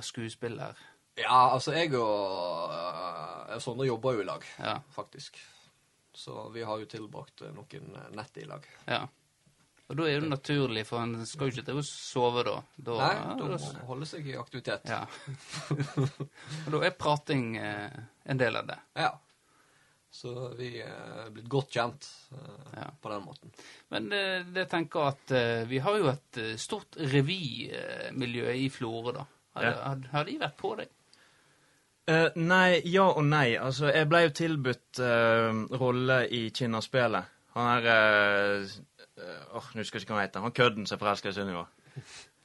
skuespiller. 0.02 0.76
Ja, 1.16 1.52
altså, 1.54 1.72
jeg 1.76 1.92
og 1.96 2.72
uh, 2.72 3.52
Sondre 3.62 3.86
jobber 3.86 4.16
jo 4.16 4.24
i 4.24 4.26
lag, 4.26 4.42
Ja, 4.58 4.80
faktisk. 4.92 5.38
Så 6.16 6.48
vi 6.52 6.64
har 6.66 6.80
jo 6.80 6.88
tilbrakt 6.90 7.44
noen 7.54 7.94
nett 8.16 8.40
i 8.42 8.48
lag. 8.48 8.66
ja. 8.90 9.06
Og 9.88 9.94
da 10.00 10.06
er 10.10 10.18
det 10.24 10.28
naturlig, 10.32 10.82
for 10.88 10.98
han 10.98 11.12
skal 11.26 11.46
jo 11.46 11.52
ikke 11.54 11.66
til 11.68 11.76
å 11.78 11.82
sove 11.86 12.42
da. 12.48 12.56
da 12.88 12.96
Nei, 12.98 13.12
da- 13.38 13.44
må 13.52 13.58
han 13.60 13.84
holde 13.86 14.06
seg 14.10 14.26
i 14.26 14.34
aktivitet. 14.40 14.88
ja. 14.90 15.04
Og 16.66 16.72
da 16.74 16.80
er 16.88 16.96
prating 16.98 17.52
eh, 17.60 17.94
en 18.26 18.40
del 18.40 18.56
av 18.58 18.66
det. 18.66 18.78
Ja. 18.98 19.12
Så 20.16 20.32
vi 20.58 20.72
er 20.80 21.30
blitt 21.34 21.46
godt 21.52 21.70
kjent 21.76 22.08
eh, 22.32 22.80
Ja. 22.80 22.88
på 23.02 23.12
den 23.12 23.22
måten. 23.28 23.52
Men 23.92 24.08
det, 24.10 24.24
det 24.56 24.66
tenker 24.72 25.10
at 25.12 25.30
eh, 25.36 25.62
vi 25.70 25.78
har 25.84 25.98
jo 26.00 26.10
et 26.10 26.40
eh, 26.42 26.54
stort 26.58 26.96
revymiljø 26.98 28.52
i 28.58 28.68
Florø, 28.72 29.12
da. 29.20 29.26
Har, 29.56 29.64
Ja. 29.70 29.74
har, 29.86 30.02
har 30.12 30.24
de 30.28 30.38
vært 30.42 30.56
på 30.60 30.74
deg? 30.82 30.90
Uh, 32.10 32.28
nei, 32.38 32.80
ja 32.86 33.06
og 33.10 33.24
nei. 33.26 33.56
Altså, 33.58 33.88
jeg 33.90 34.06
ble 34.10 34.20
jo 34.28 34.34
tilbudt 34.38 35.00
uh, 35.02 35.64
rolle 35.80 36.20
i 36.30 36.44
Kinnaspillet. 36.54 37.32
Han 37.56 37.66
er 37.72 37.88
eh, 37.90 38.76
eh, 39.18 39.56
Åh, 39.56 39.72
nå 39.74 39.82
husker 39.82 39.98
jeg 39.98 40.06
ikke 40.06 40.14
hva 40.14 40.20
han 40.20 40.28
heter. 40.28 40.46
Han 40.46 40.56
kødden 40.56 40.86
som 40.86 40.96
er 40.96 41.04
forelska 41.04 41.32
i 41.32 41.36
Sunniva. 41.36 41.66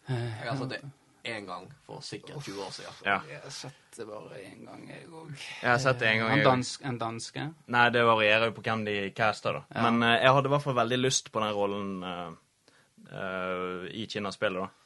Jeg 0.09 0.49
har 0.49 0.57
sett 0.57 0.73
det 0.73 0.81
én 1.23 1.45
gang 1.45 1.67
for 1.85 2.01
sikkert 2.01 2.43
20 2.43 2.61
år 2.65 2.71
siden. 2.73 2.93
Ja. 3.05 3.19
Jeg 3.29 3.39
har 3.43 3.53
sett 3.53 3.97
det 3.97 4.05
bare 4.07 4.41
én 4.41 4.65
gang, 4.65 4.89
jeg 4.89 5.07
òg. 5.09 5.31
Jeg 5.61 5.69
har 5.69 5.77
sett 5.77 5.99
det 5.99 6.09
en 6.09 6.19
gang. 6.23 6.31
En, 6.33 6.45
dansk, 6.45 6.85
en 6.85 6.99
danske? 7.01 7.47
Nei, 7.75 7.87
det 7.93 8.03
varierer 8.07 8.49
jo 8.49 8.55
på 8.57 8.65
hvem 8.65 8.85
de 8.87 8.95
caster, 9.15 9.59
da. 9.59 9.63
Ja. 9.69 9.89
Men 9.89 10.01
uh, 10.03 10.15
jeg 10.17 10.35
hadde 10.37 10.49
i 10.49 10.53
hvert 10.55 10.65
fall 10.65 10.77
veldig 10.79 10.99
lyst 11.01 11.31
på 11.31 11.43
den 11.43 11.53
rollen 11.55 11.91
uh, 12.03 12.31
eh, 13.11 13.89
i 14.01 14.07
Kinnaspillet, 14.09 14.65
da. 14.65 14.81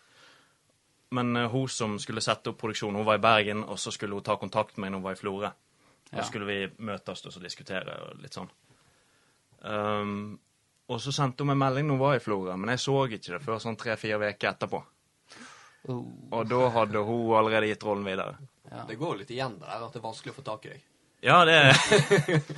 Men 1.15 1.35
eh, 1.35 1.51
hun 1.51 1.69
som 1.69 1.99
skulle 2.01 2.23
sette 2.23 2.51
opp 2.51 2.59
produksjonen, 2.59 2.99
hun 2.99 3.07
var 3.07 3.19
i 3.19 3.23
Bergen, 3.23 3.63
og 3.63 3.79
så 3.79 3.93
skulle 3.93 4.17
hun 4.17 4.25
ta 4.25 4.35
kontakt 4.41 4.77
med 4.77 4.89
meg 4.89 4.95
når 4.95 4.99
hun 4.99 5.07
var 5.07 5.17
i 5.17 5.21
Florø. 5.21 5.51
Da 6.11 6.17
Ja. 6.17 6.23
skulle 6.23 6.45
vi 6.45 6.71
møtes 6.85 7.25
og 7.25 7.33
så 7.33 7.39
diskutere 7.41 7.95
og 8.01 8.19
litt 8.21 8.35
sånn. 8.35 8.49
Um, 9.65 10.39
og 10.87 10.99
så 11.01 11.13
sendte 11.15 11.43
hun 11.43 11.53
meg 11.53 11.61
melding 11.63 11.87
når 11.87 11.97
hun 11.97 12.03
var 12.03 12.17
i 12.17 12.23
Florø, 12.23 12.55
men 12.61 12.73
jeg 12.75 12.83
så 12.83 12.97
ikke 13.07 13.35
det 13.37 13.41
før 13.45 13.61
sånn 13.63 13.77
tre-fire 13.79 14.31
uker 14.33 14.51
etterpå. 14.51 14.81
Oh, 15.89 16.01
Og 16.33 16.49
da 16.49 16.67
hadde 16.79 17.01
hun 17.05 17.35
allerede 17.37 17.69
gitt 17.69 17.83
rollen 17.85 18.05
videre. 18.07 18.37
ja. 18.71 18.83
Det 18.89 18.97
går 18.97 19.19
litt 19.21 19.31
igjen 19.31 19.59
det 19.59 19.67
der 19.69 19.85
at 19.85 19.93
det 19.93 20.01
er 20.01 20.07
vanskelig 20.07 20.33
å 20.33 20.37
få 20.39 20.45
tak 20.45 20.65
i 20.65 20.73
deg. 20.75 20.83
Ja, 21.25 21.39
det 21.45 21.55
Er 21.61 22.41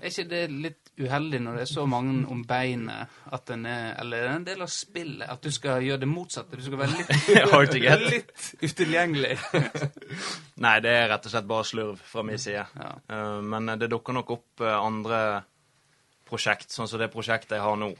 Er 0.00 0.08
ikke 0.08 0.24
det 0.30 0.38
litt 0.48 0.90
uheldig 0.96 1.42
når 1.44 1.58
det 1.58 1.62
er 1.66 1.68
så 1.68 1.82
mange 1.88 2.22
om 2.32 2.38
beinet 2.48 3.10
at 3.28 3.42
den 3.50 3.66
er 3.68 3.98
Eller 4.00 4.22
det 4.22 4.30
er 4.30 4.38
en 4.38 4.46
del 4.46 4.62
av 4.64 4.70
spillet 4.72 5.28
at 5.28 5.42
du 5.44 5.50
skal 5.52 5.84
gjøre 5.84 6.00
det 6.00 6.08
motsatte? 6.08 6.56
Du 6.56 6.64
skal 6.64 6.80
være 6.80 6.94
litt, 6.96 7.10
litt 8.14 8.32
utilgjengelig. 8.64 9.34
Nei, 10.64 10.74
det 10.80 10.94
er 10.94 11.10
rett 11.12 11.28
og 11.28 11.34
slett 11.34 11.50
bare 11.50 11.68
slurv 11.68 12.00
fra 12.00 12.24
min 12.24 12.40
side. 12.40 12.64
Ja. 12.80 12.94
Uh, 13.12 13.42
men 13.44 13.68
det 13.80 13.90
dukker 13.92 14.16
nok 14.16 14.32
opp 14.38 14.64
eh, 14.64 14.72
andre 14.72 15.20
prosjekt, 16.30 16.70
sånn 16.74 16.88
som 16.90 17.00
det 17.02 17.10
prosjektet 17.12 17.56
jeg 17.58 17.64
har 17.66 17.76
nå. 17.80 17.90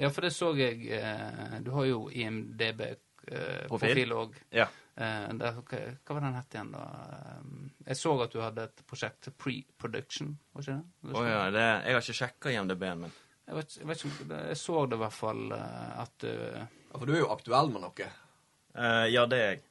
Ja, 0.00 0.08
for 0.12 0.24
det 0.24 0.30
så 0.32 0.52
jeg 0.56 0.86
eh, 0.96 1.58
Du 1.64 1.70
har 1.74 1.84
jo 1.84 2.06
IMDb-profil 2.08 3.68
Profil? 3.68 4.12
òg. 4.16 4.36
Ja. 4.54 4.68
Eh, 4.96 5.26
der, 5.40 5.58
hva, 5.64 5.80
hva 6.04 6.14
var 6.16 6.24
den 6.26 6.34
het 6.36 6.54
igjen, 6.56 6.70
da? 6.74 6.84
Eh, 7.16 7.90
Jeg 7.90 7.96
så 8.00 8.12
at 8.24 8.32
du 8.34 8.40
hadde 8.42 8.64
et 8.68 8.82
prosjekt 8.88 9.28
pre-production, 9.40 10.34
var 10.52 10.64
ikke 10.66 10.78
det? 10.78 11.12
Å 11.16 11.24
ja, 11.28 11.42
det, 11.54 11.66
jeg 11.86 11.96
har 11.96 12.02
ikke 12.06 12.18
sjekka 12.20 12.52
IMDb-en 12.56 13.04
min. 13.06 13.14
jeg, 13.46 13.56
vet, 13.58 13.76
jeg 13.80 13.88
vet 13.90 14.04
ikke, 14.08 14.40
jeg 14.52 14.60
så 14.60 14.82
det 14.86 14.98
i 14.98 15.02
hvert 15.04 15.16
fall 15.18 15.42
eh, 15.56 16.02
at 16.04 16.16
du 16.24 16.30
Ja, 16.32 16.98
For 16.98 17.08
du 17.08 17.14
er 17.16 17.22
jo 17.24 17.30
aktuell 17.32 17.72
med 17.72 17.84
noe. 17.86 18.08
Uh, 18.72 19.06
ja, 19.12 19.22
det 19.28 19.38
er 19.38 19.46
jeg. 19.50 19.62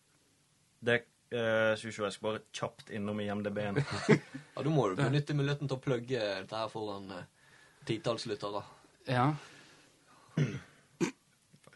Det 0.82 0.95
uh, 1.34 1.74
Skal 1.78 1.88
vi 1.89 1.93
se, 1.93 2.02
jeg 2.06 2.13
skal 2.15 2.26
bare 2.28 2.41
kjapt 2.54 2.89
innom 2.97 3.19
IMDb-en. 3.21 3.78
Ja, 4.56 4.62
Da 4.62 4.69
må 4.74 4.88
du 4.89 4.95
benytte 5.02 5.34
muligheten 5.38 5.69
til 5.69 5.78
å 5.78 5.82
plugge 5.82 6.17
dette 6.41 6.58
her 6.63 6.69
foran 6.74 7.10
uh, 7.13 7.21
titalls 7.86 8.26
lyttere. 8.30 8.63
Ja. 9.10 9.30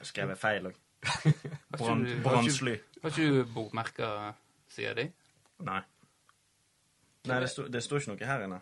Skrevet 0.05 0.37
feil 0.39 0.69
òg. 0.69 0.77
Brannsly. 2.23 2.77
Har 3.01 3.09
ikke 3.13 3.25
du 3.29 3.43
bokmerka 3.53 4.11
sida 4.71 4.93
di? 4.97 5.05
Nei. 5.65 5.81
Nei, 7.25 7.39
det, 7.41 7.49
sto, 7.49 7.65
det 7.71 7.81
står 7.81 8.03
ikke 8.03 8.13
noe 8.13 8.29
her 8.29 8.45
inne. 8.45 8.61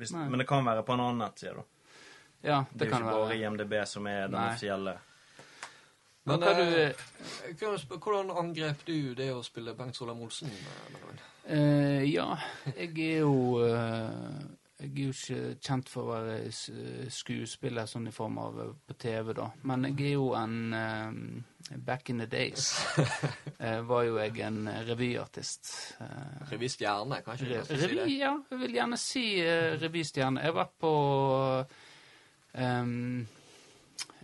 Hvis, 0.00 0.12
men 0.16 0.40
det 0.40 0.46
kan 0.48 0.64
være 0.64 0.84
på 0.88 0.94
en 0.96 1.02
annen 1.04 1.20
nettside, 1.20 1.52
da. 1.60 1.64
Ja, 2.42 2.58
Det, 2.72 2.78
det, 2.78 2.86
er 2.86 2.88
jo 2.88 2.92
kan 2.92 3.02
ikke 3.06 3.18
bare. 3.18 3.36
IMDb 3.38 3.74
som 3.86 4.06
er 4.10 4.24
den 4.26 4.38
offisielle. 4.40 4.94
Men 6.24 6.38
Men 6.40 6.46
hva 6.46 6.54
du, 6.54 6.62
eh, 6.78 7.98
hvordan 7.98 8.30
angrep 8.30 8.84
du 8.86 9.14
det 9.18 9.28
å 9.34 9.42
spille 9.42 9.74
Bengt 9.74 9.96
Solheim 9.98 10.20
Olsen? 10.22 10.50
eh, 11.44 11.56
eh, 11.58 12.02
ja, 12.12 12.28
jeg 12.76 12.92
er 12.98 13.18
jo 13.24 13.58
eh, 13.66 14.42
Jeg 14.82 14.90
er 14.90 15.04
jo 15.06 15.12
ikke 15.14 15.58
kjent 15.62 15.90
for 15.92 16.08
å 16.10 16.14
være 16.16 17.10
skuespiller 17.14 17.86
sånn 17.86 18.08
i 18.10 18.14
form 18.14 18.38
av 18.42 18.56
eh, 18.64 18.70
på 18.88 18.96
TV, 18.98 19.30
da. 19.38 19.46
Men 19.68 19.86
jeg 19.86 20.08
er 20.08 20.14
jo 20.16 20.32
en 20.34 20.56
uh, 20.74 21.76
Back 21.86 22.10
in 22.10 22.18
the 22.18 22.26
days 22.26 22.72
uh, 22.98 23.78
var 23.90 24.02
jo 24.08 24.16
jeg 24.18 24.40
en 24.42 24.66
eh, 24.66 24.80
revyartist. 24.88 25.70
Uh, 26.00 26.48
Revystjerne, 26.50 27.20
kanskje? 27.22 27.50
Re 27.52 27.78
revy, 27.84 28.00
si 28.00 28.16
ja. 28.24 28.32
Jeg 28.50 28.62
vil 28.64 28.74
gjerne 28.78 28.98
si 28.98 29.26
revystjerne. 29.84 30.42
Jeg 30.48 30.56
var 30.56 30.72
på 30.82 30.94
um, 32.58 32.96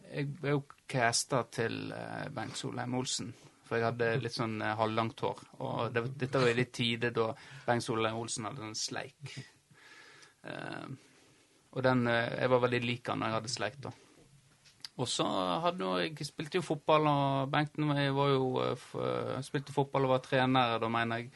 Jeg 0.09 0.33
ble 0.41 0.57
jo 0.57 0.65
casta 0.91 1.45
til 1.53 1.93
Bengt 2.35 2.59
Solheim 2.59 2.97
Olsen. 2.99 3.31
For 3.69 3.79
jeg 3.79 3.93
hadde 3.93 4.11
litt 4.25 4.35
sånn 4.35 4.59
halvlangt 4.65 5.23
hår. 5.23 5.45
Og 5.61 5.95
det, 5.95 6.03
dette 6.25 6.43
var 6.43 6.51
i 6.51 6.59
de 6.59 6.67
tider 6.73 7.15
da 7.15 7.31
Bengt 7.69 7.87
Solheim 7.87 8.19
Olsen 8.19 8.49
hadde 8.49 8.65
sånn 8.65 8.83
sleik. 8.83 9.39
Ehm, 10.49 10.97
og 11.77 11.83
den 11.85 12.07
eh, 12.09 12.41
Jeg 12.41 12.51
var 12.51 12.63
veldig 12.65 12.81
lik 12.85 13.09
han 13.13 13.21
når 13.21 13.29
jeg 13.33 13.39
hadde 13.39 13.53
sleikt, 13.53 13.81
da. 13.85 13.93
Og 14.99 15.07
så 15.07 15.25
hadde 15.63 15.93
Jeg 16.09 16.27
spilte 16.27 16.59
jo 16.59 16.65
fotball, 16.67 17.07
og 17.07 17.53
Bengten, 17.53 17.87
og 17.93 18.01
jeg 18.01 18.15
var 18.17 18.33
jo 18.33 18.49
eh, 18.65 18.89
eh, 19.05 19.39
Spilte 19.47 19.75
fotball 19.77 20.09
og 20.09 20.15
var 20.17 20.25
trener, 20.25 20.79
da 20.83 20.89
mener 20.91 21.23
jeg. 21.23 21.31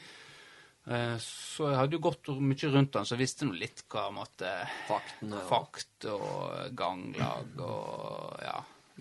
Eh, 0.90 1.14
Så 1.22 1.68
jeg 1.70 1.78
hadde 1.78 1.94
jo 1.98 2.02
gått 2.08 2.32
mye 2.42 2.70
rundt 2.74 2.96
han, 2.98 3.06
så 3.06 3.14
jeg 3.14 3.22
visste 3.22 3.46
nå 3.46 3.54
litt 3.54 3.84
hva 3.92 4.08
måtte 4.14 4.50
Faktene 4.88 5.38
ja. 5.38 5.46
Fakt 5.46 6.08
og 6.10 6.72
ganglag 6.74 7.60
og 7.62 8.40
ja, 8.42 8.56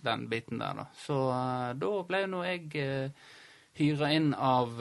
den 0.05 0.27
biten 0.29 0.61
der, 0.61 0.83
da. 0.83 0.85
Så 1.07 1.17
eh, 1.33 1.71
da 1.81 1.93
ble 2.11 2.25
nå 2.29 2.43
jeg 2.45 2.69
hyra 3.79 4.11
inn 4.13 4.33
av 4.35 4.77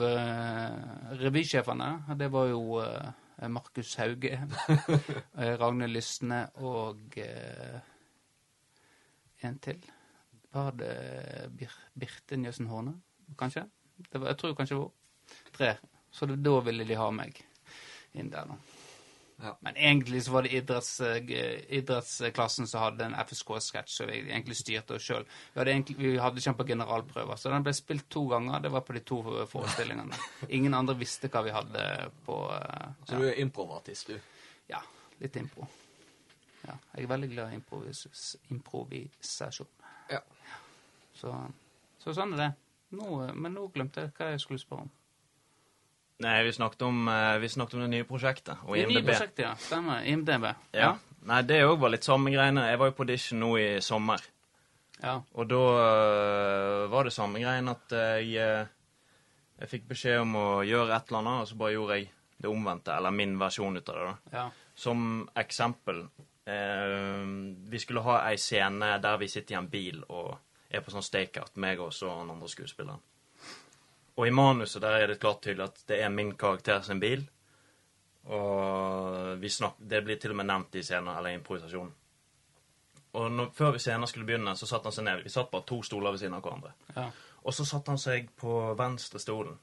revysjefene. 1.21 1.89
Det 2.19 2.27
var 2.33 2.49
jo 2.51 2.81
eh, 2.83 3.09
Markus 3.49 3.95
Hauge, 3.97 4.33
eh, 5.39 5.53
Ragnhild 5.57 5.95
Lysne 5.95 6.43
og 6.61 7.17
eh, 7.17 7.79
en 9.47 9.57
til. 9.63 9.81
Var 10.51 10.75
det 10.77 10.95
Bir 11.57 11.73
Birte 11.97 12.37
Njøsen 12.37 12.67
Horne, 12.67 12.97
kanskje? 13.39 13.65
Det 14.11 14.19
var, 14.19 14.27
jeg 14.27 14.37
tror 14.37 14.53
kanskje 14.55 14.75
det 14.75 14.83
var 14.83 14.91
tre. 15.57 15.71
Så 16.11 16.27
da 16.27 16.59
ville 16.65 16.85
de 16.85 16.99
ha 16.99 17.07
meg 17.15 17.39
inn 18.13 18.29
der, 18.31 18.51
da. 18.51 18.70
Ja. 19.41 19.57
Men 19.65 19.75
egentlig 19.75 20.23
så 20.23 20.31
var 20.31 20.45
det 20.45 20.53
idretts, 20.53 20.99
eh, 21.01 21.21
idrettsklassen 21.77 22.67
som 22.67 22.83
hadde 22.83 23.05
en 23.05 23.15
FSK-sketsj, 23.15 23.95
så 23.95 24.05
vi 24.05 24.19
egentlig 24.19 24.57
styrte 24.59 24.95
oss 24.95 25.07
sjøl. 25.07 25.25
Vi 25.53 25.59
hadde, 25.59 25.75
ikke 25.81 26.43
vi 26.45 26.53
på 26.59 26.67
generalprøver, 26.67 27.35
så 27.35 27.49
den 27.49 27.65
ble 27.65 27.73
spilt 27.73 28.09
to 28.09 28.27
ganger. 28.29 28.59
Det 28.61 28.71
var 28.71 28.85
på 28.85 28.93
de 28.93 28.99
to 28.99 29.21
forestillingene. 29.49 30.19
Ingen 30.49 30.73
andre 30.77 30.95
visste 30.99 31.29
hva 31.29 31.43
vi 31.45 31.55
hadde 31.55 31.85
på 32.25 32.37
ja. 32.51 32.91
Så 33.07 33.17
du 33.17 33.27
er 33.29 33.39
improvartist, 33.41 34.13
du. 34.13 34.19
Ja, 34.69 34.81
litt 35.19 35.35
impro. 35.35 35.67
Ja, 36.61 36.77
jeg 36.95 37.03
er 37.03 37.09
veldig 37.09 37.29
glad 37.31 37.51
i 37.51 37.57
improvis 37.57 38.35
improvisasjon. 38.53 39.69
Ja. 40.11 40.21
Så, 41.17 41.33
så 42.01 42.13
sånn 42.13 42.37
er 42.37 42.43
det. 42.45 42.51
Nå, 42.97 43.07
men 43.33 43.55
nå 43.55 43.69
glemte 43.73 44.05
jeg 44.05 44.13
hva 44.17 44.33
jeg 44.33 44.43
skulle 44.43 44.61
spørre 44.61 44.85
om. 44.85 44.91
Nei, 46.21 46.35
vi 46.45 46.51
snakket 46.53 46.83
om, 46.85 47.07
eh, 47.07 47.37
vi 47.41 47.49
snakket 47.49 47.79
om 47.79 47.85
det 47.85 47.91
nye 47.93 48.07
prosjektet 48.07 48.61
og 48.67 48.75
Det 48.75 48.87
nye 48.89 49.03
prosjektet, 49.05 49.43
ja. 49.45 49.55
Stemmer. 49.55 50.03
IMDb. 50.05 50.51
Ja. 50.73 50.93
Nei, 51.25 51.41
det 51.45 51.63
òg 51.65 51.79
var 51.81 51.93
litt 51.93 52.05
samme 52.05 52.33
greiene. 52.33 52.67
Jeg 52.69 52.79
var 52.81 52.91
jo 52.91 52.95
på 52.97 53.05
audition 53.05 53.39
nå 53.41 53.51
i 53.57 53.67
sommer. 53.81 54.21
Ja. 55.01 55.19
Og 55.33 55.49
da 55.49 55.61
øh, 55.81 56.91
var 56.91 57.03
det 57.03 57.13
samme 57.13 57.41
greien 57.41 57.69
at 57.69 57.93
jeg, 57.93 58.35
øh, 58.37 58.65
jeg 59.61 59.69
fikk 59.69 59.87
beskjed 59.89 60.21
om 60.21 60.35
å 60.37 60.47
gjøre 60.65 60.95
et 60.95 61.09
eller 61.09 61.23
annet, 61.23 61.41
og 61.41 61.47
så 61.49 61.57
bare 61.57 61.75
gjorde 61.75 61.97
jeg 61.99 62.11
det 62.41 62.49
omvendte, 62.49 62.93
eller 62.97 63.13
min 63.13 63.37
versjon 63.39 63.77
ut 63.77 63.89
av 63.89 63.95
det. 63.95 64.05
da. 64.05 64.37
Ja. 64.37 64.45
Som 64.75 65.27
eksempel 65.37 66.07
eh, 66.45 67.25
Vi 67.69 67.79
skulle 67.79 68.01
ha 68.05 68.21
ei 68.29 68.37
scene 68.41 68.95
der 69.01 69.17
vi 69.21 69.29
sitter 69.29 69.55
i 69.55 69.59
en 69.59 69.69
bil 69.69 70.01
og 70.09 70.37
er 70.71 70.81
på 70.81 70.93
sånn 70.93 71.05
stakeout, 71.05 71.57
meg 71.61 71.81
og 71.83 71.91
så 71.93 72.09
den 72.21 72.31
andre 72.33 72.49
skuespilleren. 72.49 73.01
Og 74.21 74.27
i 74.27 74.33
manuset 74.37 74.83
der 74.83 74.99
er 75.01 75.09
det 75.09 75.19
klart 75.21 75.41
tydelig 75.41 75.65
at 75.65 75.79
det 75.89 75.97
er 76.05 76.11
min 76.13 76.35
karakter 76.37 76.83
sin 76.85 76.99
bil. 77.01 77.23
Og 78.29 79.41
det 79.41 80.03
blir 80.05 80.19
til 80.21 80.35
og 80.35 80.37
med 80.37 80.45
nevnt 80.45 80.77
i 80.77 80.83
scenen, 80.85 81.09
eller 81.15 81.31
i 81.31 81.39
improvisasjonen. 81.39 81.95
Og 83.17 83.31
når, 83.31 83.49
før 83.57 83.73
vi 83.73 83.81
scenen 83.81 84.07
skulle 84.07 84.27
begynne, 84.29 84.53
så 84.55 84.69
satte 84.69 84.87
han 84.87 84.95
seg 84.95 85.07
ned. 85.07 85.23
Vi 85.25 85.33
satt 85.33 85.49
bare 85.51 85.65
to 85.67 85.81
stoler 85.83 86.13
ved 86.13 86.21
siden 86.21 86.37
av 86.37 86.45
hverandre. 86.45 86.75
Ja. 86.95 87.07
Og 87.41 87.55
så 87.57 87.65
satte 87.65 87.91
han 87.91 87.99
seg 87.99 88.29
på 88.37 88.59
venstre 88.77 89.19
stolen. 89.19 89.57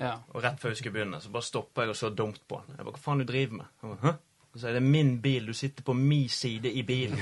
Ja. 0.00 0.16
Og 0.32 0.40
rett 0.44 0.58
før 0.60 0.72
vi 0.72 0.80
skulle 0.80 0.96
begynne, 0.96 1.20
så 1.20 1.30
bare 1.32 1.46
stoppa 1.46 1.84
jeg 1.84 1.92
og 1.92 2.00
så 2.00 2.10
dumt 2.10 2.40
på 2.48 2.62
han. 2.62 2.72
Jeg 2.72 2.80
bare, 2.80 2.96
Hva 2.96 3.04
faen 3.04 3.20
du 3.20 3.28
driver 3.28 3.60
med? 3.60 3.76
Han 3.82 3.92
bare, 3.92 4.02
Hæ? 4.06 4.16
Og 4.56 4.60
så 4.60 4.70
er 4.70 4.78
det 4.78 4.82
min 4.88 5.18
bil, 5.20 5.46
du 5.46 5.52
sitter 5.52 5.84
på 5.84 5.92
min 5.92 6.28
side 6.32 6.72
i 6.72 6.82
bilen. 6.82 7.20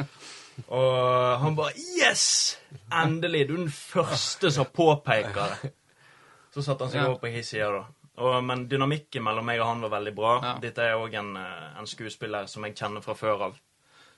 og 0.68 1.38
han 1.42 1.56
bare 1.56 1.72
Yes! 1.98 2.58
Endelig! 2.92 3.46
Du 3.48 3.54
er 3.54 3.62
den 3.64 3.70
første 3.72 4.50
som 4.52 4.66
påpeker 4.72 5.56
det. 5.62 5.72
Så 6.52 6.62
satte 6.64 6.84
han 6.84 6.92
seg 6.92 7.06
over 7.06 7.18
på 7.22 7.30
hans 7.32 7.48
side, 7.54 7.68
da. 7.72 7.84
Og, 8.22 8.34
men 8.44 8.66
dynamikken 8.68 9.24
mellom 9.24 9.46
meg 9.48 9.60
og 9.62 9.70
han 9.70 9.80
var 9.86 9.94
veldig 9.94 10.12
bra. 10.14 10.32
Ja. 10.44 10.50
Dette 10.60 10.84
er 10.84 10.98
òg 11.00 11.14
en, 11.16 11.30
eh, 11.40 11.78
en 11.80 11.88
skuespiller 11.88 12.44
som 12.52 12.66
jeg 12.68 12.74
kjenner 12.76 13.00
fra 13.04 13.14
før 13.16 13.46
av. 13.48 13.56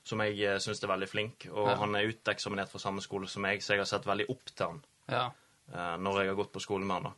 Som 0.04 0.20
jeg 0.20 0.34
uh, 0.44 0.58
syns 0.60 0.82
er 0.84 0.90
veldig 0.90 1.06
flink. 1.08 1.46
Og 1.52 1.68
Ja. 1.70 1.76
han 1.80 1.94
er 1.96 2.10
uteksaminert 2.10 2.68
fra 2.68 2.78
samme 2.82 3.00
skole 3.00 3.28
som 3.30 3.40
meg, 3.46 3.62
så 3.62 3.72
jeg 3.72 3.80
har 3.84 3.88
sett 3.88 4.04
veldig 4.04 4.26
opp 4.34 4.50
til 4.50 4.66
han 4.66 4.82
Ja. 5.08 5.30
eh, 5.72 5.94
når 5.96 6.18
jeg 6.20 6.28
har 6.28 6.34
gått 6.42 6.52
på 6.52 6.60
skolen 6.60 6.86
med 6.86 6.94
han. 7.02 7.04
da. 7.04 7.14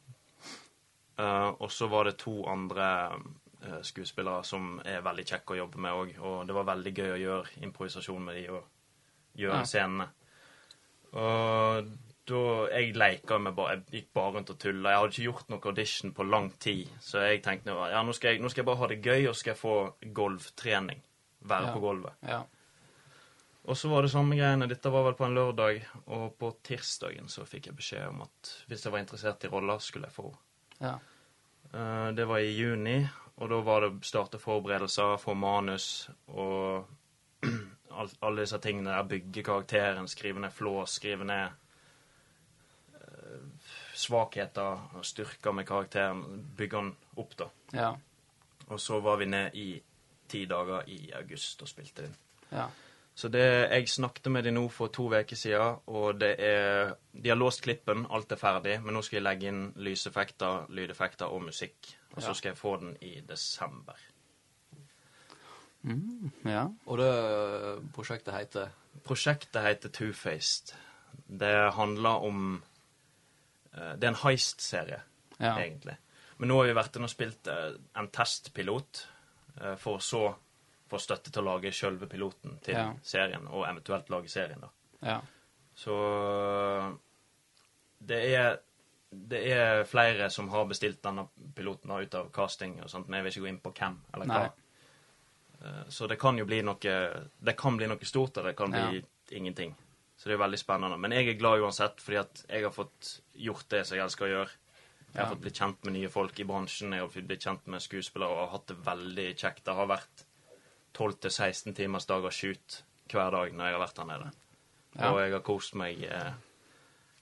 Eh, 1.24 1.48
og 1.64 1.70
så 1.72 1.88
var 1.88 2.04
det 2.04 2.18
to 2.20 2.44
andre 2.46 2.86
eh, 3.64 3.80
skuespillere 3.82 4.44
som 4.44 4.80
er 4.84 5.00
veldig 5.02 5.24
kjekke 5.26 5.54
å 5.56 5.60
jobbe 5.64 5.78
med 5.82 5.92
òg. 5.92 6.14
Og 6.20 6.46
det 6.46 6.54
var 6.54 6.68
veldig 6.68 6.92
gøy 6.94 7.10
å 7.16 7.20
gjøre 7.24 7.62
improvisasjon 7.66 8.22
med 8.28 8.36
de 8.36 8.48
og 8.52 8.64
gjøre 9.36 9.60
Ja. 9.60 9.62
scenene. 9.64 10.08
Og 11.12 11.86
da 12.26 12.40
Jeg 12.74 12.94
leika 12.98 13.38
med 13.38 13.54
bare 13.54 13.76
Jeg 13.76 13.84
gikk 13.92 14.08
bare 14.14 14.32
rundt 14.34 14.50
og 14.50 14.58
tulla. 14.58 14.90
Jeg 14.90 14.98
hadde 14.98 15.12
ikke 15.12 15.26
gjort 15.30 15.48
noe 15.52 15.60
audition 15.70 16.12
på 16.12 16.26
lang 16.28 16.50
tid, 16.58 16.88
så 17.00 17.22
jeg 17.22 17.42
tenkte 17.44 17.66
ja, 17.90 18.02
nå 18.02 18.12
skal 18.14 18.32
jeg, 18.34 18.40
nå 18.42 18.48
skal 18.50 18.62
jeg 18.64 18.66
bare 18.66 18.76
ha 18.82 18.86
det 18.88 19.02
gøy, 19.02 19.28
og 19.28 19.36
skal 19.36 19.52
jeg 19.54 19.60
få 19.60 19.94
golftrening. 20.12 21.00
Være 21.46 21.66
Ja. 21.68 21.72
på 21.72 21.80
gulvet. 21.80 22.12
Ja. 22.26 22.42
Og 23.68 23.74
så 23.76 23.88
var 23.88 24.02
det 24.02 24.10
samme 24.10 24.36
greiene. 24.36 24.68
Dette 24.68 24.90
var 24.90 25.04
vel 25.04 25.14
på 25.14 25.24
en 25.26 25.34
lørdag, 25.34 25.84
og 26.06 26.36
på 26.38 26.52
tirsdagen 26.62 27.28
så 27.28 27.44
fikk 27.46 27.66
jeg 27.66 27.76
beskjed 27.76 28.08
om 28.08 28.22
at 28.22 28.64
hvis 28.68 28.84
jeg 28.84 28.92
var 28.92 28.98
interessert 29.00 29.44
i 29.44 29.48
roller, 29.48 29.78
skulle 29.78 30.06
jeg 30.06 30.14
få 30.14 30.34
Ja. 30.80 30.98
Eh, 31.74 32.12
Det 32.12 32.26
var 32.26 32.38
i 32.38 32.52
juni, 32.56 33.08
og 33.38 33.48
da 33.50 33.60
var 33.60 33.80
det 33.80 34.04
starte 34.04 34.38
forberedelser, 34.38 35.16
få 35.18 35.34
manus 35.36 36.08
og 36.28 36.86
alle 37.96 38.44
disse 38.44 38.58
tingene 38.62 38.90
der. 38.90 39.08
Bygge 39.08 39.42
karakteren, 39.46 40.08
skrive 40.08 40.42
ned 40.42 40.54
flås, 40.54 40.96
skrive 41.00 41.24
ned 41.28 41.46
eh, 42.94 43.70
svakheter 43.94 44.96
og 44.96 45.04
styrker 45.06 45.52
med 45.56 45.66
karakteren. 45.68 46.24
Bygge 46.56 46.76
den 46.76 46.94
opp, 47.16 47.36
da. 47.38 47.50
Ja. 47.72 47.92
Og 48.66 48.80
så 48.80 49.00
var 49.00 49.16
vi 49.16 49.30
ned 49.30 49.54
i 49.54 49.68
ti 50.28 50.44
dager 50.50 50.88
i 50.90 51.12
august 51.14 51.62
og 51.62 51.70
spilte 51.70 52.06
inn. 52.06 52.18
Ja. 52.50 52.66
Så 53.16 53.30
det, 53.32 53.44
jeg 53.72 53.88
snakket 53.88 54.28
med 54.28 54.44
de 54.44 54.50
nå 54.52 54.66
for 54.68 54.92
to 54.92 55.06
uker 55.08 55.36
siden, 55.36 55.78
og 55.86 56.18
det 56.20 56.34
er 56.38 56.96
De 57.12 57.30
har 57.30 57.36
låst 57.36 57.62
klippen, 57.64 58.04
alt 58.12 58.32
er 58.32 58.36
ferdig, 58.36 58.74
men 58.84 58.92
nå 58.92 59.00
skal 59.02 59.16
jeg 59.16 59.24
legge 59.24 59.48
inn 59.48 59.62
lyseffekter, 59.76 60.66
lydeffekter 60.68 61.32
og 61.32 61.46
musikk. 61.46 61.94
Og 62.12 62.22
så 62.22 62.34
skal 62.34 62.50
jeg 62.50 62.58
få 62.58 62.76
den 62.76 62.96
i 63.00 63.20
desember. 63.24 63.96
Mm, 65.86 66.30
ja. 66.50 66.64
Og 66.86 66.98
det 66.98 67.10
prosjektet 67.94 68.34
heter 68.34 68.72
Prosjektet 69.06 69.62
heter 69.62 69.92
Two-Faced. 69.94 70.72
Det 71.28 71.52
handler 71.76 72.24
om 72.26 72.40
eh, 73.72 73.92
Det 73.94 74.04
er 74.04 74.08
en 74.14 74.22
heist-serie, 74.24 75.00
Ja. 75.38 75.52
egentlig. 75.60 75.96
Men 76.38 76.48
nå 76.50 76.56
har 76.58 76.66
vi 76.68 76.74
vært 76.76 76.96
inne 76.98 77.06
og 77.08 77.12
spilt 77.12 77.46
eh, 77.52 77.76
en 77.96 78.08
testpilot, 78.08 79.06
eh, 79.60 79.76
for 79.76 79.98
så 80.04 80.24
få 80.90 80.98
støtte 81.02 81.30
til 81.32 81.42
å 81.42 81.48
lage 81.54 81.72
sjølve 81.74 82.06
piloten 82.08 82.58
til 82.62 82.74
Ja. 82.74 82.92
serien, 83.02 83.46
og 83.48 83.64
eventuelt 83.68 84.10
lage 84.10 84.28
serien, 84.28 84.60
da. 84.60 84.68
Ja. 85.02 85.20
Så 85.76 85.94
det 88.06 88.20
er, 88.36 88.58
det 89.10 89.40
er 89.52 89.84
flere 89.88 90.28
som 90.32 90.48
har 90.52 90.66
bestilt 90.70 91.02
denne 91.04 91.26
piloten 91.56 91.90
da, 91.92 92.00
ut 92.02 92.14
av 92.18 92.30
casting 92.34 92.78
og 92.82 92.90
sånt, 92.92 93.08
men 93.08 93.18
jeg 93.18 93.24
vil 93.26 93.32
ikke 93.34 93.44
gå 93.46 93.50
inn 93.54 93.60
på 93.64 93.72
hvem 93.78 93.98
eller 94.14 94.26
hva. 94.30 94.40
Nei. 94.46 94.50
Eh, 95.62 95.82
Så 95.88 96.06
det 96.08 96.18
kan 96.20 96.36
jo 96.38 96.44
bli 96.44 96.62
noe 96.62 96.78
Det 97.40 97.56
kan 97.56 97.76
bli 97.76 97.86
noe 97.86 98.04
stort, 98.04 98.36
og 98.38 98.44
det 98.44 98.56
kan 98.56 98.70
bli 98.70 99.02
ingenting. 99.32 99.74
Så 100.16 100.28
det 100.28 100.34
er 100.34 100.44
veldig 100.46 100.58
spennende. 100.58 100.96
Men 100.98 101.12
jeg 101.12 101.28
er 101.28 101.38
glad 101.38 101.60
uansett, 101.60 102.00
fordi 102.00 102.16
at 102.18 102.44
jeg 102.48 102.62
har 102.62 102.70
fått 102.72 103.20
gjort 103.34 103.68
det 103.68 103.86
som 103.86 103.96
jeg 103.96 104.04
elsker 104.04 104.24
å 104.26 104.30
gjøre. 104.30 104.50
Jeg 105.12 105.22
har 105.22 105.24
Ja. 105.24 105.34
fått 105.34 105.40
blitt 105.42 105.58
kjent 105.58 105.84
med 105.84 105.92
nye 105.94 106.08
folk 106.08 106.40
i 106.40 106.44
bransjen, 106.44 106.92
jeg 106.92 107.00
har 107.00 107.08
fått 107.08 107.26
blitt 107.28 107.40
kjent 107.44 107.66
med 107.66 107.80
skuespillere 107.80 108.28
og 108.30 108.38
har 108.38 108.58
hatt 108.58 108.66
det 108.66 108.76
veldig 108.84 109.36
kjekt. 109.36 109.64
Det 109.64 109.74
har 109.74 109.86
vært 109.86 110.24
12-16 110.94 111.74
timers 111.74 112.06
dager 112.06 112.30
shoot 112.30 112.82
hver 113.12 113.30
dag 113.30 113.52
når 113.52 113.64
jeg 113.70 113.74
har 113.76 113.86
vært 113.86 113.96
der 113.96 114.04
nede. 114.04 114.30
Ja. 114.98 115.10
Og 115.12 115.20
jeg 115.20 115.32
har 115.32 115.40
kost 115.40 115.74
meg 115.74 116.02
eh, 116.04 116.32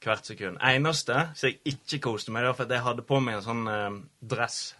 hvert 0.00 0.24
sekund. 0.26 0.58
Eneste 0.60 1.30
som 1.34 1.48
jeg 1.50 1.60
ikke 1.64 2.00
koste 2.00 2.30
meg, 2.30 2.42
det 2.42 2.52
var 2.52 2.58
fordi 2.64 2.74
jeg 2.78 2.84
hadde 2.86 3.02
på 3.02 3.20
meg 3.22 3.34
en 3.34 3.42
sånn 3.42 3.68
eh, 3.68 4.00
dress. 4.22 4.74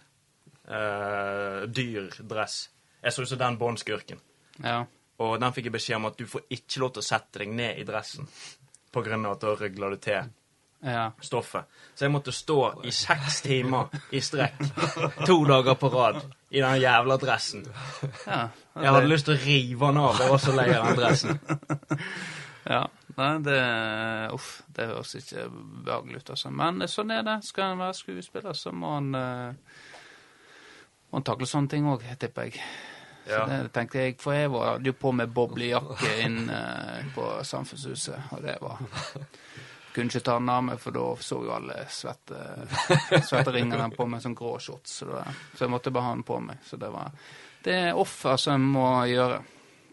Eh, 0.67 1.65
dyr 1.67 2.09
dress. 2.25 2.69
Jeg 3.05 3.13
så 3.13 3.21
ut 3.25 3.29
som 3.29 3.41
den 3.41 3.57
Bond-skurken. 3.61 4.21
Ja. 4.63 4.79
Og 5.21 5.35
den 5.39 5.53
fikk 5.55 5.69
jeg 5.69 5.75
beskjed 5.77 5.99
om 5.99 6.07
at 6.09 6.17
du 6.19 6.25
får 6.27 6.41
ikke 6.51 6.81
lov 6.81 6.95
til 6.95 7.03
å 7.03 7.05
sette 7.05 7.39
deg 7.43 7.51
ned 7.55 7.77
i 7.79 7.85
dressen 7.87 8.27
på 8.95 9.03
grunn 9.05 9.25
av 9.27 9.35
at 9.37 9.45
da 9.45 9.53
røgler 9.59 9.93
du 9.95 10.01
til 10.03 10.31
Ja. 10.85 11.11
stoffet. 11.21 11.65
Så 11.95 12.05
jeg 12.05 12.11
måtte 12.13 12.31
stå 12.35 12.57
i 12.85 12.91
seks 12.91 13.41
timer 13.45 13.87
i 14.11 14.19
strekk 14.21 14.59
to 15.25 15.37
dager 15.47 15.75
på 15.79 15.89
rad 15.93 16.19
i 16.51 16.59
den 16.61 16.81
jævla 16.81 17.17
dressen. 17.21 17.63
ja. 18.27 18.49
Jeg 18.75 18.91
hadde 18.91 19.07
lyst 19.07 19.25
til 19.29 19.37
å 19.37 19.43
rive 19.45 19.87
den 19.87 19.97
av. 20.03 20.19
Jeg 20.19 20.29
var 20.33 20.43
så 20.43 20.55
lei 20.55 20.67
av 20.75 20.85
den 20.89 20.99
dressen. 20.99 21.39
Ja. 22.65 22.83
Nei, 23.15 23.29
det 23.45 23.59
Uff, 24.35 24.49
det 24.75 24.89
høres 24.89 25.13
ikke 25.15 25.45
behagelig 25.85 26.17
ut, 26.23 26.29
altså. 26.33 26.49
Men 26.51 26.81
sånn 26.91 27.13
er 27.15 27.21
det. 27.23 27.37
Skal 27.47 27.71
en 27.71 27.79
være 27.85 27.95
skuespiller, 27.95 28.57
så 28.57 28.73
må 28.75 28.95
han 28.97 29.15
uh, 29.15 29.53
må 31.11 31.21
han 31.21 31.23
takle 31.29 31.47
sånne 31.47 31.71
ting 31.71 31.87
òg, 31.87 32.03
tipper 32.19 32.49
jeg. 32.49 32.59
Ja. 33.27 33.39
Så 33.45 33.45
det 33.63 33.71
tenkte 33.73 33.99
jeg, 34.03 34.15
For 34.21 34.33
jeg 34.37 34.51
var 34.53 34.67
hadde 34.75 34.85
jo 34.91 34.93
på 34.93 35.11
meg 35.17 35.31
boblejakke 35.33 36.11
inn 36.25 36.49
eh, 36.49 37.05
på 37.15 37.29
Samfunnshuset, 37.43 38.31
og 38.35 38.43
det 38.45 38.57
var 38.61 38.77
Kunne 39.95 40.11
ikke 40.11 40.19
ta 40.27 40.33
den 40.37 40.49
av 40.51 40.63
meg, 40.67 40.79
for 40.83 40.91
da 40.91 41.05
så 41.23 41.37
jo 41.45 41.53
alle 41.55 41.77
svette, 41.87 42.35
svetteringene 43.23 43.87
på 43.95 44.05
meg 44.11 44.21
som 44.21 44.33
grå 44.35 44.57
shorts. 44.59 44.97
Så, 44.99 45.05
det, 45.07 45.21
så 45.55 45.63
jeg 45.65 45.71
måtte 45.71 45.93
bare 45.95 46.09
ha 46.09 46.15
den 46.17 46.25
på 46.27 46.39
meg. 46.43 46.57
Så 46.67 46.75
det 46.81 46.89
var 46.91 47.13
Det 47.63 47.73
er 47.87 47.95
offer 47.97 48.35
som 48.37 48.59
en 48.59 48.67
må 48.75 48.89
gjøre 49.07 49.39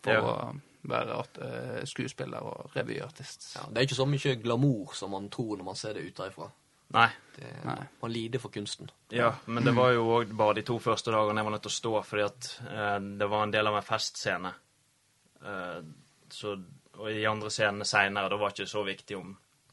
for 0.03 0.12
Ja. 0.12 0.20
å 0.20 0.91
være 0.91 1.18
at, 1.22 1.39
eh, 1.47 1.85
skuespiller 1.87 2.43
og 2.43 2.72
revyartist. 2.74 3.53
ja, 3.55 3.62
Det 3.70 3.78
er 3.78 3.87
ikke 3.87 4.01
så 4.01 4.07
mye 4.11 4.35
glamour 4.43 4.95
som 4.99 5.11
man 5.14 5.28
tror 5.30 5.57
når 5.57 5.64
man 5.70 5.76
ser 5.78 5.95
det 5.95 6.03
utenfra. 6.11 6.51
Nei. 6.93 7.09
Det, 7.34 7.49
Nei. 7.64 7.78
man 8.01 8.12
lider 8.12 8.38
for 8.43 8.53
kunsten. 8.53 8.90
Ja, 9.09 9.30
men 9.45 9.64
det 9.64 9.72
var 9.72 9.95
jo 9.95 10.05
òg 10.18 10.34
bare 10.36 10.59
de 10.59 10.64
to 10.68 10.76
første 10.82 11.14
dagene 11.14 11.40
jeg 11.40 11.49
var 11.49 11.55
nødt 11.55 11.64
til 11.64 11.72
å 11.72 11.78
stå 11.78 11.93
fordi 12.05 12.24
at 12.26 12.49
eh, 12.68 12.99
det 13.22 13.28
var 13.32 13.47
en 13.47 13.55
del 13.55 13.70
av 13.70 13.78
en 13.78 13.86
festscene. 13.86 14.53
Eh, 15.45 15.78
så, 16.32 16.55
og 16.99 17.09
i 17.09 17.16
de 17.16 17.26
andre 17.30 17.51
scenene 17.53 17.88
seinere, 17.88 18.28
da 18.28 18.38
var 18.40 18.53
det 18.53 18.62
ikke 18.62 18.74
så 18.74 18.84
viktig 18.86 19.18
om 19.18 19.32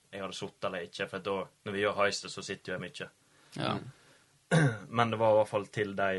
jeg 0.09 0.24
hadde 0.24 0.39
sittet 0.39 0.70
eller 0.70 0.88
ikke. 0.88 1.07
For 1.11 1.28
da, 1.28 1.38
når 1.67 1.76
vi 1.76 1.84
gjør 1.84 1.99
heistet, 1.99 2.34
så 2.34 2.43
sitter 2.45 2.72
jo 2.74 2.78
jeg 2.78 2.86
mye. 2.88 3.09
Ja. 3.59 3.78
Men 4.97 5.11
det 5.11 5.20
var 5.22 5.36
i 5.36 5.39
hvert 5.41 5.51
fall 5.51 5.70
til 5.74 5.95
de 5.99 6.11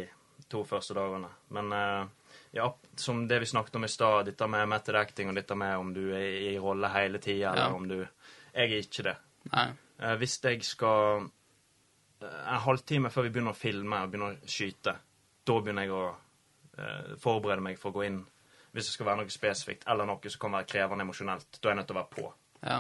to 0.51 0.63
første 0.67 0.95
dagene. 0.97 1.31
Men 1.57 1.73
eh, 1.73 2.37
ja, 2.61 2.69
som 2.97 3.25
det 3.29 3.41
vi 3.43 3.47
snakket 3.47 3.81
om 3.81 3.85
i 3.85 3.91
stad, 3.91 4.27
dette 4.27 4.47
med 4.51 4.69
method 4.69 4.99
acting 5.01 5.31
og 5.31 5.39
dette 5.39 5.57
med 5.59 5.77
om 5.79 5.93
du 5.95 6.05
er 6.15 6.51
i 6.53 6.57
rolle 6.59 6.91
hele 6.95 7.21
tida, 7.23 7.55
eller 7.55 7.77
om 7.77 7.89
du 7.89 8.01
Jeg 8.01 8.67
er 8.67 8.81
ikke 8.83 9.03
det. 9.07 9.17
Nei. 9.53 9.69
Eh, 10.01 10.17
hvis 10.21 10.39
jeg 10.45 10.65
skal 10.65 11.27
eh, 12.23 12.43
En 12.55 12.65
halvtime 12.65 13.11
før 13.13 13.29
vi 13.29 13.33
begynner 13.35 13.55
å 13.55 13.59
filme 13.59 14.03
og 14.03 14.13
begynner 14.13 14.37
å 14.37 14.51
skyte, 14.51 14.97
da 15.47 15.57
begynner 15.61 15.87
jeg 15.87 15.97
å 15.97 16.05
eh, 16.11 17.17
forberede 17.21 17.65
meg 17.65 17.81
for 17.81 17.93
å 17.93 18.01
gå 18.01 18.07
inn 18.09 18.23
hvis 18.71 18.87
det 18.87 18.95
skal 18.95 19.09
være 19.09 19.19
noe 19.25 19.33
spesifikt, 19.35 19.83
eller 19.91 20.07
noe 20.07 20.31
som 20.31 20.45
kan 20.45 20.53
være 20.55 20.69
krevende 20.71 21.03
emosjonelt. 21.03 21.57
Da 21.59 21.69
er 21.69 21.73
jeg 21.73 21.79
nødt 21.81 21.89
til 21.91 21.97
å 21.97 21.99
være 21.99 22.15
på. 22.15 22.27
Ja. 22.63 22.77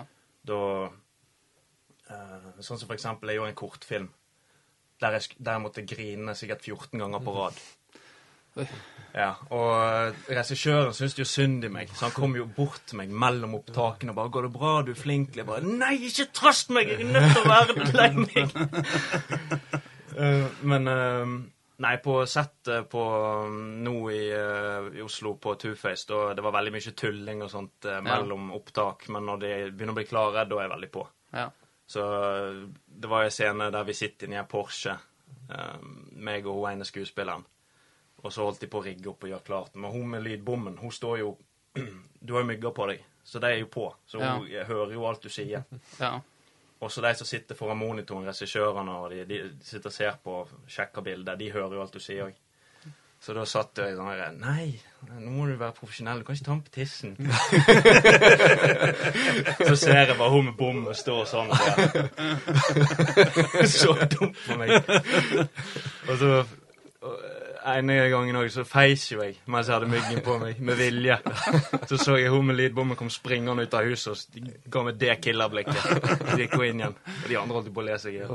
Da 0.46 0.60
eh, 0.86 2.50
Sånn 2.62 2.78
som 2.78 2.86
for 2.86 2.94
eksempel, 2.94 3.32
jeg 3.32 3.40
gjorde 3.40 3.54
en 3.54 3.58
kortfilm 3.58 4.10
der 5.00 5.16
jeg, 5.16 5.36
der 5.40 5.56
jeg 5.56 5.64
måtte 5.64 5.86
grine 5.88 6.34
sikkert 6.36 6.64
14 6.66 7.00
ganger 7.00 7.22
på 7.24 7.34
rad. 7.34 7.60
Ja, 9.10 9.30
og 9.50 9.70
eh, 9.74 10.18
regissøren 10.36 10.94
syntes 10.94 11.18
jo 11.18 11.26
synd 11.26 11.64
i 11.66 11.70
meg, 11.72 11.90
så 11.94 12.06
han 12.06 12.14
kom 12.14 12.36
jo 12.38 12.46
bort 12.56 12.84
til 12.86 13.00
meg 13.00 13.10
mellom 13.10 13.56
opptakene 13.58 14.12
og 14.12 14.18
bare 14.20 14.30
'Går 14.30 14.46
det 14.46 14.52
bra? 14.54 14.74
Du 14.86 14.92
er 14.92 14.98
flink?' 14.98 15.36
Jeg 15.36 15.46
bare 15.46 15.62
'Nei, 15.66 15.96
ikke 16.06 16.30
trøst 16.32 16.70
meg! 16.70 16.88
Jeg 16.88 17.00
er 17.00 17.12
nødt 17.12 17.32
til 17.34 17.42
å 17.42 17.50
være 17.50 17.72
lei 17.98 18.10
meg!' 18.26 18.54
Eh, 20.20 20.46
men 20.66 20.88
eh, 20.90 21.32
Nei, 21.80 21.92
på 22.02 22.16
settet 22.26 22.88
på 22.92 23.02
um, 23.46 23.54
nå 23.80 23.92
i, 24.12 24.24
i 24.98 25.00
Oslo 25.00 25.36
på 25.40 25.54
Two-Face, 25.54 26.04
da 26.10 26.34
det 26.34 26.42
var 26.44 26.52
veldig 26.52 26.72
mye 26.74 26.92
tulling 26.92 27.44
og 27.46 27.48
sånt 27.48 27.86
mellom 27.86 28.26
mellom 28.26 28.50
opptak, 28.52 29.06
men 29.08 29.24
når 29.24 29.38
de 29.40 29.52
begynner 29.70 29.94
å 29.94 29.96
bli 29.96 30.04
klare, 30.10 30.44
da 30.50 30.58
er 30.58 30.66
jeg 30.66 30.72
veldig 30.74 30.90
på. 30.92 31.06
Ja. 31.32 31.46
Så 31.86 32.02
det 32.84 33.08
var 33.08 33.24
en 33.24 33.32
scene 33.32 33.70
der 33.72 33.86
vi 33.88 33.96
sitter 33.96 34.28
inne 34.28 34.36
i 34.36 34.42
en 34.42 34.50
Porsche, 34.50 34.98
meg 36.20 36.50
og 36.50 36.58
hun 36.58 36.68
ene 36.74 36.90
skuespilleren. 36.90 37.46
Og 38.20 38.32
så 38.32 38.44
holdt 38.44 38.60
de 38.60 38.68
på 38.70 38.80
å 38.80 38.84
rigge 38.84 39.08
opp 39.12 39.24
og 39.24 39.32
gjøre 39.32 39.46
klart. 39.46 39.78
Men 39.80 39.94
hun 39.94 40.10
med 40.12 40.24
lydbommen, 40.26 40.76
hun 40.80 40.92
står 40.92 41.22
jo 41.22 41.36
Du 42.20 42.34
har 42.34 42.44
jo 42.44 42.50
mygger 42.50 42.74
på 42.76 42.86
deg, 42.90 43.04
så 43.24 43.40
de 43.40 43.48
er 43.48 43.62
jo 43.62 43.68
på. 43.72 43.86
Så 44.06 44.20
hun 44.20 44.44
ja. 44.50 44.66
hører 44.68 44.92
jo 44.92 45.06
alt 45.08 45.22
du 45.24 45.30
sier. 45.32 45.62
Ja. 45.96 46.18
Også 46.84 47.00
de 47.04 47.14
som 47.16 47.26
sitter 47.28 47.54
foran 47.56 47.78
monitoren, 47.80 48.28
regissørene, 48.28 48.92
og 49.00 49.10
de, 49.12 49.24
de 49.28 49.36
sitter 49.64 49.88
og 49.88 49.94
ser 49.94 50.14
på 50.24 50.30
og 50.42 50.48
sjekker 50.68 51.02
bildet, 51.04 51.38
de 51.40 51.52
hører 51.52 51.74
jo 51.76 51.82
alt 51.84 51.96
du 51.96 52.00
sier 52.00 52.24
òg. 52.28 52.34
Så 53.20 53.34
da 53.36 53.42
satt 53.44 53.76
jeg 53.76 53.98
sånn 53.98 54.08
her 54.08 54.30
Nei, 54.32 54.80
nå 55.04 55.28
må 55.34 55.44
du 55.44 55.52
være 55.60 55.76
profesjonell. 55.76 56.22
Du 56.22 56.24
kan 56.24 56.32
ikke 56.38 56.46
ta 56.46 56.54
den 56.54 56.64
på 56.64 56.72
tissen. 56.72 57.12
så 59.68 59.74
ser 59.76 59.92
jeg 59.98 60.16
bare 60.16 60.32
hun 60.32 60.48
med 60.48 60.56
bommen 60.56 60.94
stå 60.96 61.28
sånn. 61.28 61.52
og 61.52 61.58
så 63.74 63.92
dumt 64.14 64.40
for 64.40 64.56
meg. 64.62 64.72
Og 66.08 66.16
så 66.16 66.40
og, 66.40 67.12
ene 67.74 67.96
gangen 68.12 68.38
òg 68.40 68.48
så 68.52 68.64
feis 68.68 69.04
jo 69.10 69.20
jeg 69.22 69.36
mens 69.50 69.68
jeg 69.68 69.76
hadde 69.76 69.90
myggen 69.90 70.22
på 70.24 70.36
meg, 70.40 70.60
med 70.64 70.78
vilje. 70.78 71.18
Så 71.90 71.98
så 72.00 72.16
jeg 72.20 72.32
hun 72.32 72.48
med 72.48 72.58
lydbommen 72.58 72.98
kom 72.98 73.10
springende 73.12 73.66
ut 73.66 73.76
av 73.76 73.86
huset 73.88 74.12
og 74.14 74.34
de 74.34 74.56
ga 74.72 74.84
meg 74.86 74.98
det 75.00 75.16
killerblikket. 75.24 75.84
Så 76.30 76.38
gikk 76.40 76.56
hun 76.56 76.66
inn 76.68 76.82
igjen. 76.84 76.96
Og 76.96 77.28
de 77.28 77.38
andre 77.40 77.58
holdt 77.58 77.72
på 77.74 77.84
å 77.84 77.86
le 77.90 77.98
seg 78.02 78.16
i 78.16 78.20
hjel. 78.20 78.32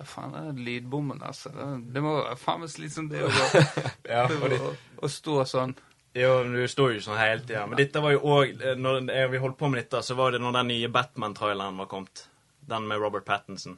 Hva 0.00 0.08
faen 0.08 0.32
er 0.32 0.48
den 0.48 0.64
lydbommen, 0.64 1.20
altså? 1.20 1.52
Det, 1.52 2.00
må 2.00 2.16
være 2.22 2.38
faen 2.40 2.62
meg 2.62 2.72
slitsomt, 2.72 3.12
det 3.12 3.26
å, 3.26 3.30
Ja, 4.14 4.24
de, 4.32 4.56
å, 4.56 4.72
å 5.04 5.10
stå 5.12 5.42
sånn. 5.44 5.74
jo, 6.16 6.30
du 6.48 6.62
står 6.72 6.96
jo 6.96 7.04
sånn 7.04 7.20
hele 7.20 7.44
tida. 7.44 7.66
Men 7.68 7.76
dette 7.82 8.00
var 8.00 8.14
jo 8.14 8.22
òg 8.24 8.64
Når 8.80 9.02
eh, 9.12 9.26
vi 9.28 9.42
holdt 9.42 9.58
på 9.60 9.68
med 9.68 9.82
dette, 9.82 10.00
så 10.06 10.16
var 10.16 10.32
det 10.32 10.40
når 10.40 10.56
den 10.56 10.72
nye 10.72 10.88
Batman-traileren 10.94 11.84
var 11.84 11.90
kommet. 11.92 12.24
Den 12.70 12.88
med 12.88 13.02
Robert 13.02 13.28
Pattinson. 13.28 13.76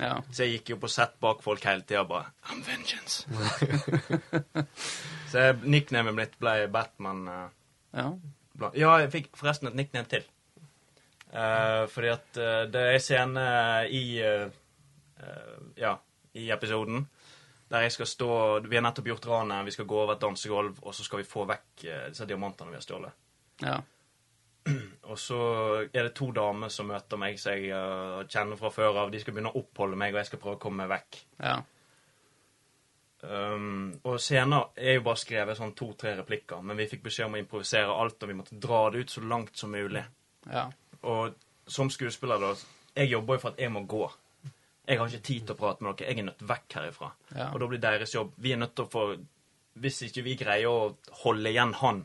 Ja. 0.00 0.22
Så 0.32 0.46
jeg 0.46 0.58
gikk 0.58 0.72
jo 0.72 0.78
på 0.82 0.88
sett 0.90 1.18
bak 1.20 1.42
folk 1.44 1.64
hele 1.68 1.84
tida 1.84 2.04
bare 2.08 2.30
I'm 2.48 2.62
vengeance. 2.64 3.26
så 5.32 5.50
nicknamet 5.62 6.16
mitt 6.16 6.38
ble 6.40 6.68
Batman. 6.72 7.26
Uh, 7.28 7.48
Ja. 7.92 8.06
Ja, 8.72 8.90
jeg 9.02 9.10
fikk 9.12 9.26
forresten 9.36 9.68
et 9.68 9.76
nickname 9.76 10.08
til. 10.08 10.24
Uh, 11.32 11.84
fordi 11.92 12.08
at 12.12 12.38
uh, 12.40 12.62
det 12.72 12.84
er 12.94 13.02
scene 13.04 13.44
i 13.88 14.04
Ja, 15.78 15.92
i 16.34 16.48
episoden 16.50 17.04
der 17.70 17.84
jeg 17.86 17.92
skal 17.94 18.08
stå 18.10 18.30
Vi 18.66 18.76
har 18.76 18.82
nettopp 18.84 19.06
gjort 19.06 19.26
ranet, 19.30 19.64
vi 19.64 19.72
skal 19.72 19.86
gå 19.88 20.00
over 20.02 20.16
et 20.16 20.20
dansegulv, 20.20 20.80
og 20.82 20.94
så 20.94 21.04
skal 21.06 21.22
vi 21.22 21.28
få 21.28 21.44
vekk 21.48 21.84
disse 21.84 22.26
diamantene 22.28 22.72
vi 22.72 22.76
har 22.76 22.84
stjålet. 22.84 23.14
Ja. 23.62 23.76
Og 25.12 25.18
så 25.18 25.38
er 25.84 26.06
det 26.06 26.14
to 26.16 26.30
damer 26.32 26.70
som 26.72 26.88
møter 26.88 27.20
meg, 27.20 27.36
som 27.40 27.52
jeg 27.52 27.72
uh, 27.74 28.22
kjenner 28.30 28.56
fra 28.56 28.70
før 28.72 29.02
av. 29.02 29.10
De 29.12 29.20
skal 29.20 29.34
begynne 29.34 29.50
å 29.52 29.60
oppholde 29.60 29.98
meg, 29.98 30.14
og 30.14 30.22
jeg 30.22 30.30
skal 30.30 30.40
prøve 30.40 30.56
å 30.56 30.62
komme 30.62 30.84
meg 30.84 30.92
vekk. 30.94 31.18
Ja. 31.42 31.56
Um, 33.22 33.92
og 34.02 34.16
scener 34.18 34.72
er 34.74 34.96
jo 34.96 35.04
bare 35.06 35.20
skrevet 35.20 35.58
sånn 35.58 35.76
to-tre 35.78 36.16
replikker, 36.18 36.62
men 36.66 36.78
vi 36.80 36.88
fikk 36.90 37.04
beskjed 37.04 37.28
om 37.28 37.36
å 37.36 37.42
improvisere 37.42 37.94
alt, 37.94 38.22
og 38.22 38.32
vi 38.32 38.38
måtte 38.38 38.58
dra 38.62 38.80
det 38.90 39.04
ut 39.04 39.14
så 39.14 39.22
langt 39.22 39.58
som 39.58 39.74
mulig. 39.74 40.02
Ja. 40.50 40.64
Og 41.06 41.36
som 41.70 41.90
skuespiller, 41.90 42.40
da 42.42 42.54
Jeg 42.94 43.08
jobber 43.08 43.34
jo 43.34 43.40
for 43.40 43.54
at 43.54 43.60
jeg 43.62 43.72
må 43.72 43.84
gå. 43.88 44.10
Jeg 44.84 44.98
har 44.98 45.08
ikke 45.08 45.24
tid 45.24 45.46
til 45.46 45.54
å 45.54 45.58
prate 45.60 45.84
med 45.84 45.96
dere. 45.96 46.10
Jeg 46.10 46.18
er 46.18 46.26
nødt 46.26 46.42
vekk 46.44 46.74
herifra. 46.76 47.12
Ja. 47.30 47.46
Og 47.52 47.60
da 47.62 47.68
blir 47.70 47.80
deres 47.80 48.14
jobb 48.14 48.34
Vi 48.36 48.52
er 48.52 48.58
nødt 48.60 48.74
til 48.76 48.84
å 48.84 48.90
få 48.92 49.04
Hvis 49.80 50.02
ikke 50.08 50.24
vi 50.26 50.34
greier 50.36 50.68
å 50.68 50.96
holde 51.22 51.48
igjen 51.48 51.72
han, 51.78 52.02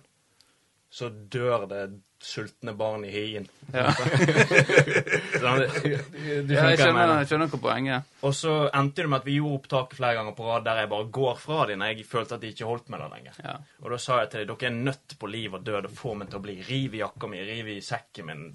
så 0.89 1.09
dør 1.09 1.65
det 1.69 1.81
sultne 2.23 2.73
barn 2.73 3.03
i 3.05 3.11
hyen. 3.11 3.45
ja. 3.73 3.91
Sånn, 5.37 5.61
du 5.61 6.53
ja 6.53 6.63
skjønner 6.63 6.71
jeg 6.71 6.79
skjønner, 6.79 7.11
jeg 7.19 7.29
skjønner 7.29 7.51
hva 7.51 7.59
poenget. 7.61 8.15
Og 8.25 8.33
så 8.33 8.53
endte 8.73 9.03
det 9.03 9.11
med 9.11 9.21
at 9.21 9.27
vi 9.27 9.35
gjorde 9.37 9.59
opptak 9.59 9.93
flere 9.99 10.17
ganger 10.17 10.37
på 10.37 10.47
rad 10.47 10.65
der 10.65 10.81
jeg 10.81 10.91
bare 10.93 11.09
går 11.19 11.37
fra 11.41 11.67
dem 11.69 11.83
når 11.83 11.93
jeg 11.93 12.07
følte 12.09 12.37
at 12.37 12.43
de 12.43 12.53
ikke 12.55 12.69
holdt 12.71 12.89
med 12.93 13.03
det 13.03 13.09
lenger. 13.13 13.39
Ja. 13.45 13.55
Og 13.83 13.93
da 13.93 14.01
sa 14.01 14.21
jeg 14.23 14.31
til 14.33 14.47
dem 14.47 14.57
dere 14.57 14.71
er 14.71 14.79
nødt 14.89 15.17
på 15.19 15.31
liv 15.31 15.59
og 15.59 15.65
død 15.67 15.91
og 15.91 15.97
få 15.99 16.15
meg 16.17 16.31
til 16.31 16.41
å 16.41 16.45
bli. 16.47 16.57
Riv 16.67 16.97
i 16.97 17.03
jakka 17.03 17.31
mi, 17.31 17.43
riv 17.51 17.71
i 17.75 17.79
sekken 17.85 18.29
min, 18.31 18.45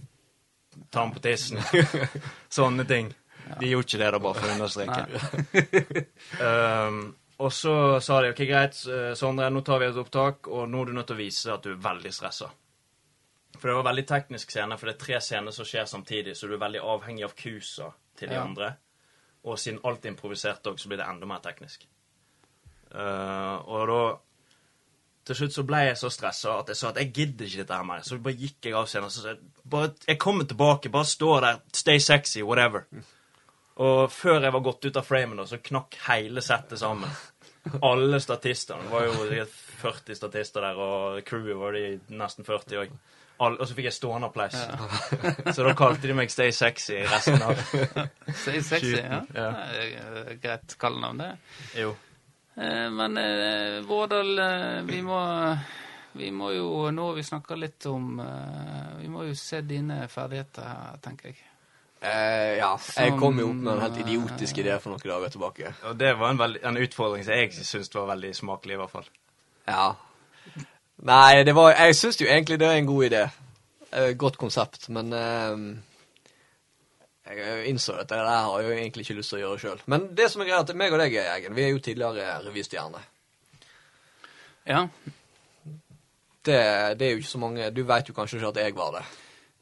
ta 0.90 1.04
den 1.04 1.14
på 1.14 1.22
tissen. 1.28 1.62
Sånne 2.58 2.88
ting. 2.88 3.14
De 3.60 3.68
gjorde 3.68 3.88
ikke 3.88 3.98
det, 4.00 4.10
da, 4.14 4.20
bare 4.22 4.38
for 4.38 4.48
å 4.48 4.54
understreke. 4.56 5.02
um, 6.48 7.02
og 7.42 7.52
så 7.54 7.74
sa 8.04 8.20
de 8.22 8.30
ok, 8.32 8.42
greit, 8.48 8.78
eh, 8.86 9.12
Sondre, 9.18 9.48
nå 9.50 9.62
tar 9.66 9.80
vi 9.82 9.88
et 9.90 9.98
opptak, 9.98 10.48
og 10.48 10.68
nå 10.70 10.82
er 10.82 10.90
du 10.90 10.92
nødt 10.98 11.08
til 11.10 11.16
å 11.18 11.22
vise 11.22 11.52
at 11.54 11.64
du 11.66 11.72
er 11.72 11.80
veldig 11.82 12.12
stressa. 12.14 12.50
For 13.58 13.68
det 13.68 13.74
var 13.76 13.88
veldig 13.90 14.04
teknisk 14.08 14.50
scene, 14.54 14.78
for 14.78 14.88
det 14.88 14.94
er 14.96 15.04
tre 15.04 15.20
scener 15.22 15.54
som 15.54 15.66
skjer 15.68 15.86
samtidig, 15.90 16.36
så 16.38 16.48
du 16.48 16.54
er 16.56 16.62
veldig 16.62 16.82
avhengig 16.94 17.24
av 17.26 17.34
kusa 17.38 17.90
til 18.18 18.28
de 18.30 18.34
Ja. 18.38 18.44
andre. 18.44 18.72
Og 19.44 19.58
siden 19.58 19.80
alt 19.84 20.04
er 20.06 20.10
improvisert 20.14 20.66
òg, 20.70 20.78
så 20.78 20.88
blir 20.88 20.98
det 21.02 21.06
enda 21.08 21.26
mer 21.26 21.40
teknisk. 21.42 21.86
Uh, 22.94 23.56
og 23.68 23.88
da 23.88 24.02
Til 25.24 25.36
slutt 25.38 25.54
så 25.54 25.62
ble 25.62 25.78
jeg 25.86 25.96
så 25.96 26.08
stressa 26.10 26.58
at 26.58 26.68
jeg 26.68 26.76
sa 26.76 26.88
at 26.88 26.96
jeg 26.98 27.12
gidder 27.14 27.46
ikke 27.46 27.60
dette 27.62 27.76
her 27.78 27.84
mer. 27.86 28.00
Så 28.02 28.16
bare 28.18 28.34
gikk 28.34 28.66
jeg 28.66 28.74
av 28.74 28.88
scenen 28.90 29.10
så 29.10 29.28
jeg 29.28 29.36
bare, 29.70 29.92
jeg 30.08 30.18
kommer 30.18 30.44
tilbake, 30.50 30.90
bare 30.90 31.06
stå 31.06 31.40
der, 31.40 31.60
stay 31.72 31.98
sexy, 32.02 32.42
whatever. 32.42 32.88
Og 33.76 34.10
før 34.10 34.42
jeg 34.42 34.52
var 34.52 34.60
gått 34.66 34.84
ut 34.84 34.96
av 34.98 35.06
framen, 35.06 35.36
da, 35.38 35.46
så 35.46 35.60
knakk 35.62 35.94
hele 36.08 36.42
settet 36.42 36.78
sammen. 36.82 37.08
Alle 37.82 38.20
statistene. 38.20 38.82
Det 38.82 38.90
var 38.90 39.04
jo 39.06 39.12
sikkert 39.20 39.58
40 39.82 40.16
statister 40.18 40.64
der, 40.66 40.78
og 40.82 41.24
crewet 41.26 41.58
var 41.58 41.76
de 41.76 41.84
nesten 42.18 42.46
40 42.46 42.80
òg. 42.82 42.94
Og 43.42 43.62
så 43.66 43.74
fikk 43.74 43.88
jeg 43.88 43.96
stående 43.96 44.28
applaus. 44.28 44.54
Så 45.56 45.64
da 45.66 45.72
kalte 45.74 46.06
de 46.06 46.14
meg 46.14 46.30
Stay 46.30 46.52
Sexy 46.54 47.00
resten 47.10 47.42
av 47.42 47.58
Stay 48.38 48.60
sexy, 48.62 48.92
ja. 49.00 49.22
Ja. 49.34 49.48
Et 50.30 50.42
Greit 50.42 50.76
kallenavn, 50.78 51.22
det. 51.24 51.30
Jo. 51.80 51.94
Eh, 52.54 52.88
Men 52.94 53.18
eh, 53.18 53.80
Vårdal, 53.88 54.38
eh, 54.38 54.82
vi 54.86 55.00
må 55.02 55.18
vi 56.12 56.28
må 56.30 56.50
jo, 56.52 56.90
nå 56.92 57.06
vi 57.16 57.22
snakker 57.24 57.56
litt 57.56 57.86
om 57.88 58.18
Vi 59.00 59.08
må 59.08 59.22
jo 59.24 59.34
se 59.38 59.62
dine 59.64 60.02
ferdigheter 60.12 60.66
her, 60.68 60.98
tenker 61.02 61.30
jeg. 61.32 61.40
Eh, 62.02 62.56
ja, 62.58 62.72
jeg 62.96 63.14
kom 63.20 63.36
jo 63.38 63.52
opp 63.52 63.58
med 63.60 63.72
en 63.76 63.82
helt 63.84 63.98
idiotisk 64.02 64.58
idé 64.58 64.74
for 64.82 64.90
noen 64.90 65.04
dager 65.06 65.30
tilbake. 65.36 65.74
Og 65.86 65.98
det 66.00 66.16
var 66.18 66.32
en, 66.32 66.40
veldig, 66.40 66.62
en 66.66 66.80
utfordring 66.82 67.22
som 67.22 67.38
jeg 67.38 67.52
syns 67.54 67.92
var 67.94 68.08
veldig 68.10 68.32
smakelig, 68.34 68.74
i 68.74 68.80
hvert 68.80 68.94
fall. 68.96 69.06
Ja. 69.68 69.84
Nei, 71.06 71.44
det 71.46 71.54
var 71.54 71.76
Jeg 71.76 71.94
syns 71.98 72.18
jo 72.18 72.26
egentlig 72.26 72.58
det 72.58 72.66
er 72.66 72.80
en 72.80 72.90
god 72.90 73.06
idé. 73.06 73.22
Eh, 73.92 74.10
godt 74.18 74.40
konsept, 74.40 74.88
men 74.90 75.14
eh, 75.14 75.64
jeg 77.30 77.64
innså 77.70 77.94
at 78.00 78.10
det 78.10 78.18
der 78.18 78.26
har 78.26 78.58
jeg 78.58 78.66
jo 78.68 78.76
egentlig 78.76 79.06
ikke 79.06 79.18
lyst 79.20 79.30
til 79.30 79.38
å 79.38 79.44
gjøre 79.44 79.62
sjøl. 79.62 79.82
Men 79.86 80.10
det 80.18 80.30
som 80.32 80.42
er 80.42 80.50
greia, 80.50 80.62
at 80.66 80.74
meg 80.74 80.94
og 80.94 81.02
deg, 81.04 81.18
Egen, 81.22 81.54
vi 81.54 81.68
er 81.68 81.70
jo 81.70 81.82
tidligere 81.86 82.38
revystjerner. 82.48 83.10
Ja. 84.66 84.86
Det, 86.42 86.58
det 86.98 87.06
er 87.06 87.10
jo 87.12 87.20
ikke 87.20 87.28
så 87.28 87.38
mange 87.38 87.68
Du 87.74 87.80
veit 87.86 88.08
jo 88.08 88.14
kanskje 88.14 88.40
ikke 88.40 88.50
at 88.50 88.64
jeg 88.64 88.74
var 88.74 88.96
det. 88.96 89.02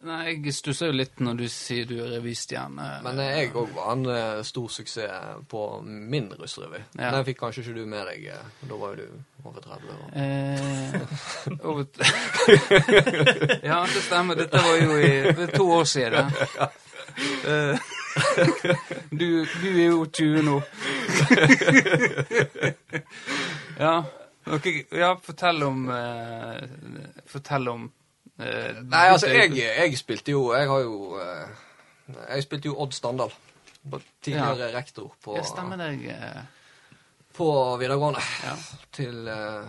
Nei, 0.00 0.30
jeg 0.32 0.54
stusser 0.56 0.88
jo 0.88 0.94
litt 0.96 1.18
når 1.20 1.34
du 1.36 1.44
sier 1.52 1.84
du 1.84 1.98
er 2.00 2.08
revystjerne. 2.14 2.84
Men 3.04 3.18
jeg 3.20 3.50
òg 3.52 3.68
var 3.76 3.90
en 3.92 4.06
eh, 4.08 4.38
stor 4.48 4.70
suksess 4.72 5.42
på 5.50 5.60
min 5.84 6.30
russrevy. 6.40 6.80
Ja. 6.96 7.10
Den 7.12 7.26
fikk 7.26 7.42
kanskje 7.42 7.60
ikke 7.66 7.74
du 7.76 7.84
med 7.92 8.08
deg. 8.08 8.24
eh, 8.32 8.44
Da 8.70 8.78
var 8.80 8.94
jo 8.96 9.04
du 9.04 9.08
over 9.44 9.60
30 9.60 9.92
år. 9.92 10.08
Eh, 10.16 10.96
over 11.68 11.84
ja, 13.70 13.82
det 13.92 14.02
stemmer. 14.06 14.40
Dette 14.40 14.56
var 14.64 14.80
jo 14.80 14.96
i 15.04 15.50
to 15.52 15.68
år 15.76 15.84
siden. 15.84 16.32
Eh, 17.44 17.76
du, 19.12 19.28
du 19.44 19.68
er 19.68 19.86
jo 19.90 20.06
20 20.08 20.42
nå. 20.48 20.56
ja. 23.78 23.94
Okay, 24.50 24.84
ja, 24.96 25.12
fortell 25.22 25.62
om 25.62 25.84
Fortell 27.28 27.68
om 27.68 27.90
Nei, 28.40 29.06
altså, 29.12 29.28
jeg, 29.28 29.52
jeg 29.58 29.98
spilte 29.98 30.32
jo 30.32 30.46
Jeg 30.56 30.68
har 30.68 30.80
jo 30.84 31.18
eh, 31.20 31.48
Jeg 32.36 32.42
spilte 32.46 32.70
jo 32.70 32.76
Odd 32.82 32.92
Standal. 32.96 33.32
Tidligere 34.22 34.70
rektor 34.74 35.12
på, 35.24 35.36
Jeg 35.36 35.46
stemmer 35.48 35.76
deg. 35.80 36.02
eh, 36.12 36.42
på 37.36 37.46
videregående. 37.80 38.20
Ja. 38.44 38.54
Til 38.92 39.28
eh, 39.28 39.68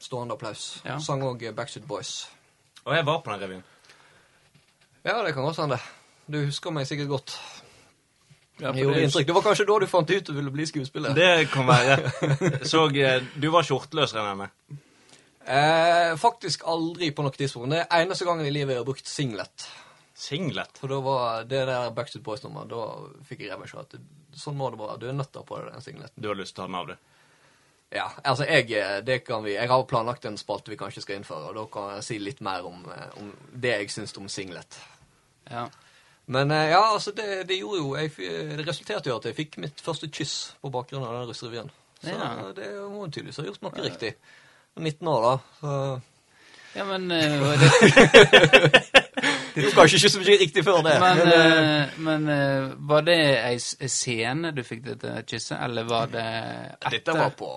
stående 0.00 0.34
applaus. 0.36 0.82
Ja. 0.84 0.98
Sang 1.00 1.22
òg 1.24 1.46
Backstreet 1.56 1.86
Boys. 1.88 2.28
Og 2.84 2.96
jeg 2.96 3.06
var 3.06 3.20
på 3.24 3.32
den 3.32 3.40
revyen. 3.44 3.64
Ja, 5.04 5.22
det 5.24 5.32
kan 5.34 5.42
godt 5.46 5.56
hende. 5.62 5.78
Du 6.30 6.38
husker 6.44 6.70
meg 6.70 6.86
sikkert 6.86 7.08
godt. 7.08 7.36
Ja, 8.60 8.72
Det 8.72 8.84
det 8.84 9.04
er. 9.16 9.24
Det 9.24 9.34
var 9.34 9.40
kanskje 9.40 9.64
da 9.64 9.78
du 9.80 9.86
fant 9.88 10.10
ut 10.10 10.26
du 10.26 10.32
ville 10.36 10.50
bli 10.52 10.66
skuespiller? 10.68 11.14
Det 11.16 11.48
kan 11.52 11.66
være. 11.66 11.96
Så 12.72 12.86
eh, 12.92 13.22
Du 13.42 13.48
var 13.50 13.64
skjorteløs, 13.64 14.12
regner 14.14 14.28
jeg 14.28 14.36
med? 14.36 14.78
Eh, 15.44 16.16
faktisk 16.20 16.64
aldri 16.68 17.10
på 17.16 17.24
noe 17.24 17.32
tidspunkt. 17.32 17.70
Det 17.72 17.84
er 17.86 18.02
eneste 18.04 18.26
gangen 18.28 18.46
i 18.46 18.52
livet 18.52 18.74
jeg 18.76 18.82
har 18.82 18.88
brukt 18.88 19.08
singlet. 19.08 19.68
Singlet. 20.20 20.76
For 20.78 20.92
da 20.92 20.98
var 21.00 21.44
det 21.48 21.62
der 21.70 21.90
Backstreet 21.96 22.24
Boys-nummer, 22.26 22.66
da 22.68 22.82
fikk 23.28 23.46
jeg 23.46 23.54
revers 23.54 23.74
at 23.80 23.96
Sånn 24.36 24.54
må 24.54 24.68
det 24.70 24.78
være. 24.78 24.98
Du 25.00 25.08
er 25.10 25.16
nødt 25.16 25.32
til 25.32 25.40
å 25.40 25.42
ha 25.42 25.48
på 25.48 25.56
deg 25.58 25.72
den 25.74 25.82
singleten. 25.82 26.22
Du 26.22 26.28
har 26.30 26.36
lyst 26.38 26.54
til 26.54 26.62
å 26.62 26.66
ta 26.66 26.68
den 26.68 26.76
av, 26.78 26.86
du? 26.92 26.96
Ja, 27.90 28.04
altså 28.22 28.44
jeg, 28.46 28.68
eh, 28.78 29.00
det 29.02 29.16
kan 29.26 29.42
vi, 29.42 29.56
jeg 29.56 29.66
har 29.72 29.82
planlagt 29.90 30.28
en 30.28 30.36
spalte 30.38 30.70
vi 30.70 30.76
kanskje 30.78 31.02
skal 31.02 31.16
innføre, 31.18 31.48
og 31.50 31.56
da 31.58 31.64
kan 31.72 31.88
jeg 31.96 32.04
si 32.06 32.18
litt 32.22 32.38
mer 32.46 32.62
om, 32.68 32.84
eh, 32.94 33.16
om 33.18 33.32
det 33.50 33.72
jeg 33.72 33.90
syns 33.90 34.14
om 34.20 34.28
singlet. 34.30 34.78
Ja. 35.50 35.64
Men 36.30 36.54
eh, 36.54 36.68
ja, 36.70 36.84
altså 36.92 37.10
det, 37.16 37.48
det 37.50 37.58
gjorde 37.58 37.80
jo 37.80 37.96
jeg, 37.98 38.12
Det 38.60 38.68
resulterte 38.68 39.10
jo 39.10 39.16
at 39.18 39.26
jeg 39.26 39.34
fikk 39.40 39.58
mitt 39.58 39.82
første 39.82 40.06
kyss 40.06 40.36
på 40.62 40.70
bakgrunn 40.70 41.02
av 41.02 41.16
den 41.18 41.26
russrevyen. 41.32 41.72
Så 42.04 42.14
Ja. 42.14 42.52
det 42.54 42.70
må 42.92 43.08
tydeligvis 43.10 43.42
ha 43.42 43.48
gjort 43.48 43.66
noe 43.66 43.82
riktig. 43.82 44.14
19 44.80 45.08
år, 45.08 45.26
da. 45.26 45.34
Så 45.60 46.00
ja, 46.74 46.84
men 46.86 47.10
eh, 47.10 47.40
det, 47.58 48.82
Du 49.54 49.64
skal 49.70 49.88
ikke 49.88 49.98
kysse 49.98 50.20
meg 50.20 50.28
riktig 50.40 50.62
før 50.64 50.84
det. 50.86 50.94
Men, 51.02 51.18
men, 51.18 51.32
eh, 51.34 51.96
men 52.06 52.28
uh, 52.30 52.68
var 52.88 53.02
det 53.08 53.16
ei 53.42 53.56
scene 53.90 54.52
du 54.54 54.62
fikk 54.64 54.84
dette 54.86 55.16
kysset, 55.26 55.58
eller 55.66 55.88
var 55.88 56.12
det 56.12 56.26
etter? 56.76 56.94
dette 56.94 57.16
var 57.18 57.34
på, 57.36 57.50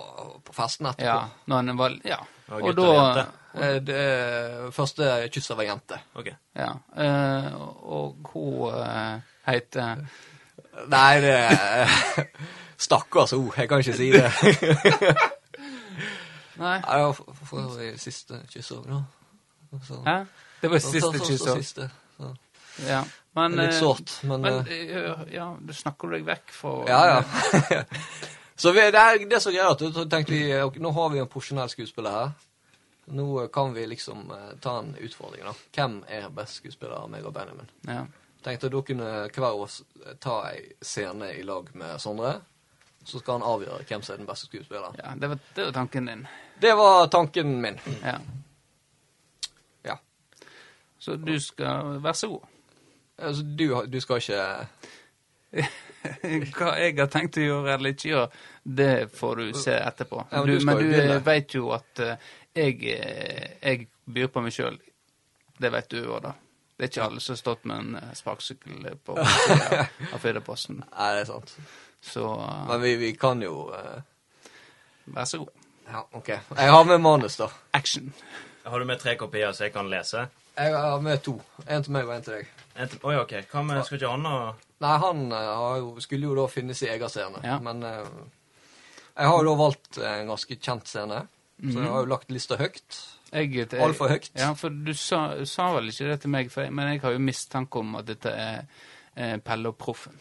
på 0.44 0.56
festen 0.56 0.90
etterpå. 0.90 1.06
Ja, 1.06 1.46
når 1.46 1.62
han 1.62 1.78
var 1.78 1.98
Ja. 2.04 2.20
Og 2.52 2.66
Og 2.68 2.76
da. 2.76 3.24
Eh, 3.54 3.78
Det 3.86 4.74
første 4.74 5.28
kysset 5.32 5.56
var 5.56 5.64
jente. 5.64 6.00
Ok. 6.18 6.28
Ja. 6.58 6.72
eh, 6.98 7.54
og 7.86 8.32
hun 8.34 8.74
uh, 8.74 9.22
heter 9.46 10.04
Nei, 10.90 11.20
det 11.22 11.38
Stakkars 12.84 13.32
ord. 13.32 13.54
Jeg 13.56 13.68
kan 13.68 13.78
ikke 13.78 13.96
si 13.96 14.10
det. 14.10 14.26
Nei, 16.56 16.78
Nei, 16.80 16.96
det 16.96 17.04
var 17.04 17.12
for, 17.18 17.44
for 17.50 17.78
siste 17.98 18.40
kyss 18.52 18.70
over 18.76 18.90
da. 18.90 19.02
Så- 19.82 20.02
hæ? 20.06 20.18
Det 20.60 20.70
var 20.70 20.78
siste 20.78 21.18
kyss 21.18 21.46
over. 21.46 21.62
siste, 21.62 21.90
så. 22.16 22.34
Ja. 22.88 23.04
Men, 23.34 23.56
Det 23.56 23.58
er 23.58 23.66
litt 23.66 23.74
eh, 23.74 23.80
sårt, 23.80 24.12
men, 24.22 24.40
men 24.40 24.66
eh, 24.66 24.96
eh, 24.96 25.22
Ja, 25.34 25.48
du 25.60 25.72
snakker 25.74 26.14
deg 26.14 26.24
vekk 26.26 26.52
fra 26.54 26.74
Ja, 26.88 27.00
ja. 27.10 27.82
så 28.56 28.72
vi, 28.72 28.84
det, 28.94 29.00
er, 29.00 29.18
det 29.18 29.38
er 29.38 29.42
så 29.42 29.54
at 29.66 30.10
tenkte 30.10 30.32
vi 30.32 30.42
okay, 30.62 30.82
nå 30.82 30.92
har 30.94 31.10
vi 31.10 31.22
en 31.22 31.30
profesjonell 31.30 31.70
skuespiller 31.72 32.14
her. 32.14 32.30
Nå 33.06 33.46
kan 33.52 33.74
vi 33.74 33.86
liksom 33.90 34.30
eh, 34.30 34.52
ta 34.62 34.78
en 34.78 34.94
utfordring, 34.96 35.42
da. 35.44 35.54
Hvem 35.74 35.98
er 36.08 36.30
best 36.34 36.60
skuespiller 36.62 36.94
av 37.02 37.10
meg 37.10 37.26
og 37.26 37.34
Benjamin? 37.34 37.68
Ja. 37.90 38.04
Tenkte 38.44 38.70
da 38.72 38.80
kunne 38.86 39.10
hver 39.32 39.48
av 39.50 39.66
oss 39.66 39.82
ta 40.20 40.38
ei 40.52 40.62
scene 40.84 41.32
i 41.34 41.42
lag 41.42 41.68
med 41.74 42.00
Sondre. 42.00 42.36
Så 43.04 43.20
skal 43.20 43.40
han 43.40 43.44
avgjøre 43.44 43.84
hvem 43.88 44.02
som 44.04 44.14
er 44.14 44.22
den 44.22 44.28
beste 44.28 44.48
skuespilleren. 44.48 44.96
ja 45.02 45.12
det, 45.20 45.28
var, 45.28 45.38
det 45.56 45.66
var 45.66 45.72
tanken 45.76 46.06
din. 46.08 46.26
Det 46.60 46.74
var 46.74 47.06
tanken 47.12 47.60
min. 47.60 47.78
Ja. 48.02 48.18
Ja. 49.82 49.98
Så 50.98 51.16
du 51.16 51.40
skal 51.40 51.98
Vær 52.02 52.12
så 52.12 52.28
god. 52.28 52.50
Altså, 53.18 53.42
du, 53.42 53.66
du 53.86 54.00
skal 54.00 54.22
ikke 54.22 54.40
Hva 56.58 56.72
jeg 56.82 56.96
har 56.98 57.10
tenkt 57.12 57.38
å 57.38 57.44
gjøre 57.44 57.76
eller 57.76 57.94
ikke 57.94 58.08
gjøre, 58.10 58.40
det 58.64 58.88
får 59.14 59.40
du 59.40 59.52
se 59.56 59.76
etterpå. 59.78 60.24
Ja, 60.30 60.42
men 60.42 60.50
du, 60.50 60.66
men 60.66 60.82
du 60.82 61.20
vet 61.24 61.54
jo 61.56 61.70
at 61.72 62.02
eh, 62.02 62.32
jeg, 62.52 62.80
eh, 62.92 63.54
jeg 63.62 63.86
byr 64.04 64.28
på 64.34 64.42
meg 64.44 64.52
sjøl. 64.52 64.76
Det 65.56 65.70
vet 65.72 65.88
du 65.94 66.02
òg, 66.02 66.18
da. 66.26 66.34
Det 66.74 66.86
er 66.86 66.90
ikke 66.90 67.06
alle 67.06 67.22
som 67.22 67.32
har 67.32 67.40
stått 67.40 67.64
med 67.70 67.80
en 67.80 67.98
eh, 68.02 68.12
sparkesykkel 68.18 68.88
på 69.06 69.16
av 70.14 70.18
Firdaposten. 70.20 70.82
Nei, 70.84 71.10
det 71.16 71.24
er 71.24 71.30
sant. 71.30 71.56
Så 72.04 72.28
Men 72.68 72.82
vi, 72.82 72.96
vi 73.00 73.14
kan 73.16 73.40
jo 73.40 73.70
uh... 73.72 74.02
vær 75.14 75.30
så 75.30 75.40
god. 75.40 75.63
Ja, 75.90 76.04
OK. 76.12 76.28
Jeg 76.28 76.70
har 76.72 76.84
med 76.88 76.98
manus, 77.04 77.36
da. 77.36 77.48
Action. 77.76 78.12
Har 78.64 78.78
du 78.80 78.84
med 78.88 79.00
tre 79.02 79.16
kopier 79.20 79.52
så 79.52 79.66
jeg 79.66 79.74
kan 79.74 79.90
lese? 79.92 80.26
Jeg 80.56 80.72
har 80.74 81.00
med 81.02 81.20
to. 81.26 81.34
En 81.66 81.82
til 81.82 81.92
meg 81.92 82.06
og 82.08 82.14
en 82.14 82.22
til 82.22 82.34
deg. 82.38 82.48
En 82.78 82.88
til- 82.88 83.00
Oi, 83.04 83.16
ok. 83.20 83.34
Hva 83.50 83.62
med 83.66 83.84
Skal 83.84 83.98
ikke 83.98 84.12
Anna 84.12 84.52
Nei, 84.80 84.98
han 84.98 85.20
eh, 85.32 85.50
har 85.58 85.76
jo, 85.80 86.00
skulle 86.00 86.26
jo 86.28 86.34
da 86.36 86.46
finne 86.50 86.74
sin 86.74 86.88
egen 86.92 87.08
scene. 87.08 87.40
Ja. 87.44 87.58
Men 87.62 87.82
eh, 87.82 88.06
jeg 89.16 89.26
har 89.30 89.38
jo 89.42 89.48
da 89.50 89.54
valgt 89.60 89.98
en 89.98 90.28
ganske 90.32 90.56
kjent 90.60 90.88
scene. 90.90 91.22
Så 91.62 91.78
jeg 91.78 91.88
har 91.88 92.00
jo 92.02 92.10
lagt 92.10 92.30
lista 92.34 92.56
høyt. 92.58 92.96
Jeg, 93.32 93.50
jeg, 93.54 93.68
Altfor 93.80 94.08
høyt. 94.10 94.30
Ja, 94.38 94.52
for 94.58 94.68
du 94.74 94.92
sa, 94.98 95.20
sa 95.46 95.68
vel 95.76 95.88
ikke 95.90 96.08
det 96.10 96.20
til 96.24 96.30
meg, 96.34 96.50
for 96.52 96.62
jeg, 96.66 96.72
men 96.74 96.90
jeg 96.92 97.00
har 97.02 97.14
jo 97.14 97.22
mistanke 97.22 97.78
om 97.80 97.94
at 98.00 98.06
dette 98.10 98.30
er 98.30 98.64
eh, 99.16 99.36
Pelle 99.42 99.70
og 99.70 99.78
Proffen. 99.78 100.18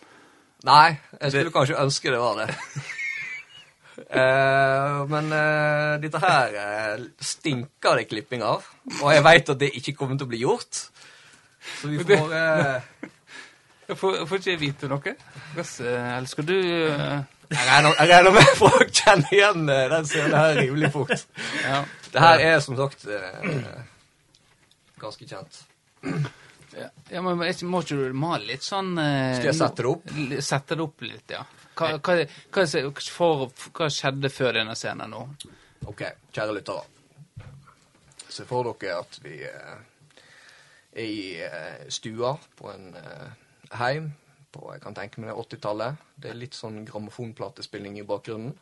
Nei, 0.64 0.96
jeg 1.20 1.32
skulle 1.34 1.52
kanskje 1.52 1.80
ønske 1.82 2.14
det 2.14 2.20
var 2.22 2.44
det. 2.44 2.56
Eh, 3.98 5.06
men 5.10 5.30
uh, 5.30 6.00
dette 6.02 6.22
her 6.24 6.56
uh, 6.58 7.04
stinker 7.22 8.00
det 8.00 8.08
klipping 8.10 8.44
av. 8.46 8.66
Og 9.02 9.10
jeg 9.14 9.26
veit 9.26 9.54
at 9.54 9.62
det 9.62 9.72
ikke 9.78 9.96
kommer 10.00 10.18
til 10.18 10.28
å 10.28 10.32
bli 10.32 10.42
gjort. 10.44 10.86
Så 11.80 11.92
vi 11.92 12.02
får 12.08 12.34
Jeg 13.84 13.98
får, 14.00 14.18
får 14.28 14.40
ikke 14.40 14.52
jeg 14.52 14.62
vite 14.62 14.90
noe? 14.92 15.16
Eller 15.56 16.28
skal 16.32 16.48
du 16.48 16.56
Jeg 16.56 17.66
regner, 17.68 17.98
jeg 18.10 18.34
med 18.34 18.54
folk 18.58 18.94
kjenner 18.96 19.36
igjen 19.36 19.68
den 19.68 20.08
scenen 20.10 20.38
her 20.40 20.56
rimelig 20.58 20.94
fort. 20.96 21.28
Ja. 21.62 21.84
Det 22.14 22.24
her 22.24 22.46
er 22.48 22.64
som 22.64 22.80
sagt 22.80 23.06
ganske 25.04 25.28
kjent. 25.28 25.66
Ja, 26.74 27.22
men 27.22 27.44
jeg 27.46 27.68
må 27.70 27.84
ikke 27.84 28.00
du 28.00 28.16
male 28.18 28.48
litt 28.48 28.64
sånn 28.66 28.96
Skal 28.98 29.52
jeg 29.52 29.60
sette 29.60 29.84
det 29.84 29.92
opp? 29.92 30.16
Sette 30.42 30.80
det 30.80 30.88
opp 30.88 31.06
litt, 31.06 31.36
ja. 31.36 31.44
Hva, 31.74 31.98
hva, 31.98 32.18
hva, 32.54 32.66
for, 33.10 33.48
hva 33.74 33.90
skjedde 33.92 34.30
før 34.30 34.60
denne 34.60 34.76
scenen 34.78 35.14
nå? 35.14 35.24
Ok, 35.90 36.04
kjære 36.36 36.58
lyttere. 36.60 36.84
Se 38.34 38.46
for 38.50 38.70
dere 38.82 39.00
at 39.02 39.18
vi 39.22 39.40
eh, 39.46 39.80
er 40.94 41.08
i 41.10 41.24
eh, 41.46 41.88
stua 41.94 42.36
på 42.58 42.70
en 42.74 42.94
eh, 42.98 43.74
heim 43.78 44.12
på 44.54 44.70
jeg 44.70 44.84
kan 44.84 44.96
tenke 44.98 45.22
meg 45.22 45.32
det 45.32 45.38
80-tallet. 45.42 46.02
Det 46.22 46.30
er 46.30 46.38
litt 46.38 46.58
sånn 46.58 46.84
grammofonplatespilling 46.86 47.98
i 47.98 48.06
bakgrunnen. 48.08 48.54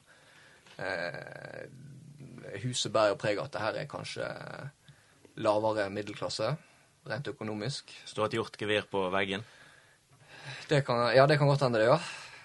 Eh, 0.79 1.65
huset 2.63 2.93
bærer 2.95 3.19
preg 3.19 3.39
av 3.39 3.49
at 3.49 3.55
det 3.55 3.63
her 3.65 3.79
er 3.81 3.89
kanskje 3.91 4.27
lavere 5.41 5.89
middelklasse, 5.91 6.53
rent 7.11 7.31
økonomisk. 7.31 7.91
Står 8.07 8.29
et 8.29 8.39
hjortgevir 8.39 8.87
på 8.91 9.03
veggen? 9.13 9.43
Det 10.69 10.81
kan, 10.87 11.09
ja, 11.15 11.27
det 11.27 11.37
kan 11.39 11.51
godt 11.51 11.67
hende 11.67 11.81
det, 11.81 11.91
ja. 11.91 11.99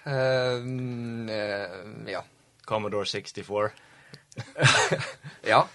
Eh, 0.07 0.63
mm, 0.63 1.29
eh, 1.29 2.13
ja. 2.13 2.25
Commodore 2.65 3.07
64? 3.07 3.71
Ja. 5.47 5.69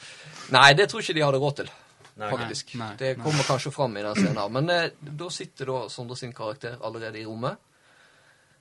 Nei, 0.51 0.73
det 0.75 0.89
tror 0.91 1.01
ikke 1.03 1.15
de 1.15 1.23
hadde 1.23 1.39
råd 1.39 1.57
til. 1.61 1.71
Nei, 2.19 2.29
faktisk. 2.29 2.73
nei, 2.79 2.91
det 2.99 3.13
nei. 3.15 3.23
kommer 3.23 3.45
kanskje 3.47 3.71
fram 3.71 3.95
i 3.97 4.03
den 4.03 4.15
scenen. 4.17 4.39
her. 4.39 4.51
Men 4.51 4.69
eh, 4.69 4.87
da 4.99 5.29
sitter 5.31 5.71
da 5.71 5.77
Sondre 5.89 6.17
sin 6.19 6.33
karakter 6.35 6.77
allerede 6.83 7.19
i 7.21 7.25
rommet. 7.25 7.59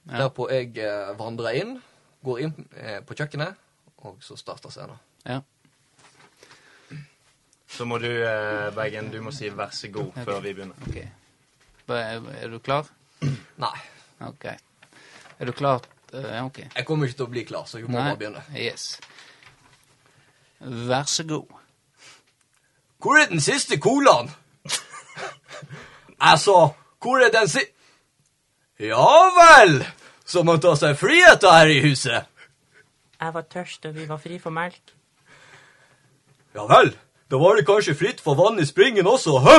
Ja. 0.07 0.25
Derpå 0.25 0.47
jeg 0.51 0.79
eh, 0.81 1.11
vandrer 1.18 1.59
inn, 1.61 1.75
går 2.25 2.43
inn 2.47 2.55
eh, 2.79 3.01
på 3.07 3.16
kjøkkenet, 3.18 3.59
og 4.07 4.23
så 4.25 4.39
starter 4.39 4.73
scenen. 4.73 5.03
Ja. 5.27 5.41
Så 7.71 7.87
må 7.87 8.01
du, 8.03 8.09
eh, 8.11 8.71
Bergen, 8.75 9.11
du 9.12 9.21
må 9.23 9.35
si 9.35 9.51
vær 9.55 9.75
så 9.75 9.91
god 9.93 10.11
okay. 10.11 10.27
før 10.27 10.43
vi 10.47 10.55
begynner. 10.55 10.89
OK. 10.89 10.99
Er, 11.91 12.27
er 12.39 12.51
du 12.51 12.59
klar? 12.62 12.87
Nei, 13.59 13.77
OK. 14.27 14.47
Er 15.41 15.49
du 15.49 15.53
klar? 15.57 15.80
Eh, 16.12 16.20
Ja, 16.36 16.45
OK. 16.45 16.59
jeg 16.76 16.84
kommer 16.86 17.07
ikke 17.09 17.16
til 17.16 17.26
å 17.26 17.30
bli 17.32 17.45
klar, 17.49 17.64
så 17.66 17.78
vi 17.80 17.86
må 17.88 17.99
bare 17.99 18.16
begynne. 18.20 18.43
Yes. 18.55 18.99
Vær 20.61 21.07
så 21.09 21.24
god. 21.24 21.47
Hvor 23.01 23.16
er 23.16 23.30
den 23.30 23.41
siste 23.41 23.78
colaen? 23.80 24.28
altså, 26.20 26.72
hvor 27.01 27.22
er 27.24 27.30
den 27.32 27.49
si... 27.49 27.62
Ja 28.80 29.07
vel, 29.36 29.84
så 30.24 30.43
man 30.45 30.61
tar 30.61 30.76
seg 30.80 30.97
friheter 30.97 31.53
her 31.53 31.68
i 31.72 31.80
huset. 31.84 32.24
Jeg 33.20 33.34
var 33.34 33.45
tørst, 33.53 33.84
og 33.84 33.95
vi 33.97 34.07
var 34.09 34.20
fri 34.20 34.38
for 34.41 34.51
melk. 34.57 34.95
Ja 36.57 36.64
vel, 36.68 36.95
da 37.30 37.38
var 37.41 37.57
det 37.57 37.66
kanskje 37.68 37.95
fritt 37.95 38.20
for 38.24 38.34
vann 38.41 38.59
i 38.61 38.64
springen 38.68 39.07
også, 39.07 39.38
hø? 39.45 39.57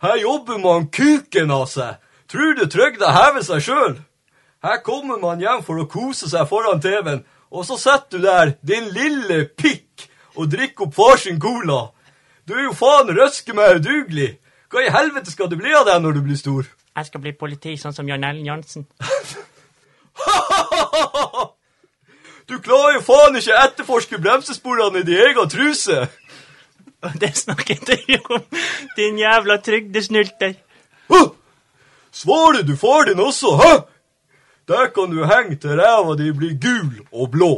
Her 0.00 0.16
jobber 0.22 0.58
man 0.58 0.88
kuken 0.88 1.50
av 1.52 1.66
seg 1.68 1.98
Tror 2.30 2.54
du 2.56 2.62
trygda 2.70 3.10
hever 3.12 3.42
seg 3.44 3.60
sjøl? 3.66 3.96
Her 4.62 4.82
kommer 4.84 5.16
man 5.16 5.40
hjem 5.40 5.62
for 5.64 5.80
å 5.80 5.86
kose 5.88 6.28
seg 6.28 6.48
foran 6.48 6.82
TV-en, 6.84 7.22
og 7.50 7.64
så 7.66 7.78
sitter 7.80 8.18
du 8.18 8.26
der, 8.26 8.52
din 8.60 8.90
lille 8.92 9.46
pikk, 9.56 10.08
og 10.36 10.50
drikker 10.52 10.86
opp 10.86 10.94
far 10.94 11.20
sin 11.20 11.40
cola. 11.40 11.86
Du 12.44 12.52
er 12.58 12.66
jo 12.66 12.74
faen 12.76 13.08
røske 13.16 13.54
meg 13.56 13.80
udugelig. 13.80 14.34
Hva 14.70 14.84
i 14.84 14.92
helvete 14.92 15.32
skal 15.32 15.48
det 15.50 15.58
bli 15.58 15.72
av 15.74 15.86
deg 15.88 16.02
når 16.04 16.18
du 16.18 16.20
blir 16.26 16.38
stor? 16.38 16.68
Jeg 16.96 17.08
skal 17.08 17.22
bli 17.24 17.32
politi, 17.38 17.72
sånn 17.80 17.96
som 17.96 18.08
Jan 18.08 18.26
Ellen 18.26 18.46
Jansen. 18.46 18.86
Du 22.50 22.56
klarer 22.58 22.96
jo 22.96 23.02
faen 23.06 23.36
ikke 23.38 23.58
etterforske 23.62 24.18
bremsesporene 24.18 24.98
i 24.98 25.06
din 25.06 25.20
egen 25.22 25.50
truse. 25.52 26.00
Det 27.22 27.30
snakket 27.38 27.86
du 27.86 28.16
om, 28.34 28.42
din 28.96 29.20
jævla 29.22 29.60
trygdesnylter. 29.62 30.56
Svarer 32.10 32.66
du 32.66 32.74
far 32.76 33.06
din 33.06 33.22
også, 33.22 33.54
hæ? 33.60 33.70
Der 34.70 34.86
kan 34.94 35.10
du 35.10 35.24
henge 35.26 35.56
til 35.58 35.74
ræva 35.80 36.14
di 36.14 36.30
blir 36.30 36.54
gul 36.62 37.00
og 37.10 37.30
blå. 37.34 37.50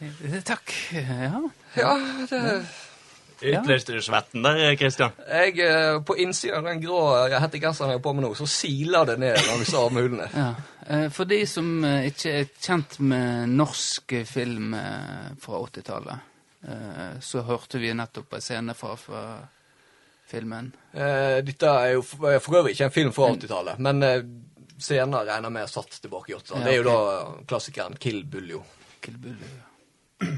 Eh, 0.00 0.40
Takk. 0.44 0.72
Ja. 0.92 1.40
Ja, 1.76 1.94
det... 2.30 2.40
Utløste 3.40 3.94
du 3.96 4.02
svetten 4.04 4.44
der, 4.44 4.74
Kristian? 4.76 5.14
Jeg, 5.24 5.54
eh, 5.64 6.02
på 6.04 6.12
innsida 6.20 6.58
av 6.58 6.66
den 6.68 6.82
grå 6.82 6.98
eh, 7.22 7.38
hettegenseren 7.40 7.94
jeg 7.94 7.96
har 7.96 8.02
på 8.04 8.12
meg 8.12 8.26
nå, 8.26 8.34
så 8.36 8.44
siler 8.52 9.06
det 9.08 9.14
ned 9.22 9.38
langs 9.46 9.72
armhulene. 9.80 10.26
ja. 10.42 10.50
Eh, 10.84 11.06
For 11.14 11.24
de 11.30 11.38
som 11.48 11.70
eh, 11.88 12.10
ikke 12.10 12.34
er 12.42 12.50
kjent 12.60 12.98
med 13.00 13.54
norsk 13.54 14.18
film 14.28 14.74
eh, 14.76 15.30
fra 15.40 15.62
80-tallet, 15.70 16.28
eh, 16.68 17.16
så 17.24 17.46
hørte 17.48 17.80
vi 17.80 17.94
nettopp 17.96 18.36
en 18.36 18.44
scene 18.44 18.76
fra, 18.76 18.92
fra 19.00 19.24
filmen. 20.28 20.68
Eh, 20.92 21.40
dette 21.46 21.72
er 21.80 21.94
jo 21.96 22.04
for, 22.04 22.28
øvrig 22.60 22.76
ikke 22.76 22.90
en 22.90 22.96
film 22.98 23.16
fra 23.16 23.32
80-tallet, 23.38 23.80
men 23.88 24.04
eh, 24.04 24.20
senere 24.82 25.24
regner 25.28 25.48
jeg 25.48 25.52
med 25.56 25.62
er 25.62 25.72
satt 25.72 25.98
tilbake 26.02 26.32
i 26.32 26.34
80-tallet. 26.36 26.60
Ja, 26.60 26.66
Det 26.66 26.72
er 26.72 26.82
jo 26.82 26.86
da 26.88 27.44
klassikeren 27.50 27.96
Kill 28.00 28.24
Buljo. 28.24 28.62
Kill 29.00 29.18
Buljo, 29.22 29.50
ja. 29.56 30.30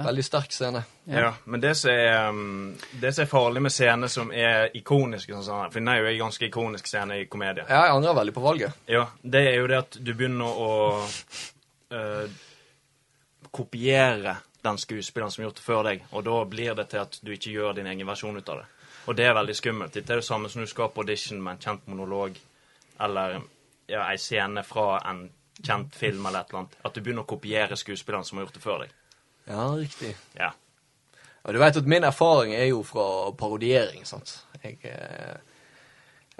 Veldig 0.00 0.22
sterk 0.24 0.52
scene. 0.52 0.80
Ja. 1.04 1.34
men 1.44 1.60
det 1.60 1.74
som, 1.76 1.90
er, 1.92 2.28
um, 2.28 2.76
det 3.02 3.10
som 3.12 3.22
er 3.22 3.28
farlig 3.28 3.60
med 3.62 3.72
scener 3.74 4.08
som 4.08 4.30
er 4.32 4.70
ikoniske, 4.78 5.32
sånn, 5.34 5.44
sånn, 5.44 5.72
for 5.72 5.76
den 5.80 5.90
er 5.92 5.98
jo 6.00 6.06
en 6.08 6.18
ganske 6.22 6.46
ikonisk 6.46 6.86
scene 6.88 7.18
i 7.20 7.26
komedie, 7.28 7.66
Ja, 7.68 7.82
jeg 7.84 7.96
angrer 7.98 8.14
veldig 8.16 8.32
på 8.38 8.44
valget. 8.44 8.78
ja, 8.88 9.02
det 9.20 9.42
er 9.50 9.58
jo 9.58 9.66
det 9.68 9.76
at 9.82 9.98
du 10.00 10.12
begynner 10.14 10.46
å 10.64 10.70
eh, 11.92 12.30
kopiere 13.50 14.36
den 14.62 14.78
skuespilleren 14.78 15.30
som 15.30 15.42
har 15.42 15.50
gjort 15.50 15.56
det 15.60 15.66
før 15.68 15.82
deg, 15.90 16.04
og 16.12 16.24
da 16.24 16.38
blir 16.48 16.74
det 16.80 16.88
til 16.92 17.02
at 17.04 17.18
du 17.24 17.32
ikke 17.34 17.52
gjør 17.58 17.76
din 17.76 17.86
egen 17.92 18.06
versjon 18.08 18.36
ut 18.40 18.48
av 18.48 18.62
det. 18.62 18.68
Og 19.08 19.16
det 19.16 19.24
er 19.26 19.34
veldig 19.36 19.56
skummelt. 19.56 19.94
Dette 19.96 20.12
er 20.12 20.20
det 20.20 20.26
samme 20.26 20.48
som 20.52 20.60
du 20.64 20.68
skal 20.70 20.90
på 20.92 21.00
audition 21.04 21.40
med 21.42 21.56
en 21.58 21.62
kjent 21.64 21.86
monolog, 21.88 22.36
eller 23.00 23.40
ja, 23.90 24.06
ei 24.06 24.18
scene 24.18 24.62
fra 24.66 25.00
en 25.10 25.26
kjent 25.60 25.94
film 25.96 26.26
eller 26.26 26.40
et 26.40 26.50
eller 26.50 26.62
annet. 26.64 26.80
At 26.84 26.96
du 26.96 27.02
begynner 27.02 27.26
å 27.26 27.30
kopiere 27.30 27.78
skuespilleren 27.78 28.26
som 28.26 28.38
har 28.38 28.46
gjort 28.46 28.58
det 28.58 28.64
før 28.64 28.82
deg. 28.84 28.96
Ja, 29.50 29.66
riktig. 29.76 30.14
Ja. 30.38 30.52
Og 31.42 31.56
du 31.56 31.60
vet 31.60 31.78
at 31.80 31.88
min 31.88 32.04
erfaring 32.04 32.52
er 32.54 32.68
jo 32.70 32.82
fra 32.86 33.04
parodiering, 33.38 34.04
sant. 34.08 34.34
Jeg, 34.62 34.78
eh, 34.84 35.38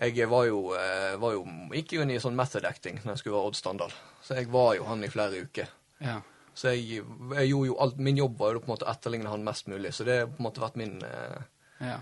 jeg 0.01 0.29
var 0.29 0.45
jo, 0.49 0.75
eh, 0.77 1.17
var 1.21 1.37
jo 1.37 1.45
gikk 1.75 1.97
jo 1.97 2.05
inn 2.05 2.13
i 2.15 2.21
sånn 2.21 2.37
method 2.37 2.65
acting 2.69 3.01
når 3.03 3.15
jeg 3.15 3.23
skulle 3.23 3.39
være 3.39 3.53
Odd 3.53 3.57
Standard. 3.59 3.97
Så 4.25 4.37
jeg 4.37 4.51
var 4.53 4.75
jo 4.77 4.85
han 4.89 5.05
i 5.05 5.13
flere 5.13 5.43
uker. 5.47 5.73
Ja. 6.05 6.21
Så 6.55 6.75
jeg, 6.75 7.01
jeg 7.37 7.49
gjorde 7.49 7.71
jo 7.71 7.79
alt, 7.81 7.99
min 7.99 8.19
jobb 8.21 8.39
var 8.39 8.53
jo 8.53 8.61
på 8.61 8.69
en 8.69 8.75
måte 8.75 8.89
å 8.89 8.93
etterligne 8.93 9.33
han 9.33 9.45
mest 9.45 9.69
mulig. 9.73 9.95
Så 9.97 10.05
det 10.05 10.19
har 10.19 10.29
på 10.29 10.41
en 10.43 10.49
måte 10.49 10.63
vært 10.65 10.77
min 10.81 10.99
eh, 11.07 11.41
ja. 11.81 11.99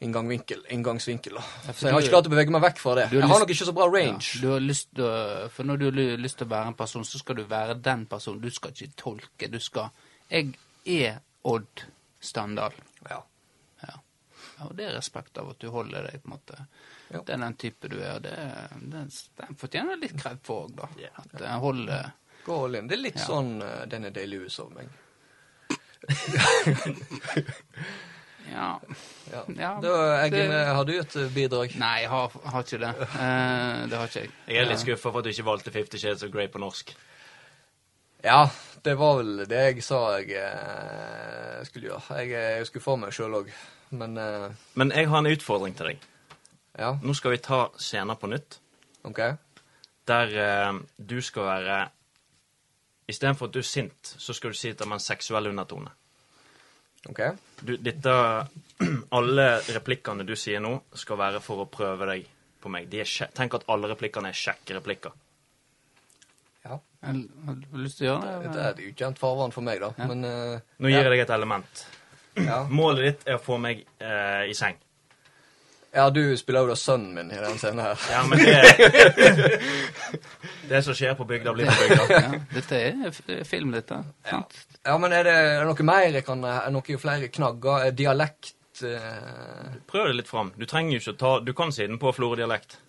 Inngangsvinkel. 0.00 0.64
inngangsvinkel 0.70 1.34
da. 1.38 1.42
Ja, 1.66 1.72
Så 1.72 1.86
jeg 1.86 1.92
har 1.94 2.00
ikke 2.04 2.10
klart 2.12 2.26
å 2.28 2.32
bevege 2.34 2.50
meg 2.52 2.62
vekk 2.62 2.78
fra 2.82 2.94
det. 2.98 3.06
Jeg 3.12 3.22
har 3.30 3.38
nok 3.40 3.50
ikke 3.54 3.64
så 3.68 3.72
bra 3.76 3.86
Ja, 3.86 3.92
range. 3.94 4.40
du 4.42 4.48
har 4.50 4.60
lyst 4.60 4.90
til 4.94 5.04
å, 5.04 5.48
for 5.50 5.64
når 5.64 5.76
du 5.78 5.84
har 5.86 6.18
lyst 6.20 6.38
til 6.38 6.46
å 6.46 6.50
være 6.50 6.66
en 6.72 6.74
person, 6.74 7.04
så 7.04 7.18
skal 7.18 7.34
du 7.36 7.44
være 7.44 7.74
den 7.82 8.06
personen. 8.06 8.40
Du 8.40 8.50
skal 8.50 8.70
ikke 8.74 8.92
tolke. 8.96 9.48
Du 9.50 9.58
skal 9.60 9.90
Jeg 10.30 10.54
er 10.84 11.20
Odd 11.44 11.84
Standal. 12.20 12.72
Ja. 13.08 13.22
Ja. 13.82 13.94
ja. 14.58 14.64
Og 14.66 14.74
det 14.76 14.84
er 14.88 14.94
respekt 14.98 15.38
av 15.38 15.50
at 15.50 15.58
du 15.62 15.70
holder 15.70 16.02
deg, 16.10 16.20
på 16.22 16.28
en 16.28 16.34
måte. 16.38 16.66
Ja. 17.10 17.20
Det 17.22 17.32
er 17.36 17.38
den 17.44 17.54
type 17.54 17.88
du 17.88 18.00
er. 18.02 18.18
Det, 18.20 18.34
den, 18.82 19.10
den 19.38 19.56
fortjener 19.60 19.96
litt 20.00 20.16
kred 20.20 20.38
for 20.42 20.66
òg, 20.66 20.74
da. 20.76 20.88
Ja. 21.00 21.12
At 21.22 21.36
den 21.38 21.60
holder 21.62 22.12
Gå 22.46 22.64
all 22.64 22.74
in. 22.78 22.86
Det 22.86 22.94
er 22.98 23.02
litt 23.02 23.16
Ja. 23.18 23.24
sånn 23.26 23.56
uh, 23.62 23.86
Denne 23.90 24.10
Day-Lewis 24.14 24.58
over 24.62 24.74
meg. 24.78 24.88
Ja. 28.52 28.68
Ja. 29.32 29.40
Ja, 29.56 29.70
da, 29.82 29.92
Eggen, 30.24 30.50
det- 30.50 30.60
eh, 30.60 30.74
har 30.74 30.84
du 30.84 30.92
et 30.98 31.16
eh, 31.16 31.28
bidrag? 31.34 31.74
Nei, 31.78 32.00
jeg 32.04 32.10
har, 32.10 32.32
har 32.52 32.62
ikke 32.62 32.78
det. 32.78 32.92
Uh, 33.14 33.86
det 33.90 33.98
har 33.98 34.06
ikke 34.06 34.20
jeg. 34.22 34.30
Jeg 34.48 34.56
er 34.62 34.68
litt 34.70 34.82
skuffa 34.84 35.10
for 35.10 35.18
at 35.18 35.24
du 35.24 35.30
ikke 35.30 35.44
valgte 35.48 35.72
Fifty 35.74 35.98
Shades 35.98 36.22
of 36.22 36.30
Grey 36.34 36.48
på 36.48 36.58
norsk. 36.62 36.94
Ja, 38.24 38.48
det 38.84 38.94
var 38.98 39.18
vel 39.20 39.44
det 39.46 39.58
jeg 39.76 39.82
sa 39.84 39.98
jeg 40.18 40.30
eh, 40.40 41.64
skulle 41.68 41.90
gjøre. 41.90 42.20
Jeg 42.22 42.32
er 42.60 42.64
skuffa 42.68 42.90
over 42.94 43.02
meg 43.04 43.12
sjøl 43.14 43.34
òg, 43.42 43.50
men 43.98 44.16
eh, 44.18 44.48
Men 44.74 44.90
jeg 44.94 45.08
har 45.12 45.18
en 45.22 45.30
utfordring 45.30 45.76
til 45.78 45.86
deg. 45.92 46.06
ja, 46.78 46.94
Nå 47.02 47.14
skal 47.14 47.30
vi 47.36 47.42
ta 47.44 47.60
scener 47.78 48.14
på 48.18 48.26
nytt, 48.30 48.58
OK. 49.04 49.20
der 50.06 50.34
eh, 50.46 50.80
du 50.98 51.20
skal 51.22 51.42
være 51.50 51.88
Istedenfor 53.08 53.46
at 53.46 53.52
du 53.54 53.58
er 53.60 53.62
sint, 53.62 54.14
så 54.18 54.34
skal 54.34 54.50
du 54.50 54.56
si 54.58 54.70
at 54.72 54.78
det 54.80 54.86
er 54.86 54.92
en 54.96 54.98
seksuell 54.98 55.46
undertone. 55.46 55.92
Ok. 57.10 57.20
Du, 57.62 57.76
dette 57.76 58.14
Alle 59.18 59.46
replikkene 59.72 60.26
du 60.28 60.34
sier 60.36 60.60
nå, 60.60 60.74
skal 60.92 61.18
være 61.20 61.40
for 61.44 61.64
å 61.64 61.68
prøve 61.72 62.08
deg 62.10 62.26
på 62.60 62.72
meg. 62.72 62.90
De 62.92 63.00
er 63.00 63.30
Tenk 63.36 63.56
at 63.56 63.64
alle 63.72 63.88
replikkene 63.92 64.32
er 64.32 64.36
kjekke 64.36 64.76
replikker. 64.76 65.14
Ja. 66.66 66.80
Jeg 67.06 67.22
Har 67.46 67.60
du 67.60 67.78
lyst 67.80 68.00
til 68.00 68.08
å 68.08 68.10
gjøre 68.10 68.26
det? 68.26 68.48
Dette 68.48 68.64
er 68.64 68.74
et 68.74 68.82
ukjent 68.90 69.20
farvann 69.22 69.54
for 69.54 69.64
meg, 69.66 69.80
da. 69.80 69.92
Ja. 69.96 70.08
Men 70.10 70.26
uh, 70.26 70.74
Nå 70.82 70.90
gir 70.90 71.00
jeg 71.00 71.14
deg 71.14 71.24
et 71.24 71.36
element. 71.36 71.84
ja. 72.40 72.64
Målet 72.80 73.04
ditt 73.06 73.30
er 73.30 73.38
å 73.38 73.44
få 73.44 73.60
meg 73.62 73.86
uh, 74.02 74.44
i 74.48 74.56
seng. 74.58 74.76
Ja, 75.96 76.10
du 76.12 76.36
spiller 76.36 76.66
jo 76.66 76.68
da 76.68 76.76
sønnen 76.76 77.14
min 77.16 77.30
i 77.32 77.38
den 77.40 77.56
scenen 77.56 77.80
her. 77.80 78.02
Ja, 78.12 78.22
men 78.28 78.38
det 78.38 79.60
Det 80.68 80.82
som 80.82 80.96
skjer 80.98 81.14
på 81.16 81.24
bygda, 81.24 81.54
blir 81.54 81.70
på 81.70 81.86
bygda. 81.86 82.04
Ja, 82.10 82.40
dette 82.52 82.80
er 82.82 83.44
film, 83.48 83.72
dette. 83.72 84.02
Ja. 84.28 84.42
Ja, 84.82 84.98
men 85.00 85.14
er 85.14 85.24
det, 85.24 85.32
er 85.32 85.62
det 85.62 85.70
noe 85.70 85.86
mer 85.86 86.08
jeg 86.10 86.26
kan 86.26 86.44
Er 86.44 86.68
noe 86.74 86.98
flere 87.00 87.30
knagger? 87.32 87.86
Er 87.86 87.96
Dialekt 87.96 88.82
uh... 88.82 89.76
Prøv 89.88 90.10
det 90.10 90.18
litt 90.20 90.28
fram. 90.28 90.52
Du 90.58 90.66
trenger 90.68 90.98
jo 90.98 91.02
ikke 91.04 91.16
ta 91.22 91.32
Du 91.46 91.54
kan 91.56 91.72
si 91.72 91.86
den 91.86 92.02
på 92.02 92.12
florø-dialekt. 92.16 92.80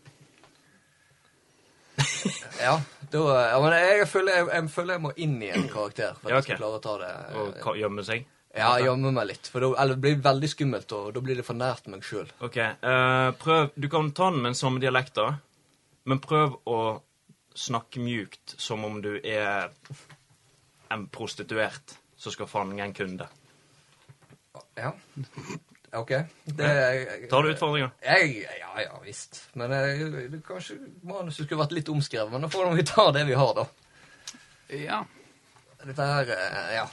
Ja. 2.57 2.79
Da, 3.11 3.19
ja 3.53 3.59
men 3.61 3.73
jeg, 3.77 4.07
føler, 4.09 4.33
jeg, 4.33 4.47
jeg 4.51 4.69
føler 4.73 4.97
jeg 4.97 5.01
må 5.05 5.11
inn 5.21 5.37
i 5.45 5.51
en 5.53 5.69
karakter 5.71 6.17
for 6.17 6.27
at 6.27 6.33
Ja, 6.33 6.39
jeg 6.41 6.47
skal 6.49 6.59
klare 6.59 6.79
å 6.79 6.83
ta 6.83 6.95
det. 6.99 7.11
Og 7.63 7.77
gjemme 7.79 8.03
seg. 8.03 8.25
Ja, 8.57 8.71
jeg 8.79 8.87
gjemmer 8.87 9.13
meg 9.15 9.29
litt. 9.31 9.49
For 9.51 9.63
da, 9.63 9.85
det 9.91 9.99
blir 10.01 10.21
veldig 10.25 10.49
skummelt, 10.51 10.93
og 10.97 11.11
da 11.15 11.23
blir 11.23 11.39
det 11.39 11.45
for 11.45 11.57
nært 11.57 11.89
meg 11.91 12.05
sjøl. 12.05 12.29
OK. 12.43 12.57
Uh, 12.81 13.29
prøv 13.41 13.69
Du 13.77 13.89
kan 13.91 14.11
ta 14.17 14.31
den 14.31 14.41
med 14.41 14.51
den 14.53 14.59
samme 14.59 14.81
dialekten, 14.83 15.37
men 16.09 16.23
prøv 16.23 16.57
å 16.65 16.79
snakke 17.57 18.01
mjukt 18.03 18.55
som 18.61 18.85
om 18.85 18.99
du 19.01 19.15
er 19.17 19.71
en 20.93 21.07
prostituert 21.11 21.97
som 22.17 22.33
skal 22.33 22.49
fange 22.49 22.83
en 22.83 22.93
kunde. 22.97 23.27
Ja. 24.77 24.93
OK. 25.97 26.13
Det, 26.43 26.67
jeg, 26.67 27.29
Tar 27.29 27.43
du 27.43 27.51
utfordringa? 27.51 27.89
Ja, 28.03 28.17
ja 28.83 28.99
visst. 29.03 29.41
Men 29.57 29.73
jeg, 29.73 30.11
det, 30.33 30.41
kanskje 30.45 30.77
manuset 31.07 31.45
skulle 31.45 31.61
vært 31.63 31.75
litt 31.77 31.91
omskrevet. 31.93 32.33
Men 32.33 32.45
da 32.45 32.51
får 32.51 32.73
vi 32.77 32.85
ta 32.87 33.09
det 33.15 33.25
vi 33.29 33.37
har, 33.37 33.53
da. 33.57 33.67
Ja. 34.75 35.03
Dette 35.83 36.07
her 36.11 36.33
eh, 36.35 36.71
Ja. 36.81 36.87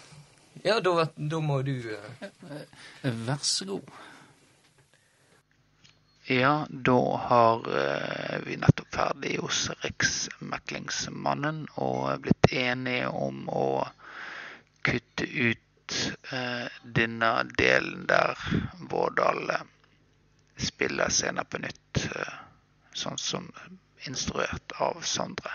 Ja, 0.63 0.81
da, 0.81 1.09
da 1.17 1.41
må 1.41 1.63
du 1.67 1.75
eh, 1.93 2.61
Vær 3.03 3.43
så 3.43 3.67
god. 3.75 3.95
Ja, 6.27 6.67
da 6.71 7.17
har 7.17 7.79
eh, 7.79 8.39
vi 8.47 8.57
nettopp 8.57 8.95
ferdig 8.97 9.35
hos 9.43 9.67
Riksmeklingsmannen 9.83 11.67
og 11.77 12.23
blitt 12.25 12.49
enige 12.49 13.11
om 13.13 13.43
å 13.53 13.67
kutte 14.89 15.27
ut 15.29 15.99
eh, 16.33 16.81
denne 16.97 17.35
delen 17.61 18.07
der 18.09 18.41
Vårdal 18.89 19.53
eh, 19.53 19.69
spiller 20.57 21.13
scener 21.13 21.45
på 21.45 21.61
nytt, 21.61 22.07
sånn 22.97 23.21
som 23.21 23.51
instruert 24.09 24.73
av 24.81 25.05
Sondre. 25.05 25.53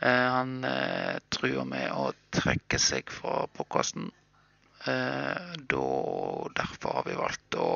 Eh, 0.00 0.28
han 0.32 0.64
eh, 0.64 1.18
truer 1.28 1.66
med 1.68 1.92
å 1.92 2.10
trekke 2.32 2.80
seg 2.80 3.12
fra 3.12 3.44
podkasten. 3.56 4.08
Eh, 4.88 5.52
derfor 6.56 7.00
har 7.00 7.04
vi 7.06 7.18
valgt 7.18 7.58
å 7.60 7.70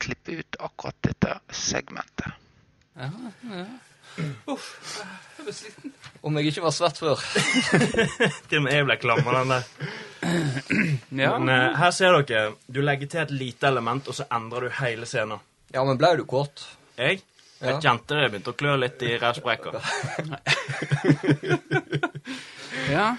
klippe 0.00 0.40
ut 0.40 0.56
akkurat 0.58 0.96
dette 1.04 1.36
segmentet. 1.52 2.32
Ja, 2.96 3.10
ja. 3.52 3.66
Uff, 4.50 4.70
jeg 5.38 5.46
ble 5.46 5.52
sliten. 5.54 5.92
Om 6.26 6.38
jeg 6.40 6.50
ikke 6.50 6.64
var 6.64 6.74
svett 6.74 6.98
før. 7.00 7.20
Til 8.48 8.58
og 8.58 8.64
med 8.64 8.74
jeg 8.74 8.86
ble 8.88 8.96
klam 9.00 9.20
av 9.22 9.36
den 9.38 9.52
der. 9.54 9.68
Ja, 11.20 11.36
Men 11.38 11.48
eh, 11.52 11.76
her 11.80 11.94
ser 11.96 12.16
dere. 12.24 12.56
Du 12.66 12.80
legger 12.84 13.08
til 13.08 13.22
et 13.22 13.32
lite 13.34 13.68
element, 13.70 14.08
og 14.08 14.16
så 14.16 14.26
endrer 14.32 14.66
du 14.66 14.76
hele 14.80 15.08
scenen. 15.08 15.40
Ja, 15.72 15.84
men 15.86 16.00
ble 16.00 16.16
du 16.18 16.24
kåt? 16.28 16.64
Jeg? 16.98 17.22
Jeg 17.60 17.82
kjente 17.84 18.16
det 18.16 18.28
begynte 18.30 18.54
å 18.54 18.56
klø 18.56 18.76
litt 18.80 19.02
i 19.04 19.16
rævsprekka. 19.20 19.74
Ja. 22.90 23.16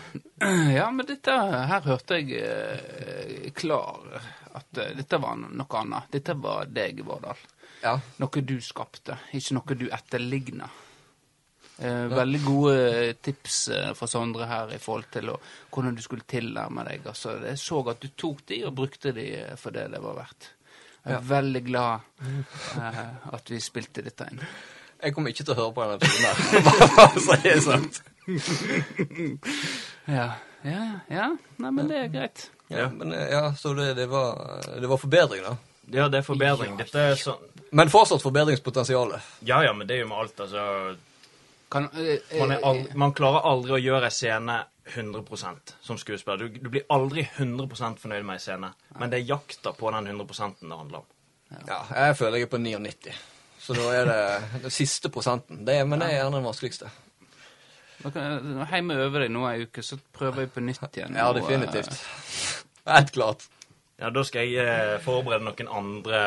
ja, 0.76 0.86
men 0.92 1.06
dette 1.08 1.32
her 1.32 1.84
hørte 1.86 2.18
jeg 2.20 2.42
eh, 2.44 3.52
klar 3.56 4.18
at 4.58 4.80
eh, 4.84 4.94
dette 4.98 5.20
var 5.22 5.38
noe 5.40 5.80
annet. 5.80 6.10
Dette 6.12 6.36
var 6.36 6.68
deg, 6.68 7.00
Vårdal. 7.08 7.40
Ja. 7.84 7.94
Noe 8.20 8.44
du 8.44 8.58
skapte, 8.64 9.18
ikke 9.32 9.56
noe 9.56 9.78
du 9.80 9.86
etterligna. 9.88 10.68
Eh, 11.82 12.08
veldig 12.14 12.42
gode 12.46 13.14
tips 13.26 13.68
eh, 13.74 13.92
fra 13.98 14.08
Sondre 14.10 14.46
her 14.46 14.74
i 14.76 14.82
forhold 14.82 15.08
til 15.14 15.32
å, 15.34 15.38
hvordan 15.74 15.96
du 15.98 16.04
skulle 16.06 16.28
tilnærme 16.30 16.86
deg. 16.86 17.08
Altså, 17.10 17.40
jeg 17.42 17.58
så 17.58 17.80
at 17.90 18.04
du 18.04 18.12
tok 18.14 18.44
de 18.52 18.60
og 18.68 18.76
brukte 18.78 19.16
de 19.18 19.28
eh, 19.40 19.56
for 19.58 19.74
det 19.74 19.88
det 19.94 20.02
var 20.04 20.20
verdt. 20.20 20.52
Jeg 21.02 21.18
er 21.18 21.26
veldig 21.26 21.62
glad 21.66 22.04
uh, 22.22 23.34
at 23.34 23.50
vi 23.50 23.58
spilte 23.64 24.04
dette 24.06 24.28
inn. 24.30 24.44
Jeg 25.02 25.16
kommer 25.16 25.34
ikke 25.34 25.46
til 25.48 25.56
å 25.56 25.58
høre 25.58 25.74
på 25.74 25.86
denne 25.86 25.98
episoden 25.98 26.28
her. 26.30 26.36
Bare 26.98 27.24
så 27.26 27.38
det 27.42 27.58
sant. 27.66 28.02
Ja, 30.12 30.28
ja, 30.66 30.84
ja. 31.10 31.28
Nei, 31.62 31.72
men 31.72 31.88
det 31.90 31.98
er 31.98 32.10
greit. 32.14 32.44
Ja, 32.70 32.88
men 32.90 33.14
eh, 33.14 33.28
ja, 33.32 33.54
så 33.58 33.74
det, 33.78 33.94
det, 33.98 34.06
var, 34.12 34.60
det 34.82 34.88
var 34.88 34.98
forbedring, 34.98 35.44
da. 35.46 35.56
Ja, 35.92 36.08
det 36.10 36.22
er 36.22 36.26
forbedring. 36.26 36.78
Dette 36.80 37.06
er 37.12 37.18
sånn 37.20 37.42
Men 37.76 37.90
fortsatt 37.92 38.24
forbedringspotensial. 38.24 39.16
Ja 39.48 39.62
ja, 39.66 39.74
men 39.74 39.88
det 39.88 39.98
er 39.98 40.04
jo 40.04 40.12
med 40.12 40.24
alt, 40.24 40.44
altså. 40.46 40.66
Kan, 41.72 41.88
eh, 41.96 42.18
eh, 42.20 42.40
Man, 42.40 42.52
er 42.52 42.66
aldri, 42.68 42.98
man 43.00 43.14
klarer 43.16 43.48
aldri 43.48 43.78
å 43.78 43.82
gjøre 43.82 44.10
en 44.10 44.16
scene 44.16 44.58
100% 44.86 45.74
som 45.82 45.98
skuespiller. 45.98 46.38
Du, 46.38 46.60
du 46.60 46.70
blir 46.70 46.88
aldri 46.90 47.28
100 47.38 47.68
fornøyd 48.02 48.26
med 48.26 48.40
ei 48.40 48.42
scene, 48.44 48.72
men 48.98 49.12
det 49.12 49.22
er 49.22 49.30
jakta 49.36 49.74
på 49.78 49.92
den 49.94 50.08
100 50.08 50.56
det 50.62 50.78
handler 50.78 51.04
om. 51.04 51.06
Ja, 51.68 51.82
jeg 52.08 52.18
føler 52.18 52.40
jeg 52.42 52.48
er 52.48 52.52
på 52.52 52.58
99. 52.62 53.14
Så 53.62 53.76
da 53.78 53.88
er 53.94 54.10
det 54.10 54.20
den 54.66 54.74
siste 54.74 55.12
prosenten. 55.14 55.66
Det 55.68 55.78
er, 55.78 55.86
men 55.86 56.02
det 56.02 56.10
er 56.10 56.22
gjerne 56.22 56.40
den 56.40 56.48
vanskeligste. 56.50 56.90
Nå 58.02 58.10
kan 58.10 58.24
jeg 58.26 58.68
hjemme 58.72 58.98
øve 58.98 59.22
deg 59.22 59.30
nå 59.30 59.44
ei 59.46 59.68
uke, 59.68 59.84
så 59.86 60.00
prøver 60.16 60.48
jeg 60.48 60.54
på 60.56 60.64
nytt 60.66 60.98
igjen. 60.98 61.18
Ja, 61.18 61.30
definitivt. 61.38 61.94
eh, 61.94 62.94
Helt 62.96 63.12
klart. 63.14 63.46
Ja, 64.02 64.10
Da 64.10 64.24
skal 64.26 64.50
jeg 64.50 64.66
eh, 64.66 64.98
forberede 65.06 65.46
noen 65.46 65.70
andre 65.70 66.22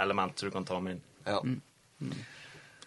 element 0.00 0.40
så 0.40 0.48
du 0.48 0.54
kan 0.54 0.64
ta 0.64 0.78
med 0.80 0.96
inn. 0.96 1.02
Ja. 1.28 1.42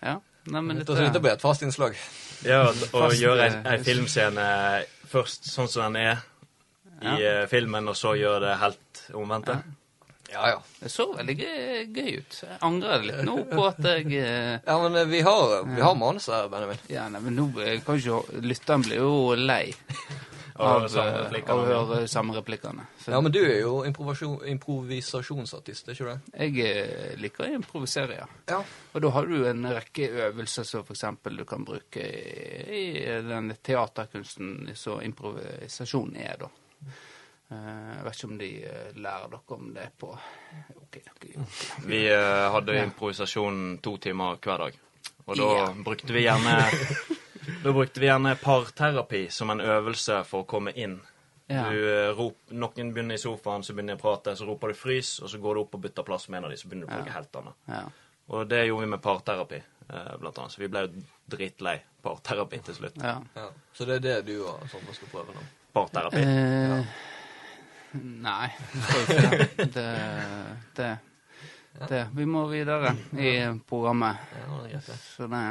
Ja. 0.01 0.15
Nei, 0.49 0.61
men 0.65 0.79
dette 0.81 1.21
blir 1.21 1.35
et 1.35 1.43
fast 1.43 1.61
innslag. 1.61 1.93
Ja, 2.41 2.63
Å 2.71 2.73
Fast, 2.73 3.19
gjøre 3.21 3.45
en, 3.45 3.59
eh, 3.61 3.75
en 3.75 3.83
filmscene 3.85 4.45
først 5.11 5.49
sånn 5.51 5.69
som 5.71 5.91
den 5.93 6.01
er 6.07 6.23
i 7.01 7.05
Ja. 7.05 7.41
eh, 7.41 7.45
filmen, 7.49 7.87
og 7.89 7.95
så 7.97 8.15
gjør 8.17 8.39
det 8.47 8.57
helt 8.61 9.03
omvendte. 9.17 9.55
Ja, 10.31 10.45
ja. 10.47 10.59
Det 10.79 10.87
så 10.93 11.09
veldig 11.17 11.33
gøy, 11.35 11.87
gøy 11.91 12.11
ut. 12.21 12.35
Jeg 12.45 12.57
angrer 12.63 13.01
litt 13.03 13.23
nå 13.27 13.33
på 13.49 13.65
at 13.67 13.81
jeg 13.83 14.05
eh, 14.21 14.59
Ja, 14.69 14.77
men 14.79 14.95
vi 15.09 15.19
har, 15.25 15.55
vi 15.67 15.81
har 15.83 15.95
manus 15.99 16.29
her, 16.31 16.47
Benjamin. 16.53 16.79
Ja, 16.93 17.09
nei, 17.11 17.19
men 17.25 17.35
nå 17.35 17.49
eh, 17.59 17.81
kan 17.83 17.99
ikke 17.99 18.39
Lytteren 18.45 18.85
blir 18.85 19.01
jo 19.01 19.11
lei 19.35 19.73
av, 20.61 20.87
samme 20.93 21.37
eh, 21.37 21.49
av 21.53 21.59
høre 21.67 22.07
samme 22.11 22.35
replikkene. 22.37 22.83
Ja, 23.07 23.19
men 23.21 23.31
du 23.33 23.39
er 23.41 23.59
jo 23.61 23.73
improvisasjonsartist, 23.87 25.87
er 25.89 25.93
ikke 25.97 26.09
det? 26.09 26.19
jeg 26.55 26.65
eh, 26.65 27.13
liker 27.21 27.45
å 27.47 27.49
improvisere, 27.59 28.13
ja. 28.21 28.27
Ja. 28.51 28.59
Og 28.93 28.99
da 29.05 29.09
har 29.15 29.23
du 29.29 29.37
en 29.49 29.63
rekke 29.73 30.03
øvelser 30.27 30.63
som 30.67 30.81
f.eks. 30.87 31.05
du 31.37 31.45
kan 31.49 31.65
bruke 31.67 32.03
i, 32.03 32.83
den 33.27 33.45
teaterkunsten 33.63 34.47
som 34.75 35.01
improvisasjon 35.05 36.15
er, 36.17 36.35
da. 36.45 36.49
Eh, 37.51 37.91
Jeg 37.97 38.03
vet 38.05 38.15
ikke 38.21 38.29
om 38.31 38.37
de 38.39 38.51
eh, 38.63 38.91
lærer 38.95 39.27
dere 39.33 39.55
om 39.57 39.73
det 39.75 39.89
på 39.99 40.09
Ok, 40.81 40.93
dere 41.03 41.45
Vi 41.87 41.99
eh, 42.07 42.47
hadde 42.55 42.77
improvisasjon 42.85 43.77
to 43.83 43.97
timer 43.97 44.37
hver 44.41 44.57
dag. 44.67 44.73
Og 45.27 45.35
da 45.37 45.49
Ja. 45.59 45.65
brukte 45.85 46.13
vi 46.15 46.23
gjerne 46.25 46.55
Da 47.63 47.71
brukte 47.73 47.99
vi 47.99 48.05
gjerne 48.09 48.35
parterapi 48.41 49.23
som 49.33 49.49
en 49.49 49.61
øvelse 49.61 50.21
for 50.29 50.43
å 50.43 50.47
komme 50.49 50.73
inn. 50.77 50.99
Ja. 51.51 51.65
Du 51.71 51.77
eh, 51.89 52.09
rop, 52.15 52.37
Noen 52.55 52.93
begynner 52.95 53.17
i 53.17 53.21
sofaen, 53.21 53.63
så 53.63 53.73
begynner 53.75 53.97
de 53.97 53.99
å 53.99 54.03
prate, 54.05 54.35
så 54.39 54.45
roper 54.47 54.71
du 54.71 54.77
'frys', 54.77 55.17
og 55.23 55.29
så 55.29 55.37
går 55.41 55.55
du 55.57 55.61
opp 55.65 55.75
og 55.75 55.81
bytter 55.83 56.05
plass 56.07 56.29
med 56.29 56.37
en 56.37 56.43
av 56.47 56.53
dem, 56.53 56.57
så 56.61 56.67
begynner 56.69 56.87
du 56.87 56.93
å 56.93 56.97
bruke 57.01 57.15
helt 57.17 57.35
annet. 57.41 57.57
Ja. 57.67 57.81
Og 58.31 58.47
det 58.47 58.61
gjorde 58.67 58.85
vi 58.85 58.91
med 58.93 59.01
parterapi, 59.03 59.59
eh, 59.89 60.11
blant 60.21 60.37
annet. 60.39 60.51
Så 60.51 60.61
vi 60.61 60.67
ble 60.71 60.85
jo 60.85 61.03
dritlei 61.33 61.77
parterapi 62.01 62.59
til 62.69 62.75
slutt. 62.75 63.01
ja. 63.03 63.17
ja. 63.35 63.49
Så 63.73 63.85
det 63.85 63.95
er 63.99 64.05
det 64.05 64.19
du 64.29 64.43
og 64.45 64.63
Sondre 64.71 64.93
skal 64.95 65.11
prøve 65.11 65.33
nå? 65.35 65.43
Parterapi. 65.73 66.21
Eh, 66.21 66.85
Nei, 67.99 68.47
det. 69.75 69.89
Det. 70.75 70.97
Det. 71.89 72.07
Vi 72.15 72.25
må 72.25 72.45
videre 72.47 72.93
i 73.19 73.33
programmet, 73.67 74.15
Ja, 74.31 74.45
det 74.61 74.69
er 74.69 74.71
greit, 74.77 74.85
det. 74.87 74.95
så 75.17 75.27
det, 75.27 75.41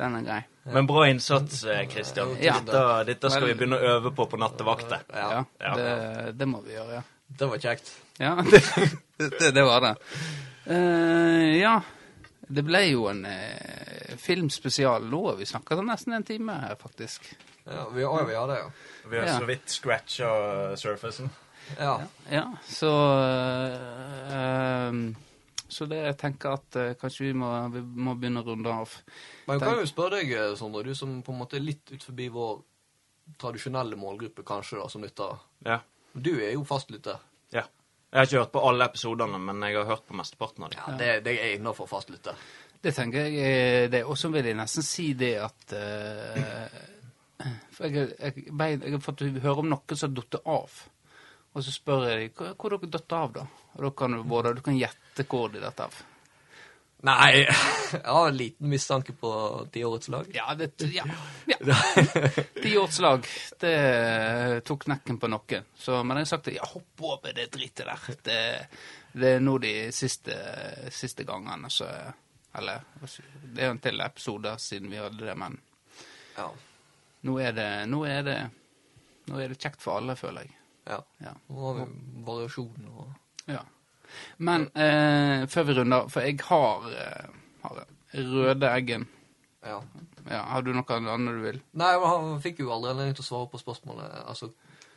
den 0.00 0.16
er 0.20 0.26
grei. 0.26 0.40
Men 0.74 0.86
bra 0.88 1.06
innsats, 1.08 1.62
Kristian. 1.92 2.34
Ja. 2.40 2.56
Dette, 2.64 2.82
dette 3.08 3.30
skal 3.32 3.48
vi 3.50 3.54
begynne 3.58 3.78
å 3.80 3.94
øve 3.96 4.12
på 4.16 4.26
på 4.30 4.38
nattevakter. 4.40 5.06
Ja, 5.14 5.44
Ja. 5.60 5.72
det, 5.76 6.32
det 6.40 6.48
må 6.48 6.60
vi 6.64 6.74
gjøre, 6.76 7.00
ja. 7.00 7.06
Det 7.40 7.46
var 7.48 7.62
kjekt. 7.62 7.90
Ja, 8.20 8.34
det, 8.50 8.60
det, 9.38 9.50
det 9.56 9.64
var 9.64 9.80
det. 9.84 9.94
Uh, 10.68 11.56
ja, 11.60 11.76
det 12.50 12.64
ble 12.66 12.80
jo 12.90 13.06
en 13.10 13.22
eh, 13.30 14.16
filmspesial 14.20 15.06
nå. 15.08 15.22
Vi 15.38 15.46
snakka 15.48 15.78
nesten 15.86 16.16
en 16.18 16.26
time 16.26 16.56
her, 16.64 16.74
faktisk. 16.80 17.30
Ja, 17.64 17.86
vi, 17.94 18.04
å, 18.04 18.16
vi 18.26 18.34
har 18.34 18.50
det, 18.50 18.58
ja. 18.60 18.70
Vi 19.10 19.18
har 19.20 19.26
Ja. 19.30 19.38
så 19.38 19.48
vidt 19.48 19.70
scratcha 19.70 20.30
surfacen. 20.76 21.30
Ja. 21.78 22.00
Ja, 22.32 22.44
så 22.66 22.90
uh, 22.90 24.34
ehm, 24.34 25.02
Så 25.70 25.86
det 25.90 26.00
jeg 26.02 26.16
tenker 26.20 26.56
at 26.58 26.78
eh, 26.80 26.92
kanskje 26.98 27.28
vi 27.28 27.34
må, 27.38 27.50
vi 27.74 27.82
må 28.06 28.16
begynne 28.18 28.42
å 28.42 28.48
runde 28.48 28.72
av. 28.82 28.94
Men 29.46 29.58
jeg 29.58 29.66
kan 29.66 29.80
jo 29.80 29.88
spørre 29.88 30.20
deg, 30.20 30.32
eh, 30.34 30.54
Sondre, 30.58 30.82
du 30.86 30.94
som 30.98 31.20
på 31.26 31.34
en 31.34 31.40
måte 31.42 31.58
er 31.60 31.64
litt 31.64 31.92
ut 31.92 32.06
forbi 32.06 32.28
vår 32.34 32.62
tradisjonelle 33.40 33.98
målgruppe, 33.98 34.42
kanskje, 34.46 34.80
da, 34.80 34.88
som 34.90 35.04
lytter. 35.06 35.36
Ja. 35.66 35.78
Du 36.12 36.32
er 36.36 36.54
jo 36.56 36.64
fastlytter. 36.66 37.22
ja. 37.54 37.66
Jeg 38.10 38.18
har 38.18 38.26
ikke 38.26 38.40
hørt 38.40 38.52
på 38.56 38.60
alle 38.66 38.86
episodene, 38.90 39.38
men 39.38 39.60
jeg 39.62 39.76
har 39.78 39.84
hørt 39.86 40.02
på 40.08 40.16
mesteparten 40.18 40.64
av 40.66 40.72
dem. 40.72 40.80
Ja, 40.82 40.94
det, 40.98 41.10
det 41.28 41.34
er 41.38 41.52
innafor 41.54 41.86
fastlytter. 41.86 42.34
Det 42.82 42.90
tenker 42.96 43.28
jeg 43.30 43.90
det. 43.92 44.00
Og 44.02 44.18
så 44.18 44.32
vil 44.34 44.48
jeg 44.50 44.56
nesten 44.58 44.82
si 44.82 45.12
det 45.14 45.36
at 45.44 45.74
uh, 45.78 46.80
For 47.76 47.86
jeg, 47.86 48.08
jeg, 48.18 48.48
jeg, 48.50 48.80
jeg 48.82 48.96
har 48.96 49.04
fått 49.04 49.22
høre 49.22 49.62
om 49.62 49.70
noen 49.70 49.94
som 50.00 50.10
har 50.10 50.16
datt 50.18 50.40
av. 50.42 50.80
Og 51.54 51.64
så 51.66 51.74
spør 51.74 52.08
jeg 52.08 52.18
dem 52.24 52.34
hvor, 52.34 52.56
hvor 52.58 52.74
dere 52.74 52.92
datt 52.96 53.16
av, 53.20 53.32
da? 53.38 53.46
Og 53.76 53.84
da 53.86 53.92
kan 54.02 54.14
du 54.14 54.24
både 54.26 54.56
du 54.58 54.62
kan 54.66 54.78
gjette 54.78 55.09
hvor 55.28 55.54
i 55.56 55.60
dette. 55.62 55.84
av. 55.84 55.98
Nei, 57.02 57.30
jeg 57.92 58.02
har 58.04 58.28
en 58.28 58.36
liten 58.36 58.68
mistanke 58.68 59.12
på 59.16 59.30
tiårets 59.72 60.08
lag. 60.12 60.26
Ja, 60.36 60.54
det 60.54 60.70
Ja. 60.92 61.04
ja. 61.46 61.76
Tiårslag. 62.62 63.26
Det 63.60 64.64
tok 64.68 64.84
knekken 64.84 65.18
på 65.18 65.28
noen. 65.32 65.64
Så, 65.76 66.02
men 66.04 66.16
jeg 66.20 66.26
har 66.26 66.32
sagt 66.34 66.50
ja, 66.52 66.66
hopp 66.74 67.04
over 67.14 67.32
det 67.36 67.48
dritet 67.54 67.86
der. 67.88 68.18
Det, 68.22 68.38
det 69.12 69.32
er 69.38 69.40
nå 69.44 69.56
de 69.62 69.72
siste, 69.96 70.36
siste 70.92 71.24
gangene, 71.28 71.70
så 71.72 71.88
Eller 72.58 72.80
det 73.54 73.62
er 73.62 73.68
jo 73.70 73.74
en 73.76 73.78
til 73.82 74.00
episode 74.02 74.52
siden 74.58 74.90
vi 74.90 74.98
hadde 75.00 75.24
det, 75.24 75.34
men 75.38 75.56
Ja. 76.36 76.48
nå 77.22 77.36
er 77.40 77.52
det, 77.52 77.68
nå 77.88 78.00
er 78.08 78.22
det, 78.26 78.38
nå 79.30 79.38
er 79.40 79.48
det 79.52 79.58
kjekt 79.62 79.80
for 79.82 80.00
alle, 80.00 80.16
føler 80.16 80.42
jeg. 80.48 80.56
ja. 80.90 80.98
Ja. 81.22 81.32
Nå 81.48 81.60
har 81.66 81.78
vi 81.78 82.24
variasjon 82.26 82.88
og 82.90 83.12
ja. 83.46 83.62
Men 84.38 84.68
eh, 84.74 85.46
før 85.50 85.68
vi 85.68 85.76
runder, 85.78 86.08
for 86.12 86.26
jeg 86.26 86.40
har, 86.48 86.90
eh, 87.04 87.56
har 87.64 87.82
røde 88.34 88.72
eggen. 88.72 89.06
Ja. 89.66 89.80
Ja, 90.30 90.40
har 90.52 90.62
du 90.62 90.72
noe 90.74 90.96
annet 90.96 91.36
du 91.36 91.44
vil? 91.44 91.60
Nei, 91.80 91.92
men 91.98 92.08
han 92.08 92.42
fikk 92.44 92.62
jo 92.62 92.72
aldri 92.74 92.92
anledning 92.92 93.16
til 93.18 93.24
å 93.24 93.28
svare 93.28 93.48
på 93.52 93.60
spørsmålet. 93.60 94.20
Altså, 94.30 94.50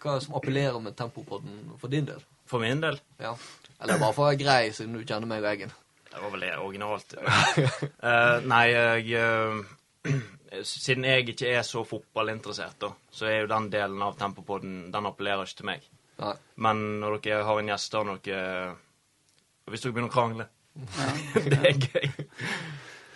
hva 0.04 0.12
er 0.14 0.20
det 0.20 0.26
som 0.28 0.36
appellerer 0.38 0.84
med 0.84 0.98
Tempopodden 1.00 1.78
for 1.82 1.92
din 1.92 2.08
del? 2.10 2.24
For 2.50 2.64
min 2.64 2.84
del. 2.84 3.00
Ja. 3.24 3.34
Eller 3.80 4.02
bare 4.02 4.16
for 4.16 4.26
å 4.26 4.30
være 4.32 4.42
grei, 4.42 4.62
siden 4.76 4.98
du 4.98 5.04
kjenner 5.04 5.30
meg 5.30 5.44
og 5.44 5.50
Eggen. 5.54 5.74
Det 6.14 6.22
var 6.22 6.34
vel 6.36 6.46
det 6.46 6.52
originalt. 6.62 7.16
uh, 7.18 8.38
nei, 8.54 8.64
jeg 8.70 9.18
uh, 9.18 9.64
Siden 10.70 11.08
jeg 11.08 11.32
ikke 11.32 11.50
er 11.50 11.64
så 11.66 11.82
fotballinteressert, 11.88 12.76
da, 12.84 12.92
så 13.10 13.26
er 13.26 13.40
jo 13.42 13.50
den 13.50 13.72
delen 13.74 14.04
av 14.06 14.20
Tempopodden 14.20 14.92
Den 14.94 15.08
appellerer 15.10 15.48
ikke 15.48 15.64
til 15.64 15.70
meg. 15.72 15.88
Nei. 16.22 16.36
Men 16.62 16.84
når 17.02 17.18
dere 17.24 17.48
har 17.48 17.62
en 17.62 17.72
gjest 17.72 17.98
og 17.98 18.12
dere 18.28 18.76
Hvis 19.72 19.84
dere 19.84 19.96
begynner 19.96 20.12
å 20.12 20.14
krangle 20.14 20.50
Det 21.54 21.60
er 21.60 21.78
gøy. 21.78 22.08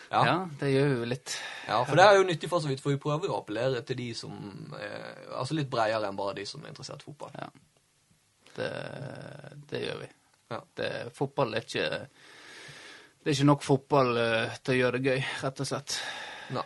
Ja. 0.07 0.19
Ja, 0.23 0.35
det 0.59 0.69
gjør 0.71 0.85
vi 0.87 0.99
jo 1.01 1.07
litt. 1.09 1.33
Ja, 1.67 1.81
for 1.83 1.99
det 1.99 2.05
er 2.05 2.19
jo 2.19 2.27
nyttig 2.27 2.49
for 2.51 2.63
så 2.63 2.69
vidt, 2.69 2.79
for 2.79 2.93
vi 2.93 2.99
prøver 3.01 3.27
jo 3.27 3.33
å 3.35 3.41
appellere 3.41 3.81
til 3.83 3.97
de 3.99 4.11
som 4.15 4.35
er 4.77 5.33
Altså 5.35 5.57
litt 5.57 5.71
bredere 5.71 6.07
enn 6.07 6.19
bare 6.19 6.37
de 6.37 6.45
som 6.47 6.63
er 6.63 6.71
interessert 6.71 7.03
i 7.03 7.09
fotball. 7.09 7.33
Ja. 7.35 7.49
Det, 8.55 8.69
det 9.69 9.81
gjør 9.83 9.99
vi. 10.05 10.09
Ja. 10.53 10.61
Det, 10.79 10.91
fotball 11.17 11.57
er 11.57 11.65
ikke 11.65 11.89
Det 11.89 13.27
er 13.27 13.35
ikke 13.35 13.49
nok 13.49 13.65
fotball 13.65 14.13
uh, 14.15 14.55
til 14.61 14.77
å 14.77 14.77
gjøre 14.77 15.01
det 15.01 15.11
gøy, 15.11 15.25
rett 15.43 15.65
og 15.65 15.69
slett. 15.73 15.97
Nei. 16.55 16.63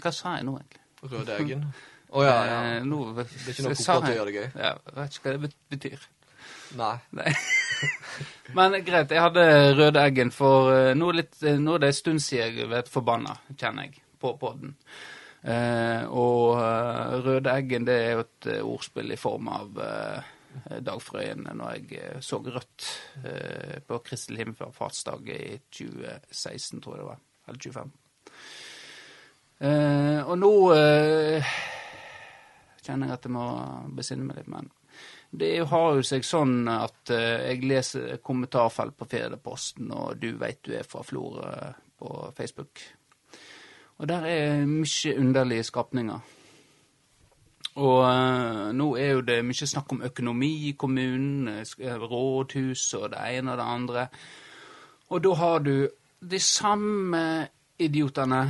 Hva 0.00 0.14
sa 0.14 0.38
jeg 0.38 0.48
nå, 0.48 0.56
egentlig? 0.62 0.80
Røde 1.04 1.36
Eggen. 1.36 1.68
Å 2.14 2.24
ja, 2.24 2.34
ja. 2.48 2.58
Eh, 2.78 2.86
nå, 2.88 3.02
Det 3.18 3.26
er 3.26 3.52
ikke 3.52 3.66
nok 3.66 3.76
fotball 3.76 4.06
til 4.06 4.14
å 4.14 4.16
gjøre 4.18 4.30
det 4.30 4.38
gøy. 4.38 4.48
Ja, 4.54 4.72
jeg 4.72 4.96
vet 4.96 5.18
ikke 5.18 5.26
hva 5.28 5.36
det 5.36 5.52
betyr. 5.74 6.08
Nei. 6.80 6.96
Nei. 7.20 7.34
Men 8.56 8.76
greit, 8.84 9.10
jeg 9.10 9.24
hadde 9.24 9.46
røde 9.78 10.04
eggen 10.04 10.30
for 10.34 10.70
eh, 10.74 10.92
nå, 10.98 11.10
litt, 11.16 11.36
eh, 11.42 11.58
nå 11.60 11.76
er 11.76 11.84
det 11.84 11.92
en 11.92 11.98
stund 11.98 12.22
siden 12.22 12.60
jeg 12.60 12.70
vet 12.70 12.90
forbanna, 12.92 13.36
kjenner 13.56 13.88
jeg, 13.88 14.02
på 14.20 14.34
podden. 14.40 14.76
Eh, 15.44 16.04
og 16.08 16.54
uh, 16.56 17.18
røde 17.24 17.52
eggen 17.52 17.84
det 17.84 17.98
er 18.00 18.14
jo 18.14 18.22
et 18.22 18.46
eh, 18.48 18.62
ordspill 18.64 19.12
i 19.12 19.18
form 19.20 19.50
av 19.52 19.80
eh, 19.84 20.30
Dagfrøyen 20.80 21.48
når 21.50 21.74
jeg 21.74 21.98
eh, 21.98 22.20
så 22.24 22.38
rødt 22.40 22.86
eh, 23.26 23.80
på 23.84 23.98
Kristel 24.06 24.38
himmelfartsdag 24.40 25.28
i 25.34 25.58
2016, 25.68 26.80
tror 26.80 26.94
jeg 26.94 27.02
det 27.02 27.08
var. 27.10 27.20
Eller 27.48 27.60
25. 27.66 27.92
Eh, 29.64 30.20
og 30.24 30.38
nå 30.38 30.52
eh, 30.78 31.52
kjenner 32.84 33.10
jeg 33.10 33.18
at 33.18 33.28
jeg 33.28 33.34
må 33.34 33.44
besinne 33.98 34.28
meg 34.28 34.40
litt, 34.40 34.50
men 34.52 34.70
det 35.38 35.66
har 35.66 35.96
jo 35.96 36.04
seg 36.06 36.26
sånn 36.26 36.68
at 36.70 37.10
eh, 37.10 37.48
jeg 37.50 37.64
leser 37.66 38.20
kommentarfelt 38.22 38.94
på 38.98 39.08
Firdaposten, 39.10 39.90
og 39.90 40.20
du 40.22 40.34
veit 40.38 40.60
du 40.62 40.74
er 40.78 40.86
fra 40.86 41.02
Florø 41.02 41.72
på 41.98 42.12
Facebook. 42.36 42.82
Og 43.98 44.08
der 44.10 44.26
er 44.26 44.64
mye 44.66 45.14
underlige 45.18 45.66
skapninger. 45.66 46.32
Og 47.82 48.00
eh, 48.06 48.70
nå 48.78 48.88
er 49.00 49.10
jo 49.16 49.26
det 49.26 49.40
mye 49.46 49.66
snakk 49.66 49.96
om 49.96 50.04
økonomi 50.06 50.52
i 50.68 50.72
kommunen, 50.78 51.48
eh, 51.50 51.96
rådhus 51.98 52.86
og 53.00 53.10
det 53.16 53.26
ene 53.34 53.54
og 53.54 53.58
det 53.58 53.68
andre. 53.78 54.06
Og 55.10 55.24
da 55.24 55.34
har 55.40 55.58
du 55.66 55.76
de 56.24 56.40
samme 56.40 57.24
idiotene 57.78 58.44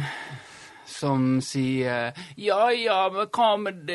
som 0.86 1.38
sier 1.44 2.12
ja, 2.40 2.60
ja, 2.72 2.98
men 3.12 3.30
hva 3.32 3.48
med 3.60 3.90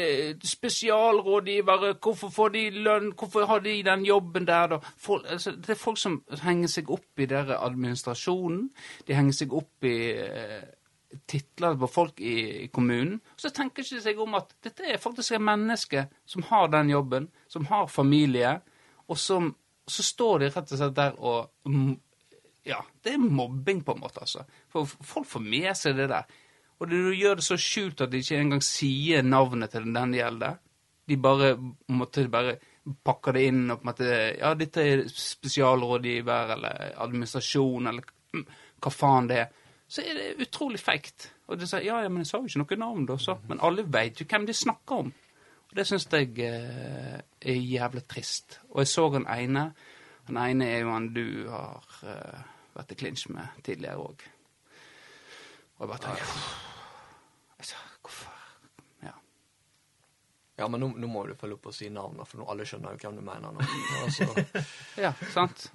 spesialrådgivere, 0.46 1.94
hvorfor 2.02 2.34
får 2.34 2.56
de 2.56 2.64
lønn, 2.88 3.12
hvorfor 3.18 3.48
har 3.50 3.64
de 3.66 3.76
den 3.86 4.06
jobben 4.08 4.48
der, 4.48 4.74
da? 4.74 4.82
Folk, 4.98 5.28
altså, 5.30 5.54
det 5.58 5.76
er 5.76 5.80
folk 5.80 6.02
som 6.02 6.20
henger 6.44 6.72
seg 6.72 6.92
opp 6.94 7.22
i 7.22 7.30
den 7.30 7.54
administrasjonen, 7.56 8.68
de 9.08 9.18
henger 9.18 9.40
seg 9.42 9.56
opp 9.58 9.88
i 9.88 9.98
eh, 10.24 10.60
titler 11.30 11.78
på 11.80 11.90
folk 11.90 12.20
i, 12.22 12.68
kommunen, 12.74 13.20
så 13.38 13.52
tenker 13.54 13.86
de 13.86 14.02
seg 14.04 14.20
om 14.22 14.38
at 14.38 14.54
dette 14.66 14.86
er 14.86 15.02
faktisk 15.02 15.38
et 15.38 15.46
menneske 15.46 16.06
som 16.30 16.46
har 16.52 16.70
den 16.74 16.92
jobben, 16.94 17.30
som 17.50 17.66
har 17.72 17.90
familie, 17.90 18.60
og 19.10 19.18
som, 19.18 19.54
så 19.90 20.06
står 20.06 20.44
de 20.44 20.54
rett 20.54 20.76
og 20.76 20.82
slett 20.82 20.98
der 20.98 21.18
og 21.18 21.50
mm, 21.66 21.98
ja, 22.70 22.84
det 23.02 23.16
er 23.16 23.24
mobbing 23.24 23.82
på 23.86 23.96
en 23.96 24.04
måte, 24.04 24.22
altså. 24.22 24.44
For 24.70 24.86
folk 24.86 25.28
får 25.28 25.44
med 25.44 25.72
seg 25.78 25.98
det 25.98 26.10
der. 26.12 26.28
Og 26.80 26.90
du 26.90 27.12
gjør 27.12 27.40
det 27.40 27.46
så 27.46 27.58
skjult 27.60 28.02
at 28.06 28.12
de 28.12 28.22
ikke 28.24 28.40
engang 28.40 28.64
sier 28.64 29.24
navnet 29.26 29.74
til 29.74 29.88
den 29.88 30.14
det 30.14 30.22
gjelder. 30.22 30.60
De 31.10 31.18
bare 31.18 31.54
måtte 31.92 32.28
bare 32.32 32.58
pakke 33.06 33.34
det 33.36 33.46
inn 33.50 33.66
og 33.70 33.80
på 33.80 33.84
en 33.84 33.90
måte 33.92 34.12
Ja, 34.40 34.54
dette 34.58 34.86
er 34.86 35.04
spesialrådgiver 35.12 36.54
eller 36.56 36.94
administrasjon 37.04 37.92
eller 37.92 38.08
hva 38.80 38.94
faen 38.94 39.28
det 39.30 39.42
er. 39.44 39.50
Så 39.90 40.06
er 40.06 40.16
det 40.16 40.46
utrolig 40.46 40.80
feigt. 40.80 41.32
Og 41.50 41.58
de 41.60 41.68
sier 41.68 41.88
ja, 41.88 42.04
ja, 42.06 42.10
men 42.14 42.24
jeg 42.24 42.30
sa 42.30 42.40
jo 42.40 42.50
ikke 42.50 42.62
noe 42.62 42.80
navn, 42.86 43.08
da, 43.10 43.18
så. 43.18 43.40
Men 43.50 43.62
alle 43.66 43.88
vet 43.90 44.22
jo 44.22 44.28
hvem 44.30 44.46
de 44.46 44.56
snakker 44.56 45.04
om. 45.04 45.12
Og 45.70 45.78
det 45.78 45.86
syns 45.90 46.08
jeg 46.14 46.34
eh, 46.46 47.18
er 47.42 47.58
jævlig 47.58 48.06
trist. 48.10 48.60
Og 48.70 48.84
jeg 48.84 48.92
så 48.94 49.08
den 49.14 49.26
ene. 49.30 49.72
Den 50.30 50.38
ene 50.38 50.70
er 50.70 50.84
jo 50.84 50.94
han 50.94 51.10
du 51.14 51.26
har 51.50 52.02
eh, 52.06 52.44
vært 52.78 52.94
i 52.94 53.00
klinsj 53.02 53.32
med 53.34 53.64
tidligere 53.66 54.06
òg. 54.06 54.28
Og 55.80 55.86
jeg 55.86 55.92
bare 55.94 56.04
tenker 56.04 56.32
altså, 57.58 57.76
Hvorfor 58.04 58.36
Ja. 59.06 59.14
Ja, 60.60 60.68
men 60.68 60.82
nå, 60.84 60.90
nå 61.00 61.08
må 61.08 61.24
du 61.30 61.36
følge 61.40 61.56
opp 61.56 61.70
og 61.72 61.76
si 61.76 61.88
navnet, 61.94 62.28
for 62.28 62.42
nå 62.42 62.48
alle 62.52 62.66
skjønner 62.68 62.96
jo 62.98 63.04
hvem 63.06 63.20
du 63.22 63.24
mener 63.24 63.54
nå. 63.56 63.68
Altså, 64.04 64.28
Ja, 65.00 65.14
sant? 65.34 65.70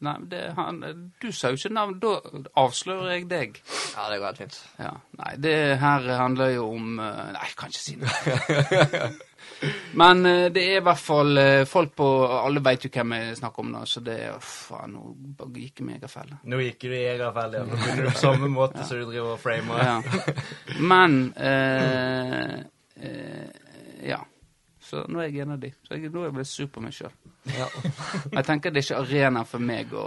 Nei, 0.00 0.14
det, 0.32 0.38
han, 0.56 0.78
du 1.20 1.26
sa 1.36 1.50
jo 1.52 1.58
ikke 1.60 1.74
navn. 1.76 1.98
Da 2.00 2.14
avslører 2.62 3.10
jeg 3.18 3.26
deg. 3.28 3.58
ja, 3.92 4.06
det 4.08 4.20
går 4.22 4.26
helt 4.30 4.38
fint. 4.40 4.60
Ja, 4.80 4.94
Nei, 5.20 5.32
det 5.44 5.56
her 5.82 6.06
handler 6.16 6.54
jo 6.54 6.70
om 6.72 6.94
eh, 6.98 7.26
Nei, 7.34 7.42
jeg 7.50 7.58
kan 7.60 7.74
ikke 7.74 7.84
si 7.84 7.98
noe. 8.00 9.10
Men 10.00 10.24
eh, 10.28 10.46
det 10.54 10.62
er 10.70 10.80
i 10.80 10.84
hvert 10.84 11.02
fall 11.02 11.36
eh, 11.40 11.64
folk 11.68 11.92
på 12.00 12.08
Alle 12.38 12.62
vet 12.64 12.86
jo 12.86 12.92
hvem 12.94 13.12
jeg 13.18 13.36
snakker 13.42 13.64
om 13.64 13.74
nå, 13.74 13.84
så 13.88 14.00
det 14.04 14.16
er 14.30 14.40
faen, 14.44 14.96
nå 14.96 15.50
gikk 15.58 15.84
jeg 15.84 16.00
i 16.00 16.10
felle. 16.12 16.40
Nå 16.48 16.62
gikk 16.64 16.86
du 16.86 16.94
i 16.96 17.04
Egerfell, 17.12 17.58
ja. 17.58 17.66
Nå 17.68 17.76
begynner 17.76 18.08
du 18.08 18.12
på 18.14 18.22
samme 18.24 18.50
måte 18.52 18.86
som 18.88 19.00
du 19.02 19.08
driver 19.10 19.34
og 19.36 19.40
framer. 19.42 19.84
Ja. 19.84 20.00
Men 20.80 21.20
eh, 21.36 22.60
eh, 23.04 23.48
Ja. 24.08 24.22
Så 24.90 25.04
nå 25.06 25.20
er 25.22 25.28
jeg 25.30 25.44
en 25.44 25.54
av 25.54 25.62
de. 25.62 25.70
Så 25.86 25.94
jeg, 25.94 26.10
nå 26.10 26.24
er 26.24 26.30
jeg 26.30 26.36
blitt 26.40 26.50
sur 26.50 26.70
på 26.74 26.82
meg 26.82 26.94
sjøl. 26.96 27.12
Ja. 27.54 27.68
Jeg 28.36 28.44
tenker 28.48 28.72
det 28.74 28.82
er 28.82 28.86
ikke 28.88 29.02
arena 29.04 29.44
for 29.48 29.62
meg 29.62 29.94
å 29.96 30.06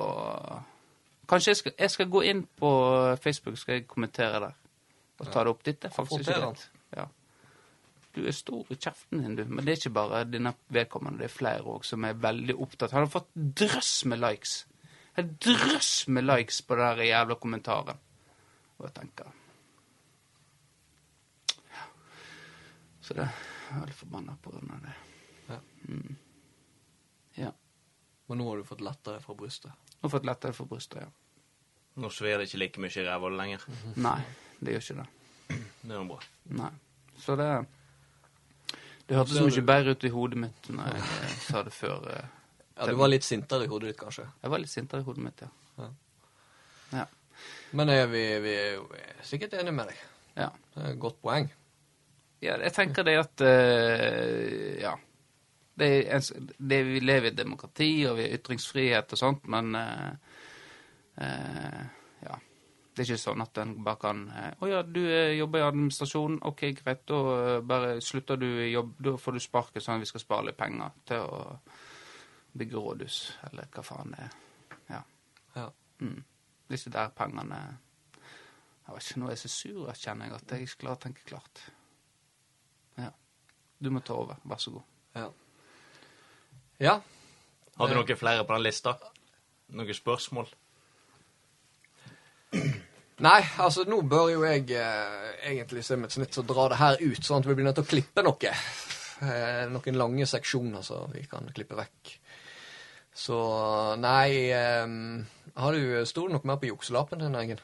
Kanskje 1.23 1.53
jeg 1.53 1.57
skal, 1.57 1.73
jeg 1.79 1.91
skal 1.93 2.07
gå 2.11 2.21
inn 2.27 2.41
på 2.59 2.69
Facebook 3.23 3.55
skal 3.57 3.77
jeg 3.77 3.85
kommentere 3.87 4.41
der 4.43 4.57
og 5.23 5.29
ta 5.31 5.45
det 5.45 5.53
opp. 5.53 5.61
Dette 5.63 5.87
er 5.87 5.93
faktisk 5.95 6.25
ikke 6.25 6.35
greit. 6.41 6.65
Ja. 6.97 7.05
Du 8.13 8.19
er 8.27 8.35
stor 8.35 8.73
i 8.73 8.75
kjeften 8.75 9.21
din, 9.23 9.37
du. 9.39 9.45
Men 9.47 9.63
det 9.63 9.71
er 9.71 9.79
ikke 9.79 9.93
bare 9.95 10.19
denne 10.27 10.51
vedkommende, 10.75 11.21
det 11.23 11.29
er 11.29 11.33
flere 11.33 11.63
òg 11.63 11.87
som 11.87 12.03
er 12.03 12.19
veldig 12.19 12.57
opptatt. 12.65 12.91
Han 12.91 13.05
har 13.05 13.13
fått 13.13 13.31
drøss 13.33 13.93
med 14.11 14.19
likes. 14.19 14.57
En 15.15 15.31
drøss 15.47 15.93
med 16.11 16.27
likes 16.27 16.59
på 16.67 16.75
den 16.81 17.05
jævla 17.07 17.39
kommentaren. 17.39 18.03
Og 18.81 18.89
jeg 18.89 18.95
tenker 18.99 19.31
Ja. 21.71 21.87
Så 22.99 23.15
det 23.15 23.31
jeg 23.77 23.83
veldig 23.85 23.97
forbanna 23.97 24.35
på 24.43 24.53
grunn 24.53 24.71
av 24.75 24.85
det. 24.85 24.93
Ja. 25.49 25.57
Mm. 25.89 26.15
Ja. 27.37 27.51
Men 28.29 28.39
nå 28.39 28.47
har 28.49 28.57
du 28.61 28.63
fått 28.67 28.81
lettere 28.85 29.19
fra 29.23 29.35
brystet. 29.37 29.71
Og 30.03 30.11
fått 30.11 30.25
lettere 30.27 30.53
fra 30.55 30.65
brystet, 30.69 31.01
ja. 31.03 31.09
Nå 32.01 32.09
svir 32.09 32.39
det 32.41 32.47
ikke 32.49 32.59
like 32.63 32.81
mye 32.81 32.97
i 32.97 33.05
ræva 33.05 33.29
lenger. 33.29 33.65
Nei, 34.01 34.19
det 34.59 34.73
gjør 34.73 34.85
ikke 34.85 34.95
det. 35.03 35.07
Det 35.83 35.91
er 35.91 35.99
jo 35.99 36.05
bra. 36.09 36.19
Nei. 36.57 36.71
Så 37.21 37.35
det 37.37 37.49
Det 39.07 39.17
hørtes 39.19 39.41
mye 39.43 39.53
du... 39.59 39.65
bedre 39.67 39.91
ut 39.93 40.03
i 40.07 40.09
hodet 40.09 40.39
mitt 40.41 40.69
når 40.73 40.87
jeg 40.95 41.03
eh, 41.03 41.35
sa 41.49 41.61
det 41.67 41.73
før. 41.75 42.07
eh. 42.15 42.29
Ja, 42.73 42.87
du 42.89 42.95
var 42.97 43.11
litt 43.11 43.21
sintere 43.27 43.67
i 43.67 43.69
hodet 43.69 43.91
ditt, 43.91 43.99
kanskje. 43.99 44.23
Jeg 44.41 44.49
var 44.49 44.57
litt 44.63 44.71
sintere 44.71 45.03
i 45.03 45.05
hodet 45.05 45.21
mitt, 45.27 45.41
ja. 45.43 45.49
Ja. 45.77 45.89
Ja. 46.97 47.03
Men 47.77 47.89
eh, 47.93 48.07
vi, 48.09 48.23
vi 48.41 48.53
er 48.57 48.71
jo 48.79 48.87
sikkert 49.21 49.53
enige 49.59 49.75
med 49.77 49.91
deg. 49.91 49.99
ja. 50.39 50.47
Det 50.73 50.81
er 50.81 50.95
et 50.95 50.99
godt 51.03 51.19
poeng. 51.21 51.51
Ja, 52.43 52.59
jeg 52.59 52.75
tenker 52.75 53.07
det 53.07 53.17
at 53.21 53.43
uh, 53.47 54.79
Ja. 54.81 54.93
Det 55.73 55.87
er, 56.05 56.21
det, 56.59 56.79
vi 56.85 56.99
lever 57.01 57.31
i 57.31 57.35
demokrati, 57.35 58.05
og 58.05 58.19
vi 58.19 58.27
har 58.27 58.35
ytringsfrihet 58.37 59.15
og 59.15 59.17
sånt, 59.17 59.47
men 59.49 59.75
uh, 59.75 60.09
uh, 61.17 61.83
Ja. 62.23 62.39
Det 62.93 63.01
er 63.01 63.07
ikke 63.07 63.23
sånn 63.23 63.41
at 63.41 63.57
en 63.57 63.71
bare 63.83 63.97
kan 63.97 64.19
'Å 64.29 64.67
ja, 64.69 64.83
du 64.85 65.01
jobber 65.33 65.59
i 65.59 65.65
administrasjonen. 65.65 66.37
Ok, 66.45 66.61
greit. 66.77 67.07
Da 67.09 67.59
bare 67.65 67.95
slutter 68.01 68.37
du 68.37 68.45
i 68.45 68.69
jobb. 68.69 68.93
Da 69.01 69.15
får 69.17 69.33
du 69.33 69.39
sparket 69.39 69.81
sånn 69.81 69.95
at 69.95 70.05
vi 70.05 70.11
skal 70.11 70.21
spare 70.21 70.45
litt 70.45 70.57
penger 70.57 70.91
til 71.09 71.25
å 71.25 71.39
bygge 72.53 72.77
rådhus, 72.77 73.17
eller 73.49 73.65
hva 73.73 73.83
faen 73.83 74.13
det 74.13 74.27
er. 74.27 74.35
Ja. 74.89 75.01
Ja. 75.55 75.71
Mm. 75.99 76.23
Disse 76.69 76.89
der 76.93 77.09
pengene 77.09 77.79
Jeg 78.83 78.95
vet 78.95 79.05
ikke, 79.05 79.19
Nå 79.19 79.25
er 79.25 79.31
jeg 79.31 79.39
så 79.39 79.49
sur, 79.49 79.93
kjenner 79.95 80.25
jeg 80.27 80.35
at 80.35 80.51
jeg 80.51 80.67
ikke 80.67 80.79
klarer 80.83 80.97
å 80.97 81.03
tenke 81.05 81.25
klart. 81.25 81.61
Ja. 82.99 83.09
Du 83.79 83.89
må 83.93 84.01
ta 84.05 84.17
over. 84.17 84.39
Vær 84.43 84.61
så 84.61 84.71
god. 84.71 84.85
Ja. 85.15 85.27
ja. 86.79 86.95
Har 87.77 87.89
du 87.89 87.97
noen 87.97 88.17
flere 88.17 88.45
på 88.45 88.55
den 88.55 88.65
lista? 88.65 88.97
Noen 89.73 89.97
spørsmål? 89.97 90.49
Nei, 93.23 93.39
altså 93.61 93.85
nå 93.87 94.01
bør 94.09 94.31
jo 94.33 94.41
jeg 94.45 94.65
eh, 94.77 95.27
egentlig 95.53 95.83
se 95.85 95.95
mitt 95.99 96.13
snitt 96.13 96.37
og 96.41 96.47
dra 96.49 96.65
det 96.71 96.79
her 96.79 96.97
ut, 97.01 97.21
sånn 97.23 97.43
at 97.43 97.47
vi 97.47 97.55
blir 97.55 97.67
nødt 97.67 97.77
til 97.79 97.85
å 97.85 97.91
klippe 97.91 98.23
noe. 98.25 98.53
Eh, 99.23 99.63
noen 99.71 99.99
lange 99.99 100.27
seksjoner 100.27 100.83
så 100.85 101.03
vi 101.13 101.23
kan 101.29 101.47
klippe 101.53 101.77
vekk. 101.77 102.15
Så 103.13 103.37
nei 104.01 104.49
eh, 104.49 104.87
Har 105.61 105.75
du 105.77 106.01
Sto 106.09 106.25
det 106.25 106.33
noe 106.33 106.49
mer 106.49 106.57
på 106.57 106.71
jukselappen 106.71 107.21
din, 107.21 107.37
Eggen? 107.37 107.61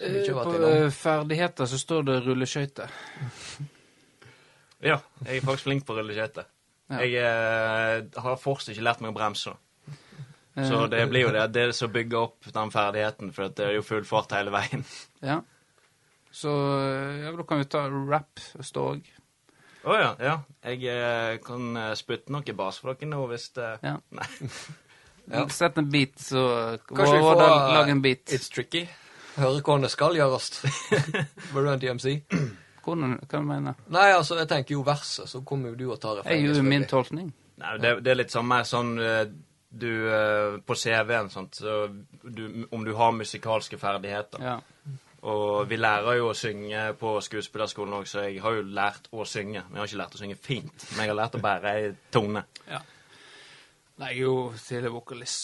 Ikke 0.00 0.44
på 0.44 0.56
eh, 0.68 0.88
ferdigheter 0.92 1.68
så 1.68 1.80
står 1.80 2.06
det 2.08 2.20
rulleskøyter. 2.28 2.92
Ja, 4.80 5.00
jeg 5.26 5.40
er 5.40 5.44
faktisk 5.44 5.68
flink 5.68 5.86
på 5.86 5.94
å 5.94 6.00
rulleskøyter. 6.00 6.48
Ja. 6.90 7.00
Jeg 7.04 7.18
eh, 7.22 8.22
har 8.24 8.40
fortsatt 8.40 8.74
ikke 8.74 8.86
lært 8.86 9.02
meg 9.04 9.12
å 9.12 9.18
bremse. 9.18 9.54
Så 10.56 10.82
Eh, 10.84 10.88
det 10.90 11.06
blir 11.10 11.28
jo 11.28 11.32
det, 11.32 11.46
det 11.54 11.72
som 11.76 11.92
bygger 11.92 12.18
opp 12.18 12.50
den 12.54 12.72
ferdigheten, 12.74 13.32
for 13.32 13.48
det 13.54 13.66
er 13.66 13.76
jo 13.78 13.86
full 13.86 14.04
fart 14.04 14.34
hele 14.34 14.52
veien. 14.54 14.84
Ja. 15.22 15.40
Så 16.30 16.50
eh, 16.50 17.24
ja, 17.24 17.32
da 17.36 17.46
kan 17.46 17.62
vi 17.62 17.68
ta 17.70 17.86
rap 17.88 18.42
stå 18.60 18.86
òg. 18.94 19.10
Å 19.80 19.96
ja, 19.96 20.10
ja. 20.20 20.36
Jeg 20.66 20.84
eh, 20.92 21.36
kan 21.44 21.76
eh, 21.76 21.92
spytte 21.98 22.32
noe 22.34 22.56
bas 22.56 22.80
for 22.82 22.92
dere 22.92 23.08
nå 23.10 23.24
hvis 23.30 23.50
det 23.56 23.70
Ja. 23.86 23.96
Nei. 24.18 24.28
Ja. 25.30 25.44
Sett 25.52 25.78
en 25.78 25.86
beat, 25.92 26.16
så 26.18 26.42
Kanskje 26.88 27.20
vi 27.20 27.22
får 27.22 27.36
lage 27.38 27.74
Lag 27.76 27.90
en 27.92 28.02
beat. 28.02 28.32
It's 28.34 28.50
tricky. 28.50 28.88
Høre 29.36 29.60
hvordan 29.60 29.86
det 29.86 29.92
skal 29.92 30.16
gjøres. 30.18 30.48
Burde 31.52 31.68
du 31.68 31.72
en 31.76 31.82
DMC? 31.84 32.16
Hvordan, 32.84 33.18
hva 33.26 33.38
du 33.38 33.46
mener 33.46 33.78
Nei, 33.92 34.08
altså, 34.14 34.38
jeg 34.40 34.48
tenker 34.50 34.76
jo 34.76 34.82
verset, 34.86 35.28
så 35.30 35.42
kommer 35.46 35.72
jo 35.72 35.78
du 35.78 35.86
og 35.90 36.00
tar 36.00 36.22
Jeg 36.24 36.46
jo 36.46 36.64
min 36.64 36.86
tolkning. 36.88 37.30
Nei, 37.60 37.76
det, 37.82 37.94
det 38.04 38.12
er 38.12 38.20
litt 38.22 38.32
sånn 38.32 38.48
mer 38.48 38.66
sånn 38.68 38.94
eh, 39.04 39.24
du 39.70 39.90
eh, 40.10 40.58
På 40.66 40.74
CV-en, 40.74 41.30
sant, 41.30 41.60
så 41.60 41.84
du, 42.22 42.66
om 42.74 42.84
du 42.84 42.94
har 42.98 43.12
musikalske 43.14 43.78
ferdigheter. 43.78 44.42
Ja. 44.42 44.58
Og 45.30 45.68
vi 45.68 45.76
lærer 45.76 46.16
jo 46.16 46.30
å 46.30 46.36
synge 46.36 46.94
på 46.98 47.18
skuespillerskolen 47.22 47.98
òg, 47.98 48.06
så 48.08 48.24
jeg 48.24 48.40
har 48.40 48.56
jo 48.56 48.64
lært 48.64 49.10
å 49.12 49.26
synge. 49.28 49.66
Men 49.68 49.76
jeg 49.76 49.82
har 49.82 49.90
ikke 49.90 50.00
lært 50.00 50.16
å 50.16 50.22
synge 50.22 50.38
fint, 50.40 50.86
men 50.94 51.04
jeg 51.04 51.12
har 51.12 51.18
lært 51.18 51.36
å 51.36 51.42
bære 51.44 51.74
ei 51.76 51.92
tone. 52.14 52.46
ja. 52.70 52.80
Nei, 54.00 54.08
jeg 54.16 54.22
er 54.22 54.24
jo 54.24 54.34
tidligere 54.56 54.92
vokalist, 54.94 55.42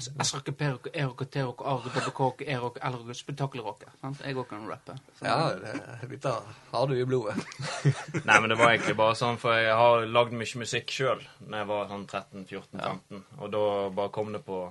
så 0.00 0.12
snakker 0.24 0.54
perrokke, 0.56 0.90
erokke, 0.96 1.26
terokke, 1.28 1.64
arrokke, 1.68 1.90
dobbelkåk, 1.92 2.42
erokke, 2.48 2.80
elrokke, 2.88 3.16
spetakkelrokke. 3.18 3.90
Sant? 4.00 4.22
Jeg 4.24 4.36
òg 4.40 4.46
kan 4.48 4.64
rappe. 4.70 4.94
Så- 5.18 5.26
Ja, 5.28 5.50
det, 5.60 5.74
dette 6.08 6.32
har 6.72 6.86
du 6.88 6.94
i 6.96 7.04
blodet. 7.04 7.36
Nei, 8.28 8.38
men 8.40 8.48
det 8.48 8.56
var 8.58 8.72
egentlig 8.72 8.96
bare 8.96 9.14
sånn, 9.20 9.36
for 9.38 9.52
jeg 9.60 9.76
har 9.76 10.06
lagd 10.08 10.32
mye 10.32 10.58
musikk 10.64 10.88
sjøl 10.88 11.20
da 11.44 11.60
jeg 11.60 11.68
var 11.68 11.88
sånn 11.92 12.06
13-14-15. 12.08 13.22
Og 13.38 13.50
da 13.52 13.64
bare 14.00 14.08
kom 14.16 14.32
det 14.32 14.40
på 14.48 14.62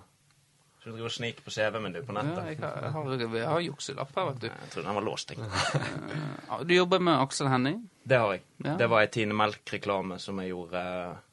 Så 0.81 0.89
du 0.89 0.95
driver 0.95 1.11
og 1.11 1.13
sniker 1.13 1.43
på 1.45 1.51
CV-en 1.53 1.83
min, 1.85 1.93
du, 1.93 2.01
på 2.01 2.13
Ja, 2.17 2.21
nettet? 2.25 2.45
jeg 2.47 2.57
har, 2.57 2.77
jeg 2.81 2.91
har, 2.97 3.35
jeg 3.37 3.47
har 3.53 3.59
jukselapp 3.61 4.15
her, 4.17 4.31
vet 4.31 4.39
du. 4.41 4.47
Jeg 4.49 4.69
tror 4.73 4.83
den 4.87 4.95
var 4.97 5.05
låst, 5.05 5.29
jeg. 5.29 6.65
Du 6.65 6.73
jobber 6.73 6.99
med 7.05 7.21
Aksel 7.21 7.47
Henning? 7.53 7.83
Det 8.03 8.17
har 8.17 8.31
jeg. 8.33 8.41
Ja. 8.65 8.73
Det 8.81 8.87
var 8.89 9.03
ei 9.05 9.11
Tine 9.13 9.37
Melk-reklame 9.37 10.17
som 10.19 10.41
jeg 10.41 10.49
gjorde 10.55 10.81
eh, 10.81 11.11
Jeg 11.11 11.30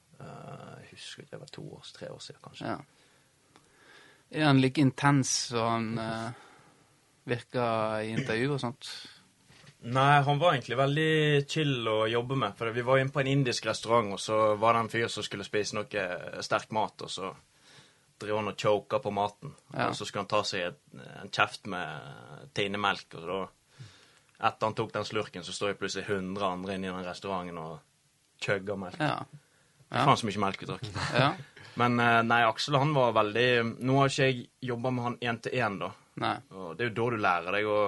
husker 0.98 1.24
ikke, 1.24 1.34
det 1.36 1.42
var 1.44 1.52
to 1.54 1.64
år, 1.78 1.90
tre 1.96 2.10
år 2.12 2.22
siden, 2.24 2.42
kanskje. 2.44 2.74
Ja. 2.74 3.60
Er 4.38 4.50
han 4.50 4.60
like 4.60 4.82
intens 4.84 5.30
som 5.52 5.68
han 5.70 6.02
eh, 6.02 6.48
virker 7.30 8.02
i 8.04 8.10
intervju 8.12 8.52
og 8.56 8.60
sånt? 8.60 8.90
Nei, 9.88 10.20
han 10.26 10.40
var 10.40 10.56
egentlig 10.56 10.76
veldig 10.76 11.10
chill 11.48 11.86
å 11.88 12.00
jobbe 12.10 12.36
med. 12.36 12.56
For 12.58 12.74
vi 12.74 12.84
var 12.84 12.98
inne 12.98 13.14
på 13.14 13.22
en 13.22 13.30
indisk 13.30 13.68
restaurant, 13.70 14.10
og 14.16 14.20
så 14.20 14.56
var 14.58 14.74
det 14.74 14.80
en 14.84 14.90
fyr 14.92 15.06
som 15.12 15.24
skulle 15.24 15.46
spise 15.46 15.78
noe 15.78 16.08
sterk 16.44 16.74
mat, 16.74 17.06
og 17.06 17.12
så 17.14 17.30
driver 18.18 18.42
han 18.42 18.50
og 18.50 18.58
choker 18.58 19.02
på 19.04 19.12
maten. 19.14 19.54
Ja. 19.72 19.88
Og 19.88 19.96
så 19.96 20.04
skulle 20.04 20.24
han 20.26 20.32
ta 20.32 20.42
seg 20.46 20.66
et, 20.66 20.82
en 21.22 21.30
kjeft 21.30 21.70
med 21.70 22.50
tinemelk, 22.58 23.14
og 23.20 23.30
da 23.30 23.44
Etter 24.38 24.68
han 24.68 24.74
tok 24.78 24.92
den 24.94 25.02
slurken, 25.02 25.42
så 25.42 25.50
står 25.50 25.72
jeg 25.72 25.78
plutselig 25.80 26.04
100 26.06 26.44
andre 26.46 26.76
inne 26.76 26.86
i 26.86 26.90
den 26.92 27.02
restauranten 27.02 27.56
og 27.58 27.80
chugger 28.38 28.76
melk. 28.78 29.00
Ja. 29.02 29.24
Ja. 29.90 30.04
Faen 30.04 30.16
så 30.20 30.26
mye 30.28 30.42
melk 30.46 30.60
vi 30.62 30.68
drakk. 30.68 30.88
ja. 31.16 31.30
Men 31.78 32.00
eh, 32.02 32.22
nei, 32.26 32.40
Aksel 32.42 32.74
han 32.74 32.90
var 32.96 33.12
veldig 33.14 33.48
Nå 33.86 33.98
har 34.00 34.08
ikke 34.10 34.26
jeg 34.26 34.48
jobba 34.66 34.90
med 34.90 35.04
han 35.04 35.16
én 35.22 35.36
til 35.44 35.52
én, 35.60 35.76
da. 35.78 35.92
Nei. 36.18 36.34
Og 36.50 36.72
det 36.76 36.84
er 36.84 36.88
jo 36.90 36.96
da 36.98 37.10
du 37.14 37.22
lærer 37.22 37.54
deg 37.54 37.68
å 37.70 37.78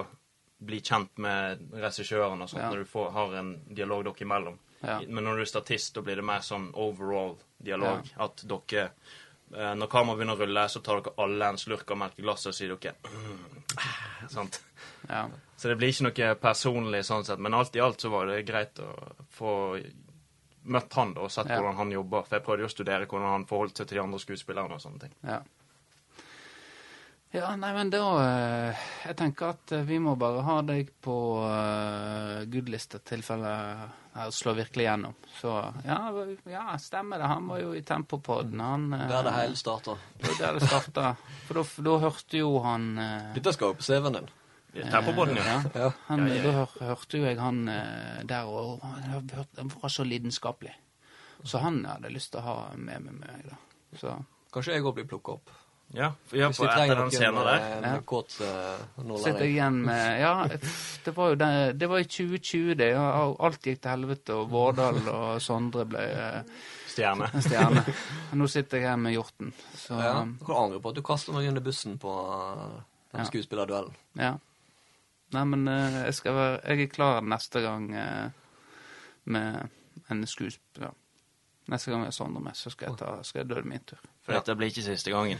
bli 0.70 0.78
kjent 0.84 1.18
med 1.24 1.64
regissøren 1.80 2.44
og 2.44 2.48
sånt, 2.52 2.60
Ja. 2.62 2.68
når 2.70 2.84
du 2.84 2.90
får, 2.92 3.08
har 3.16 3.34
en 3.40 3.50
dialog 3.74 4.04
dere 4.04 4.22
imellom. 4.26 4.58
Ja. 4.84 5.00
Men 5.08 5.24
når 5.24 5.40
du 5.40 5.42
er 5.42 5.50
statist, 5.50 5.94
da 5.96 6.02
blir 6.06 6.16
det 6.20 6.24
mer 6.24 6.44
sånn 6.44 6.68
overall 6.74 7.34
dialog. 7.58 8.06
At 8.20 8.44
dere 8.48 8.84
eh, 8.86 9.74
Når 9.74 9.90
kameraet 9.90 10.20
begynner 10.20 10.38
å 10.38 10.44
rulle, 10.44 10.66
så 10.70 10.80
tar 10.86 11.00
dere 11.02 11.16
alle 11.24 11.48
en 11.50 11.58
slurk 11.58 11.90
av 11.90 11.98
melkeglasset 12.04 12.52
og 12.52 12.54
sier 12.60 12.76
dere 12.76 12.94
mm, 13.10 13.64
sant? 14.36 14.60
Ja. 15.08 15.24
Så 15.56 15.68
det 15.72 15.76
blir 15.80 15.90
ikke 15.90 16.06
noe 16.06 16.34
personlig 16.40 17.02
sånn 17.08 17.24
sett. 17.26 17.40
Men 17.42 17.54
alt 17.58 17.74
i 17.76 17.82
alt 17.82 18.00
så 18.00 18.08
var 18.12 18.30
det 18.30 18.44
greit 18.48 18.78
å 18.84 18.92
få 19.34 19.56
møtt 20.64 20.92
han 20.94 21.14
da, 21.14 21.24
og 21.24 21.30
sett 21.32 21.48
Ja. 21.48 21.60
hvordan 21.60 21.76
han 21.76 21.90
jobber. 21.92 22.22
For 22.26 22.36
jeg 22.36 22.44
prøvde 22.44 22.66
jo 22.66 22.68
å 22.68 22.74
studere 22.74 23.06
hvordan 23.06 23.32
han 23.32 23.46
forholdt 23.46 23.76
seg 23.78 23.88
til 23.88 23.98
de 23.98 24.02
andre 24.04 24.18
skuespillerne 24.18 24.74
og 24.74 24.80
sånne 24.80 25.00
ting. 25.00 25.14
Ja. 25.22 25.40
Ja, 27.32 27.52
nei, 27.54 27.70
men 27.76 27.92
da 27.92 28.02
eh, 28.18 28.86
Jeg 29.04 29.16
tenker 29.20 29.52
at 29.52 29.72
eh, 29.76 29.84
vi 29.86 30.00
må 30.02 30.16
bare 30.18 30.42
ha 30.42 30.56
deg 30.66 30.88
på 30.98 31.14
uh, 31.46 32.42
goodlist 32.50 32.96
i 32.98 33.00
tilfelle 33.06 33.52
her 34.10 34.32
slår 34.34 34.56
virkelig 34.64 34.88
gjennom. 34.88 35.14
Så 35.38 35.52
ja, 35.86 35.98
ja, 36.50 36.64
stemmer 36.82 37.22
det. 37.22 37.28
Han 37.30 37.46
var 37.46 37.60
jo 37.62 37.70
i 37.78 37.84
Tempopodden. 37.86 38.58
Han 38.58 38.88
uh, 38.92 39.06
Der 39.08 39.22
det 39.28 39.36
hele 39.36 39.56
starta. 39.56 39.94
der 40.18 40.58
det 40.58 40.66
starta. 40.66 41.14
For 41.46 41.62
da 41.86 41.98
hørte 42.02 42.42
jo 42.42 42.56
han 42.66 42.90
uh, 42.98 43.30
Dette 43.36 43.54
skal 43.54 43.70
jo 43.70 43.78
på 43.78 43.86
CV-en 43.86 44.18
din. 44.18 44.30
Tempobåten, 44.74 45.36
ja. 45.36 45.44
ja. 45.44 45.60
Ja. 45.74 45.92
Han, 46.08 46.26
Ja, 46.28 46.34
ja, 46.34 46.34
ja. 46.34 46.42
Da 46.44 46.52
hør, 46.58 46.74
hørte 46.92 47.18
jo 47.18 47.24
jeg 47.26 47.38
han 47.40 47.62
eh, 47.68 48.20
der, 48.24 48.44
og 48.46 48.82
han 48.82 49.72
var 49.82 49.88
så 49.88 50.04
lidenskapelig. 50.06 50.74
Så 51.44 51.58
han 51.58 51.84
hadde 51.88 52.10
lyst 52.12 52.32
til 52.34 52.40
å 52.42 52.44
ha 52.44 52.54
med 52.76 53.00
med 53.02 53.18
meg, 53.22 53.48
da. 53.50 53.56
Så 53.98 54.14
Kanskje 54.52 54.74
jeg 54.76 54.82
òg 54.84 54.94
blir 54.98 55.06
plukka 55.06 55.32
opp. 55.38 55.50
Ja, 55.94 56.12
for 56.30 56.36
ja, 56.38 56.48
på 56.54 56.66
etter 56.68 56.94
den 57.00 57.10
scenen 57.10 57.34
der. 57.46 57.56
med 57.58 57.84
en 57.88 57.94
Ja. 57.96 58.00
kåt 58.06 58.36
uh, 58.40 59.16
sitter 59.18 59.40
jeg 59.42 59.50
igjen 59.56 59.80
med 59.86 60.20
Ja, 60.20 60.46
det 61.04 61.14
var 61.16 61.28
jo 61.32 61.34
det, 61.40 61.48
det 61.80 61.88
var 61.90 61.98
i 61.98 62.04
2020, 62.04 62.74
det. 62.78 62.90
Alt 62.96 63.62
gikk 63.66 63.80
til 63.82 63.90
helvete, 63.90 64.34
og 64.38 64.50
Vårdal 64.52 65.00
og 65.10 65.40
Sondre 65.42 65.84
ble 65.90 65.98
eh, 65.98 66.42
Stjerne. 66.92 67.26
stjerne. 67.42 67.82
Nå 68.38 68.46
sitter 68.50 68.78
jeg 68.78 68.88
her 68.90 68.96
med 69.02 69.16
Hjorten. 69.16 69.50
Så 69.74 69.98
Ja. 69.98 70.14
Du 70.38 70.44
kan 70.46 70.56
angre 70.68 70.78
på 70.80 70.88
at 70.90 70.94
du 70.94 71.02
kaster 71.02 71.32
meg 71.34 71.48
under 71.48 71.60
bussen 71.66 71.98
på 71.98 72.14
den 73.10 73.20
Ja. 73.20 73.24
skuespillerduellen. 73.26 73.94
ja. 74.18 74.36
Nei, 75.34 75.44
men 75.46 75.68
eh, 75.70 76.00
jeg 76.08 76.16
skal 76.18 76.34
være 76.34 76.56
Jeg 76.64 76.86
er 76.86 76.94
klar 76.94 77.20
neste 77.22 77.62
gang 77.62 77.90
eh, 77.94 78.30
med 79.30 79.68
en 80.10 80.26
skuespiller. 80.26 80.90
Ja. 80.90 80.94
Neste 81.70 81.92
gang 81.92 82.02
jeg 82.02 82.10
er 82.10 82.16
Sondre 82.16 82.42
med, 82.42 82.56
så 82.58 82.72
skal 82.72 82.90
jeg, 82.90 82.98
ta, 82.98 83.12
skal 83.22 83.44
jeg 83.44 83.50
dø 83.52 83.62
min 83.62 83.84
tur. 83.86 84.00
For 84.24 84.34
dette 84.34 84.56
blir 84.58 84.72
ikke 84.72 84.88
siste 84.88 85.12
gangen. 85.14 85.38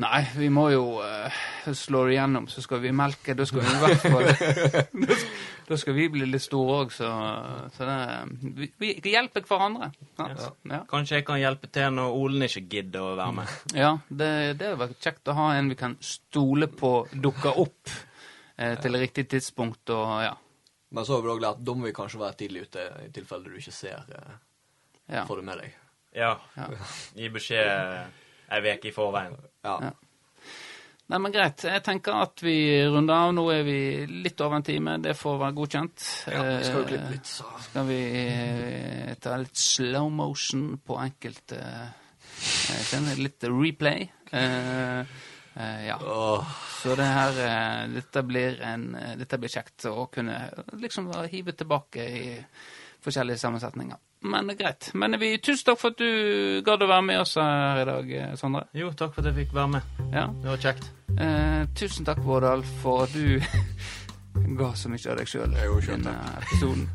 Nei, 0.00 0.22
vi 0.38 0.46
må 0.48 0.70
jo 0.72 0.84
uh, 1.04 1.40
slå 1.76 2.06
det 2.08 2.14
igjennom, 2.14 2.46
så 2.48 2.62
skal 2.64 2.80
vi 2.80 2.94
melke. 2.96 3.34
Da 3.36 3.44
skal 3.44 3.60
vi 3.60 3.74
i 3.74 3.80
hvert 3.82 4.06
fall 4.06 5.10
Da 5.68 5.76
skal 5.78 5.96
vi 5.98 6.06
bli 6.14 6.24
litt 6.30 6.42
store 6.42 6.78
òg, 6.80 6.94
så, 6.96 7.10
så 7.74 7.88
det 7.90 7.98
Vi, 8.80 8.94
vi 9.04 9.12
hjelper 9.12 9.44
hverandre. 9.48 9.90
Ja. 10.16 10.30
Ja, 10.70 10.80
Kanskje 10.88 11.20
jeg 11.20 11.26
kan 11.28 11.42
hjelpe 11.42 11.68
til 11.72 11.92
når 11.98 12.16
Olen 12.16 12.46
ikke 12.48 12.64
gidder 12.72 13.10
å 13.10 13.12
være 13.20 13.36
med. 13.42 13.52
ja 13.76 13.92
det, 14.08 14.32
det 14.62 14.72
er 14.72 14.96
kjekt 14.96 15.28
å 15.28 15.36
ha 15.36 15.50
en 15.58 15.68
vi 15.74 15.78
kan 15.84 15.98
stole 16.00 16.70
på 16.72 16.94
dukker 17.12 17.60
opp 17.60 17.92
eh, 18.62 18.78
til 18.82 18.98
riktig 19.00 19.26
tidspunkt 19.34 19.92
og 19.94 20.14
ja. 20.24 20.32
Men 20.92 21.06
så 21.08 21.16
er 21.16 21.24
vi 21.24 21.32
òg 21.32 21.42
lært 21.42 21.62
da 21.64 21.74
må 21.76 21.88
vi 21.88 21.94
kanskje 21.96 22.20
være 22.20 22.38
tidlig 22.42 22.66
ute, 22.66 22.88
i 23.06 23.12
tilfelle 23.14 23.48
du 23.48 23.56
ikke 23.56 23.72
ser 23.72 24.02
uh, 24.12 24.34
ja. 25.08 25.22
får 25.24 25.40
det 25.40 25.46
med 25.48 25.62
deg. 25.62 25.76
Ja. 26.12 26.32
Ja. 26.58 26.68
Gi 27.16 27.30
beskjed 27.32 27.70
ei 28.52 28.74
uke 28.74 28.90
i 28.90 28.92
forveien. 28.92 29.38
Ja. 29.64 29.78
Ja. 29.88 29.92
Nei, 31.12 31.18
men 31.20 31.32
greit. 31.34 31.60
Jeg 31.66 31.82
tenker 31.84 32.22
at 32.24 32.40
vi 32.40 32.54
runder 32.88 33.26
av. 33.26 33.32
Nå 33.36 33.42
er 33.52 33.64
vi 33.66 33.78
litt 34.24 34.40
over 34.40 34.60
en 34.60 34.64
time. 34.64 34.94
Det 35.02 35.12
får 35.18 35.40
være 35.42 35.56
godkjent. 35.58 36.04
ja 36.32 36.44
vi 36.46 36.62
skal 36.64 36.78
jo 36.78 36.84
Eh, 36.84 36.88
klippe 36.88 37.10
litt, 37.12 37.28
så 37.28 37.48
skal 37.66 37.88
vi 37.90 37.98
eh, 38.20 39.10
ta 39.20 39.36
litt 39.36 39.58
slow 39.60 40.08
motion 40.08 40.78
på 40.80 40.96
enkelte 41.02 41.58
eh. 41.60 43.10
Litt 43.18 43.44
replay. 43.44 44.08
Eh, 45.54 45.62
eh, 45.62 45.86
ja. 45.88 45.98
Oh. 46.02 46.54
Så 46.82 46.96
det 46.98 47.06
her 47.06 47.36
uh, 47.38 47.90
dette, 47.94 48.22
blir 48.26 48.62
en, 48.66 48.94
uh, 48.94 49.12
dette 49.18 49.38
blir 49.38 49.52
kjekt 49.52 49.86
å 49.90 50.06
kunne 50.12 50.38
liksom 50.80 51.12
hive 51.30 51.54
tilbake 51.54 52.06
i 52.06 52.24
forskjellige 53.02 53.38
sammensetninger. 53.38 54.00
Men 54.22 54.46
det 54.46 54.54
er 54.54 54.58
greit. 54.62 54.90
Men 54.94 55.18
vi, 55.18 55.34
tusen 55.42 55.66
takk 55.66 55.80
for 55.80 55.94
at 55.94 55.98
du 55.98 56.62
gadd 56.62 56.84
å 56.84 56.90
være 56.90 57.06
med 57.06 57.22
oss 57.24 57.34
her 57.40 57.80
i 57.82 57.86
dag, 57.88 58.12
Sondre. 58.38 58.68
Jo, 58.78 58.92
takk 58.94 59.16
for 59.16 59.24
at 59.24 59.32
jeg 59.32 59.40
fikk 59.42 59.56
være 59.56 59.72
med. 59.74 59.96
Ja. 60.14 60.28
Det 60.30 60.52
var 60.52 60.60
kjekt. 60.62 60.90
Eh, 61.18 61.62
tusen 61.74 62.06
takk, 62.06 62.22
Vårdal, 62.24 62.62
for 62.82 63.04
at 63.04 63.16
du 63.16 63.42
ga 64.60 64.70
så 64.78 64.92
mye 64.92 65.10
av 65.10 65.18
deg 65.18 65.32
sjøl 65.32 65.56
i 65.58 65.66
denne 65.88 66.14
episoden. 66.38 66.86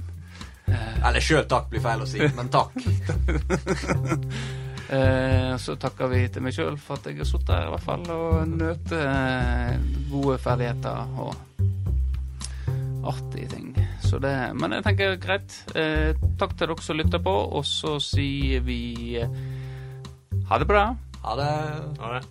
Eh, 0.67 0.95
Eller 1.09 1.23
sjøl 1.23 1.45
takk 1.51 1.69
blir 1.71 1.83
feil 1.83 2.03
å 2.03 2.07
si, 2.09 2.23
men 2.39 2.49
takk. 2.53 2.79
Eh, 4.87 5.53
så 5.59 5.75
takker 5.75 6.07
vi 6.13 6.21
til 6.31 6.45
meg 6.45 6.55
sjøl 6.55 6.77
for 6.79 6.95
at 6.95 7.09
jeg 7.09 7.19
har 7.19 7.27
sittet 7.27 7.51
her 7.51 7.67
i 7.67 7.73
hvert 7.73 7.83
fall 7.83 8.05
og 8.13 8.53
nøtt 8.53 8.93
eh, 8.95 9.73
gode 10.07 10.37
ferdigheter 10.39 11.17
og 11.19 11.35
artige 13.07 13.49
ting. 13.51 13.73
Så 14.03 14.19
det, 14.23 14.33
men 14.55 14.77
jeg 14.77 14.85
tenker 14.85 15.19
greit. 15.19 15.59
Eh, 15.75 16.15
takk 16.39 16.55
til 16.55 16.71
dere 16.71 16.85
som 16.85 16.99
lytter 16.99 17.23
på, 17.23 17.35
og 17.59 17.67
så 17.67 17.97
sier 18.03 18.63
vi 18.63 18.79
eh, 19.19 19.37
ha 20.47 20.59
det 20.61 20.69
bra. 20.69 20.89
Ha 21.25 21.35
det. 21.39 21.51
Ha 21.99 22.15
det. 22.15 22.23